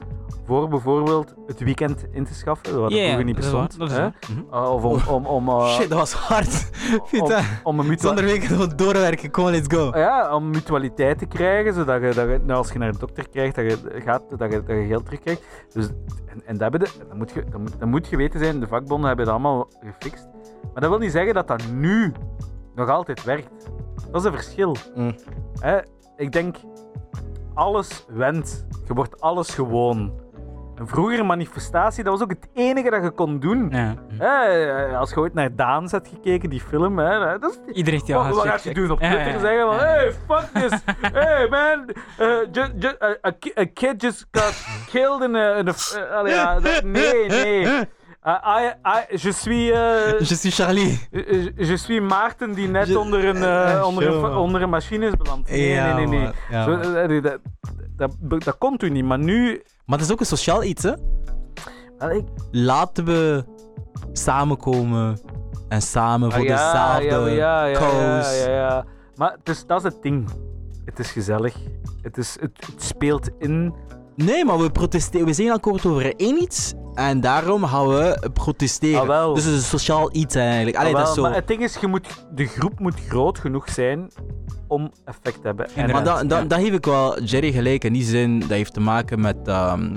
[0.45, 3.91] voor bijvoorbeeld het weekend in te schaffen, wat ja, vroeger niet dat is waar, bestond.
[3.91, 4.03] dat is hè?
[4.03, 4.15] waar.
[4.31, 4.65] Mhm.
[4.65, 6.71] Uh, of om, om, om, eh, Shit, dat was hard.
[7.13, 7.31] om,
[7.63, 9.31] om een Zonder week gewoon doorwerken.
[9.31, 9.99] Kom, let's go.
[9.99, 13.29] ja, om mutualiteit te krijgen, zodat je, dat je nou, als je naar een dokter
[13.29, 15.43] krijgt, dat je, gaat, dat je, dat je geld terugkrijgt.
[15.73, 15.87] Dus,
[16.27, 18.67] en, en dat, hebben de, dat, moet je, dat, moet, dat moet geweten zijn, de
[18.67, 20.29] vakbonden hebben dat allemaal gefixt.
[20.73, 22.13] Maar dat wil niet zeggen dat dat nu
[22.75, 23.71] nog altijd werkt.
[24.11, 24.77] Dat is een verschil.
[24.95, 25.15] Mm.
[25.61, 25.79] Hè,
[26.17, 26.57] ik denk,
[27.55, 28.67] alles went.
[28.87, 30.23] Je wordt alles gewoon.
[30.75, 33.69] Een vroegere manifestatie, dat was ook het enige dat je kon doen.
[33.71, 33.95] Ja.
[34.19, 38.07] Hè, als je ooit naar Daans hebt gekeken, die film, hè, dat is, Iedereen heeft
[38.07, 39.27] die al wat, gaat je doen op Twitter?
[39.33, 40.81] ja, Zeggen van, hey, fuck this.
[41.13, 41.89] hey, man.
[42.21, 45.55] uh, ju- ju- a, a ki- a kid just got killed in a...
[45.55, 45.73] In a
[46.25, 47.89] uh, dat- nee, nee.
[48.27, 49.69] Uh, I, I, je suis...
[49.71, 50.99] uh, Je suis Charlie.
[51.11, 54.71] je, je suis Maarten die net Je- onder, een, uh, Eh, onder, show, onder een
[54.71, 55.49] machine is beland.
[55.51, 56.19] Nee, Ja, nee, nee.
[56.21, 56.31] nee.
[56.51, 56.77] Ja, Zo,
[57.21, 57.23] dat,
[57.97, 59.63] dat, dat, dat komt u niet, maar nu...
[59.87, 60.93] Maar het is ook een sociaal iets, hè?
[62.11, 63.45] Ik- Laten we
[64.13, 65.19] samenkomen
[65.69, 68.85] en samen voor Ah, ja, dezelfde ja, ja.
[69.17, 70.29] Maar het is, dat is het ding.
[70.85, 71.57] Het is gezellig.
[72.03, 73.75] Het, is, het, het speelt in.
[74.17, 75.27] Nee, maar we protesteren.
[75.27, 79.11] We zijn akkoord over één iets en daarom gaan we protesteren.
[79.11, 79.35] Ah.
[79.35, 80.77] Dus het is een sociaal iets eigenlijk.
[80.77, 81.23] Allee, Ah, dat is zo.
[81.23, 84.11] Maar het ding is, je moet, de groep moet groot genoeg zijn
[84.67, 85.69] om effect te hebben.
[85.75, 85.91] En.
[85.91, 86.43] Maar dan, ja.
[86.45, 88.41] dan geef ik wel Jerry gelijk in die zin.
[88.41, 89.91] Dat heeft te maken met, ehm,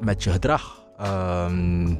[0.00, 0.82] met je gedrag.
[0.98, 1.94] Ehm,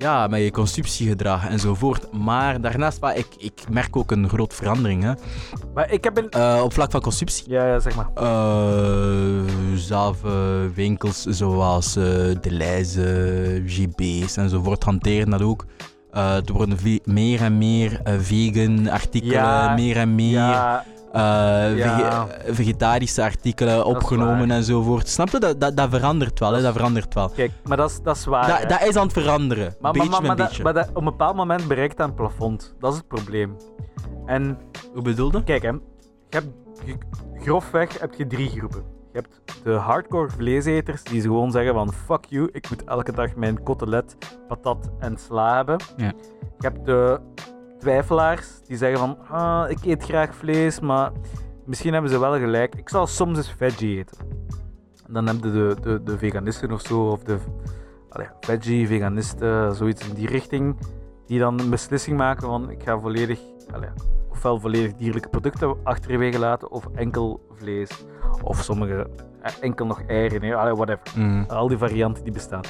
[0.00, 2.12] ja, met je consumptiegedrag enzovoort.
[2.12, 5.02] Maar daarnaast, maar ik, ik merk ook een grote verandering.
[5.02, 5.12] Hè.
[5.74, 6.30] maar ik heb een.
[6.30, 7.50] Eh, op vlak van consumptie.
[7.50, 8.08] Ja, ja, zeg maar.
[8.14, 9.42] Eh,
[9.74, 10.32] zelf eh,
[10.74, 15.66] winkels zoals De Leize, GB's enzovoort hanteren dat ook.
[16.12, 21.20] Er worden meer en meer vegan artikelen, Ja, meer en meer Ja, eh,
[21.76, 22.26] Ja.
[22.26, 25.08] vege- vegetarische artikelen opgenomen enzovoort.
[25.08, 25.38] Snap je?
[25.38, 26.62] Dat, dat, dat verandert wel, hè?
[26.62, 27.28] dat verandert wel.
[27.28, 28.68] kijk, maar dat is, dat is waar.
[28.68, 31.36] Dat, is aan het veranderen, maar, beetje maar, maar, dat- maar dat, op een bepaald
[31.36, 32.74] moment bereikt dat een plafond.
[32.78, 33.56] Dat is het probleem.
[34.26, 34.58] En
[34.94, 35.44] Hoe bedoelde?
[35.44, 35.68] Kijk, hè.
[35.68, 35.78] Je
[36.28, 36.46] hebt,
[37.42, 38.84] grofweg heb je drie groepen.
[39.12, 43.34] Je hebt de hardcore vleeseters die gewoon zeggen van fuck you, ik moet elke dag
[43.34, 44.16] mijn kotelet,
[44.48, 45.76] patat en sla hebben.
[45.96, 46.06] Ja.
[46.58, 47.20] Je hebt de
[47.80, 51.12] twijfelaars die zeggen van ah, ik eet graag vlees, maar
[51.64, 52.74] misschien hebben ze wel gelijk.
[52.74, 54.18] Ik zal soms eens veggie eten.
[55.06, 57.38] En dan heb je de, de, de veganisten of zo, of de
[58.08, 60.76] allee, veggie, veganisten, zoiets in die richting,
[61.26, 63.40] die dan een beslissing maken van ik ga volledig,
[63.72, 63.88] allee,
[64.30, 68.04] ofwel volledig dierlijke producten achterwege laten of enkel vlees.
[68.42, 69.10] Of sommigen
[69.42, 70.54] eh, enkel nog eieren.
[70.54, 71.02] Allee, whatever.
[71.16, 71.44] Mm.
[71.48, 72.64] Al die varianten die bestaan.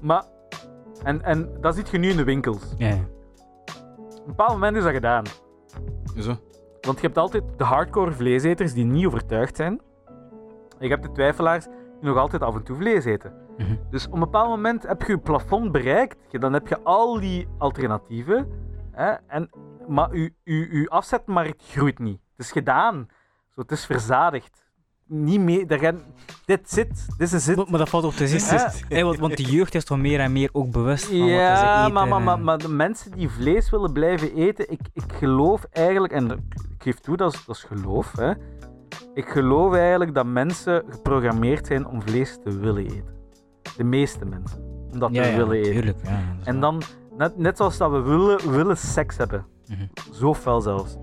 [0.00, 0.24] Maar,
[1.02, 2.74] en, en dat ziet je nu in de winkels.
[4.20, 5.24] Een bepaald moment is dat gedaan.
[6.18, 6.36] Zo.
[6.80, 9.80] Want je hebt altijd de hardcore vleeseters die niet overtuigd zijn.
[10.78, 13.32] En je hebt de twijfelaars die nog altijd af en toe vlees eten.
[13.58, 13.74] Mhm.
[13.90, 16.40] Dus op een bepaald moment heb je je plafond bereikt.
[16.40, 18.48] Dan heb je al die alternatieven.
[18.92, 19.50] Hè, en,
[19.88, 22.20] maar je, je, je afzetmarkt groeit niet.
[22.36, 23.08] Het is gedaan.
[23.48, 24.69] Zo, het is verzadigd.
[25.12, 26.00] Niet gaan,
[26.44, 27.06] dit zit.
[27.18, 27.56] Dit is het.
[27.56, 28.58] Maar, maar dat valt ook te zien.
[28.88, 29.02] Ja.
[29.04, 31.80] Want, want de jeugd is toch meer en meer ook bewust van wat ze Ja,
[31.82, 31.92] eten.
[31.92, 36.12] maar, maar, maar, maar de mensen die vlees willen blijven eten, ik, ik geloof eigenlijk,
[36.12, 38.32] en ik geef toe, dat is, dat is geloof, hè.
[39.14, 43.14] Ik geloof eigenlijk dat mensen geprogrammeerd zijn om vlees te willen eten.
[43.76, 44.58] De meeste mensen.
[44.92, 45.72] Om dat ja, te ja, willen eten.
[45.72, 46.82] tuurlijk, ja, En dan,
[47.16, 49.46] net, net zoals dat we willen, willen seks hebben.
[49.68, 49.86] Mhm.
[50.12, 50.96] Zo fel zelfs.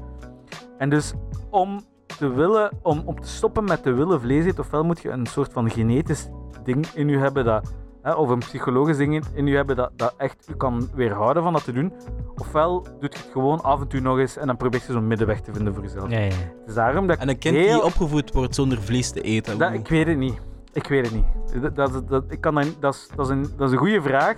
[0.78, 1.14] En dus
[1.50, 1.82] om
[2.18, 5.26] te willen, om, om te stoppen met te willen vlees eten, ofwel moet je een
[5.26, 6.30] soort van genetisch
[6.64, 10.14] ding in je hebben dat, hè, of een psychologisch ding in- je hebben dat, dat
[10.18, 11.94] echt je kan weerhouden van dat te doen.
[12.38, 15.08] Ofwel doet je het gewoon af en toe nog eens en dan probeer je zo'n
[15.08, 16.10] middenweg te vinden voor jezelf.
[16.10, 16.26] Ja, ja.
[16.26, 17.74] Het is daarom dat En een kind heel...
[17.74, 19.58] die opgevoed wordt zonder vlees te eten.
[19.58, 20.40] Dat, ik weet het niet.
[20.74, 21.62] Ik weet het niet.
[21.62, 24.02] Dat, dat, dat, ik kan dat, dat, is, dat, is een, dat is een goede
[24.02, 24.36] vraag.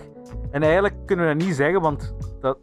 [0.51, 2.57] En eigenlijk kunnen we dat niet zeggen, want dat...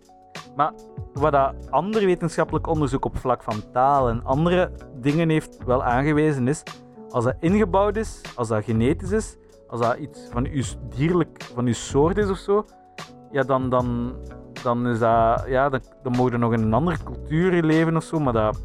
[0.56, 0.72] Maar
[1.12, 4.70] wat dat andere wetenschappelijk onderzoek op vlak van taal en andere
[5.00, 6.62] dingen heeft wel aangewezen is,
[7.10, 9.36] als dat ingebouwd is, als dat genetisch is,
[9.68, 10.62] als dat iets van uw
[10.96, 12.64] dierlijk, van uw soort is of zo,
[13.30, 14.14] ja, dan, dan,
[14.62, 15.44] dan is dat...
[15.46, 18.64] Ja, dan, dan mogen nog in een andere cultuur leven of zo, maar dat,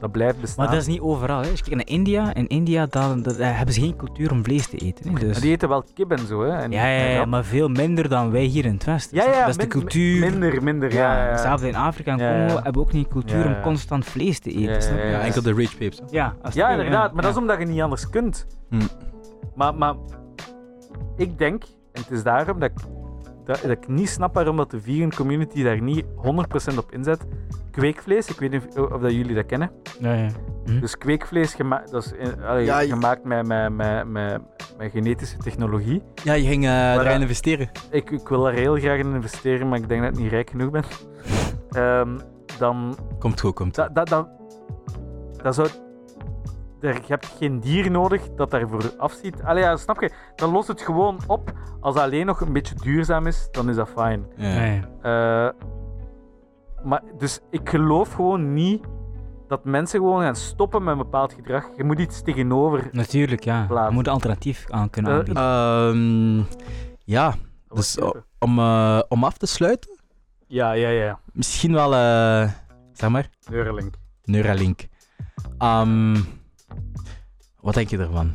[0.00, 0.64] dat blijft bestaan.
[0.64, 1.40] Maar dat is niet overal.
[1.40, 1.50] Hè.
[1.50, 4.44] Als je kijkt naar India, in India dan, dan, daar hebben ze geen cultuur om
[4.44, 5.08] vlees te eten.
[5.08, 5.18] Hè.
[5.18, 5.32] Dus...
[5.32, 6.56] Maar die eten wel kip en zo, hè.
[6.56, 9.16] En, Ja, ja, maar veel minder dan wij hier in het Westen.
[9.16, 10.20] Ja, ja, dat is de cultuur.
[10.30, 11.16] Minder, minder, ja.
[11.16, 11.30] ja, ja.
[11.30, 12.54] Hetzelfde in Afrika en Ja, Congo ja.
[12.54, 13.56] hebben we ook niet een cultuur Ja, ja.
[13.56, 14.62] om constant vlees te eten.
[14.72, 15.02] Ja, snap je?
[15.02, 15.18] ja, ja.
[15.18, 15.88] Ja, enkel de rich hè.
[16.10, 18.46] Ja, Ja, inderdaad, maar dat is omdat je niet anders kunt.
[18.70, 18.76] Hm.
[19.54, 19.94] Maar, maar
[21.16, 22.78] ik denk, en het is daarom dat ik,
[23.44, 26.04] dat, dat ik niet snap waarom dat de vegan community daar niet
[26.74, 27.26] 100% op inzet.
[27.70, 29.70] Kweekvlees, ik weet niet of, of dat jullie dat kennen.
[30.00, 30.28] Ja, ja.
[30.64, 30.80] Hm?
[30.80, 34.40] Dus kweekvlees gema dat is, in- allee, Ja, je- gemaakt met, met, met, met,
[34.78, 36.02] met genetische technologie.
[36.24, 37.70] Ja, je ging eh erin investeren.
[37.90, 40.50] Ik, ik wil daar heel graag in investeren, maar ik denk dat ik niet rijk
[40.50, 40.82] genoeg ben.
[41.70, 42.18] Ehm,
[42.58, 43.94] dan Komt goed, komt goed.
[43.94, 44.28] Dat, dat, dat,
[45.42, 45.68] dat zou...
[46.82, 49.42] Er, je hebt geen dier nodig dat daarvoor afziet.
[49.42, 50.12] Allee, ja, snap je?
[50.34, 51.52] Dan lost het gewoon op.
[51.80, 54.26] Als dat alleen nog een beetje duurzaam is, dan is dat fijn.
[54.36, 54.80] Ja.
[55.02, 55.48] Eh,
[56.84, 58.84] maar dus ik geloof gewoon niet
[59.48, 61.64] dat mensen gewoon gaan stoppen met een bepaald gedrag.
[61.76, 62.88] Je moet iets tegenover.
[62.92, 63.66] Natuurlijk, ja.
[63.68, 66.44] Je moet een alternatief aan kunnen Eh, aanbieden.
[66.48, 66.56] Ehm,
[67.04, 67.34] ja,
[67.68, 67.98] dus
[68.38, 70.00] om, eh, om af te sluiten,
[70.46, 71.20] Ja, ja, ja.
[71.32, 72.50] misschien wel, eh,
[72.92, 73.94] zeg maar, Neuralink.
[74.24, 74.80] Neuralink.
[75.58, 76.16] Ehm,
[77.60, 78.32] wat denk je ervan?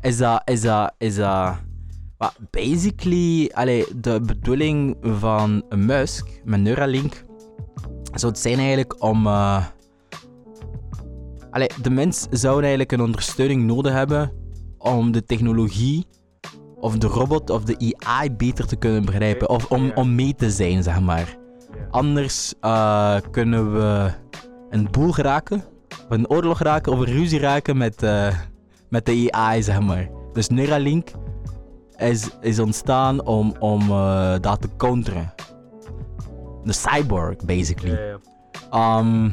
[0.00, 1.56] Is dat, is dat, is dat...
[2.16, 7.24] wat, basically, allee, de bedoeling van Musk met Neuralink
[8.14, 9.26] zou het zijn eigenlijk om...
[11.50, 14.32] allee, de mens zou eigenlijk een ondersteuning nodig hebben
[14.78, 16.06] om de technologie
[16.80, 19.48] of de robot of de AI beter te kunnen begrijpen.
[19.48, 21.36] Of om, om mee te zijn, zeg maar.
[21.90, 24.10] Anders eh, kunnen we
[24.70, 25.64] een boel geraken,
[26.08, 28.34] een oorlog raken of een ruzie raken met, eh,
[28.88, 30.10] met de AI, zeg maar.
[30.32, 31.08] Dus Neuralink
[31.96, 35.34] is, is ontstaan om, om eh, dat te counteren.
[36.64, 37.94] De cyborg, basically.
[37.94, 38.18] Ja, ja.
[38.70, 39.30] Ehm,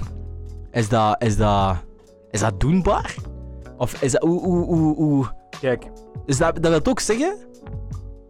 [0.72, 1.76] is, dat, is, dat,
[2.32, 3.16] is dat doenbaar?
[3.78, 4.22] Of is dat...
[4.22, 5.26] Hoe, hoe, hoe,
[5.60, 5.84] Kijk,
[6.26, 7.38] dus dat, dat wil ook zeggen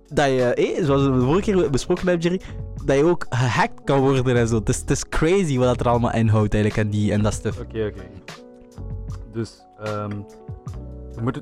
[0.08, 2.42] dat je, eh, zoals we de vorige keer besproken hebben, Jerry,
[2.86, 4.56] dat je ook gehackt kan worden en zo.
[4.56, 7.60] Het is, het is crazy wat er allemaal inhoudt eigenlijk en, die, en dat stuff.
[7.60, 8.04] Oké, oké.
[9.32, 10.22] Dus, ehm
[11.16, 11.42] we moeten.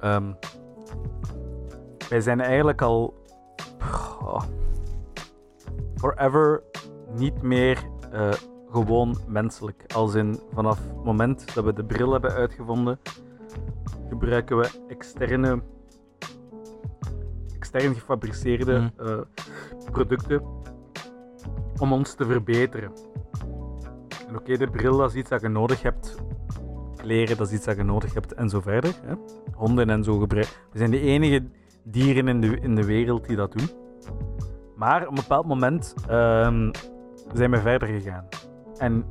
[0.00, 0.32] ehm,
[2.08, 3.14] wij zijn eigenlijk al.
[5.96, 6.62] forever
[7.14, 8.32] niet meer eh,
[8.70, 9.84] gewoon menselijk.
[9.94, 12.98] Als in vanaf het moment dat we de bril hebben uitgevonden,
[14.08, 15.62] gebruiken we externe.
[17.56, 19.08] Extern gefabriceerde Mhm.
[19.08, 19.18] eh,
[19.90, 20.42] producten
[21.78, 22.92] om ons te verbeteren.
[24.28, 26.14] En oké, de bril dat is iets dat je nodig hebt.
[26.96, 28.94] Kleren, dat is iets dat je nodig hebt en zo verder.
[29.04, 29.14] Hè?
[29.54, 30.52] Honden en zo gebruiken.
[30.72, 31.44] We zijn de enige
[31.82, 33.68] dieren in de, in de wereld die dat doen.
[34.76, 36.70] Maar op een bepaald moment ehm,
[37.34, 38.24] zijn we verder gegaan.
[38.78, 39.04] En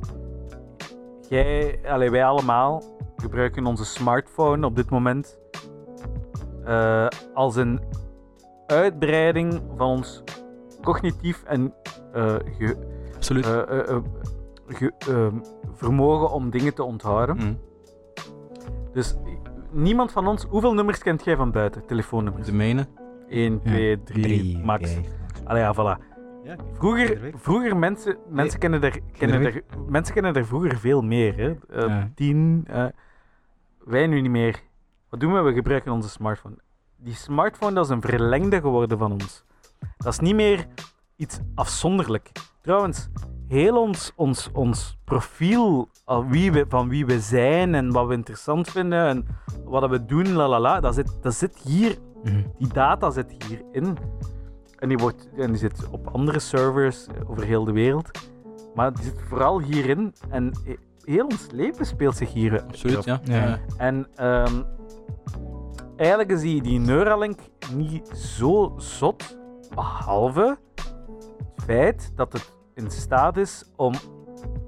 [1.28, 2.82] jij, allee, wij allemaal
[3.16, 5.38] gebruiken onze smartphone op dit moment
[6.64, 7.80] eh, als een
[8.66, 10.22] uitbreiding van ons
[10.82, 11.74] cognitief en
[12.12, 12.76] eh, ge,
[13.16, 13.46] Absoluut.
[13.46, 13.96] eh, eh, eh,
[14.66, 15.34] ge- ehm,
[15.74, 17.36] vermogen om dingen te onthouden.
[17.36, 17.58] Mm.
[18.92, 19.16] Dus
[19.70, 20.44] niemand van ons...
[20.44, 21.86] Hoeveel nummers kent jij van buiten?
[21.86, 22.46] Telefoonnummers?
[22.46, 22.86] De mijne?
[23.28, 24.96] 1, 2, 3, max.
[24.96, 25.08] oké.
[25.44, 26.02] Allee, ja, voilà.
[26.44, 31.36] Ja, Vroeger, vroeger mensen, mensen, kennen er, kennen er, mensen kennen er vroeger veel meer.
[31.36, 31.50] Hè?
[31.70, 32.10] Eh, Ja.
[32.14, 32.84] Tien, eh,
[33.84, 34.60] wij nu niet meer.
[35.08, 35.40] Wat doen we?
[35.40, 36.54] We gebruiken onze smartphone.
[37.06, 39.44] Die smartphone dat is een verlengde geworden van ons.
[39.96, 40.66] Dat is niet meer
[41.16, 42.32] iets afzonderlijk.
[42.60, 43.08] Trouwens,
[43.48, 48.14] heel ons, ons, ons profiel al wie we, van wie we zijn en wat we
[48.14, 49.26] interessant vinden en
[49.64, 52.42] wat we doen, la la la, dat zit, dat zit hier Mhm.
[52.58, 53.98] die data zit hierin.
[54.78, 58.10] En die, wordt, en die zit op andere servers over heel de wereld.
[58.74, 60.14] Maar die zit vooral hierin.
[60.28, 63.04] En he- heel ons leven speelt zich hier Absoluut.
[63.04, 63.20] Ja.
[63.24, 63.58] ja.
[63.76, 64.62] En ehm,
[65.96, 67.38] eigenlijk is die, die Neuralink
[67.74, 69.38] niet zo zot.
[69.74, 73.92] Behalve het feit dat het in staat is om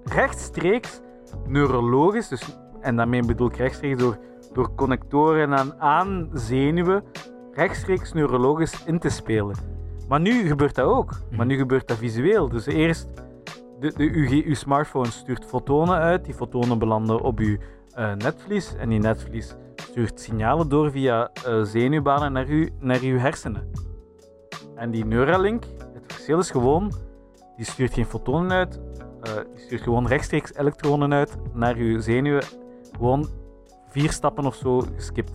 [0.04, 1.00] rechtstreeks
[1.46, 4.18] neurologisch, dus, en daarmee bedoel ik rechtstreeks door,
[4.52, 7.04] door connectoren aan, aan zenuwen,
[7.52, 9.56] rechtstreeks neurologisch in te spelen.
[10.08, 11.20] Maar nu gebeurt dat ook.
[11.36, 12.48] Maar nu gebeurt dat visueel.
[12.48, 13.08] Dus eerst,
[13.80, 16.24] de, de, uw smartphone stuurt fotonen uit.
[16.24, 17.56] Die fotonen belanden op uw
[17.92, 18.74] eh, netvlies.
[18.76, 23.70] En die netvlies stuurt signalen door via eh, zenuwbanen naar, uw, naar uw hersenen.
[24.74, 25.64] En die Neuralink,
[25.94, 26.92] het verschil is gewoon,
[27.56, 28.80] die stuurt geen fotonen uit.
[29.22, 32.42] eh, die stuurt gewoon rechtstreeks elektronen uit naar uw zenuwen.
[32.92, 33.28] Gewoon
[33.88, 35.32] vier stappen of zo geskipt.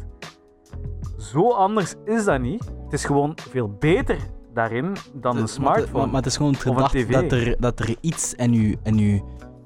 [1.18, 2.66] Zo anders is dat niet.
[2.84, 4.18] Het is gewoon veel beter
[4.54, 5.98] daarin dan een Maar, smartphone.
[6.00, 8.98] maar, maar het is gewoon het gedacht dat er, dat er iets in uw, in,
[8.98, 9.22] uw,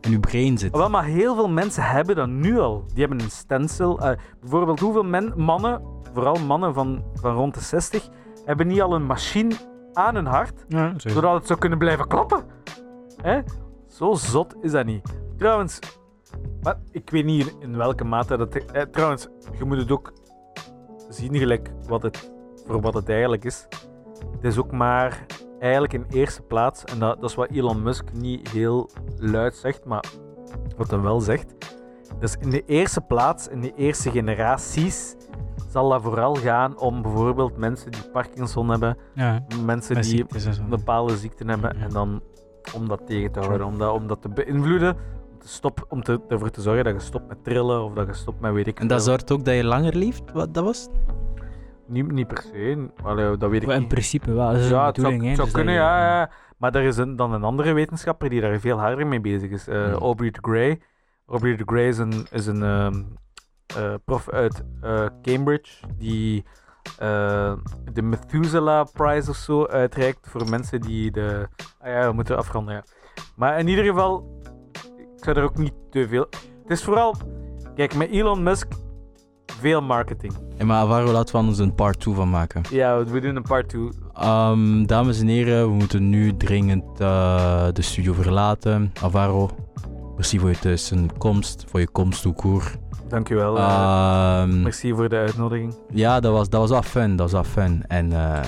[0.07, 0.71] in uw brein zit.
[0.71, 2.83] Wel, maar heel veel mensen hebben dat nu al.
[2.93, 3.99] Die hebben een stencil.
[3.99, 5.81] Eh, bijvoorbeeld, hoeveel men, mannen,
[6.13, 8.09] vooral mannen van, van rond de 60,
[8.45, 9.55] hebben niet al een machine
[9.93, 12.43] aan hun hart, Ja, zodat het zou kunnen blijven klappen?
[13.21, 13.39] Hè?
[13.87, 15.19] Zo zot is dat niet.
[15.37, 15.79] Trouwens,
[16.61, 18.55] maar ik weet niet in welke mate dat.
[18.55, 19.27] eh, trouwens,
[19.57, 20.13] je moet het ook
[21.09, 22.31] zien gelijk wat het,
[22.65, 23.67] voor wat het eigenlijk is.
[24.31, 25.25] Het is ook maar
[25.59, 29.85] eigenlijk in eerste plaats, en dat, dat is wat Elon Musk niet heel luid zegt,
[29.85, 30.03] maar
[30.77, 31.53] wat hij wel zegt.
[32.19, 35.15] Dus in de eerste plaats, in de eerste generaties,
[35.69, 40.25] zal dat vooral gaan om bijvoorbeeld mensen die Parkinson hebben, Ja, mensen die
[40.69, 41.83] bepaalde ziekten hebben, Ja.
[41.85, 42.21] en dan
[42.75, 44.93] om dat tegen te houden, om dat, om dat te beïnvloeden,
[45.33, 48.07] om, te stop, om te, ervoor te zorgen dat je stopt met trillen of dat
[48.07, 49.11] je stopt met weet ik En dat veel.
[49.11, 50.31] zorgt ook dat je langer leeft?
[50.33, 50.87] Wat dat was?
[51.87, 53.89] Niet, niet per se, Allee, dat weet ik Maar in niet.
[53.91, 54.51] principe wel.
[54.51, 56.31] Dat is Ja, het zou, bedoeling, hè, het zou dus dat kunnen, je- ja, ja.
[56.57, 59.67] Maar er is een, dan een andere wetenschapper die daar veel harder mee bezig is.
[59.67, 59.93] eh, Hmm.
[59.93, 60.81] Aubrey de Grey.
[61.27, 63.03] Aubrey de Grey is een, is een ehm,
[63.77, 66.45] eh, prof uit eh, Cambridge die
[66.99, 67.53] eh,
[67.93, 71.47] de Methuselah Prize of zo uitreikt voor mensen die de...
[71.79, 72.83] Ah ja, we moeten afronden, ja.
[73.35, 74.39] Maar in ieder geval,
[75.17, 76.27] ik zou er ook niet te veel...
[76.61, 77.15] Het is vooral...
[77.75, 78.67] Kijk, met Elon Musk,
[79.59, 80.33] veel marketing.
[80.57, 82.61] Hey, maar Alvaro, laten we anders een part 2 van maken.
[82.71, 83.89] Ja, we doen een part 2.
[84.13, 88.91] Ehm, dames en heren, we moeten nu dringend eh, de studio verlaten.
[89.01, 89.49] Alvaro,
[90.15, 92.71] merci voor je tussenkomst, voor je komst koer.
[93.07, 93.57] Dankjewel.
[93.57, 93.63] eh,
[94.41, 95.73] Ehm, merci voor de uitnodiging.
[95.93, 97.83] ja, dat was, dat was wel fun, dat was wel fun.
[97.87, 98.39] En, eh,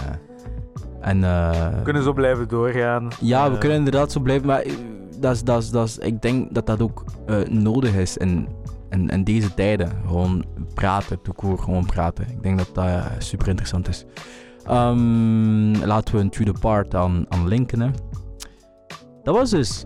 [1.01, 3.07] en We kunnen zo blijven doorgaan.
[3.21, 4.63] ja, we kunnen inderdaad zo blijven, maar
[5.19, 7.03] dat is, dat is, dat is, ik denk dat dat ook
[7.49, 8.17] nodig is
[8.89, 9.91] in, in deze tijden.
[10.05, 12.29] Gewoon praten, toekoor, gewoon praten.
[12.29, 14.05] Ik denk dat dat eh, super interessant is.
[14.63, 17.81] Ehm, laten we een tweede part aan, aan linken.
[17.81, 17.89] Hè.
[19.23, 19.85] Dat was dus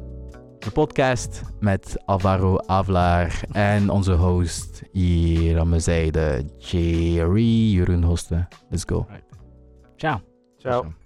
[0.60, 8.48] de podcast met Alvaro Avlaar en onze host hier aan mijn zijde, Jerry Jeroen Hosten.
[8.70, 9.08] Let's go.
[9.96, 10.22] Ciao.
[10.58, 11.03] Ciao.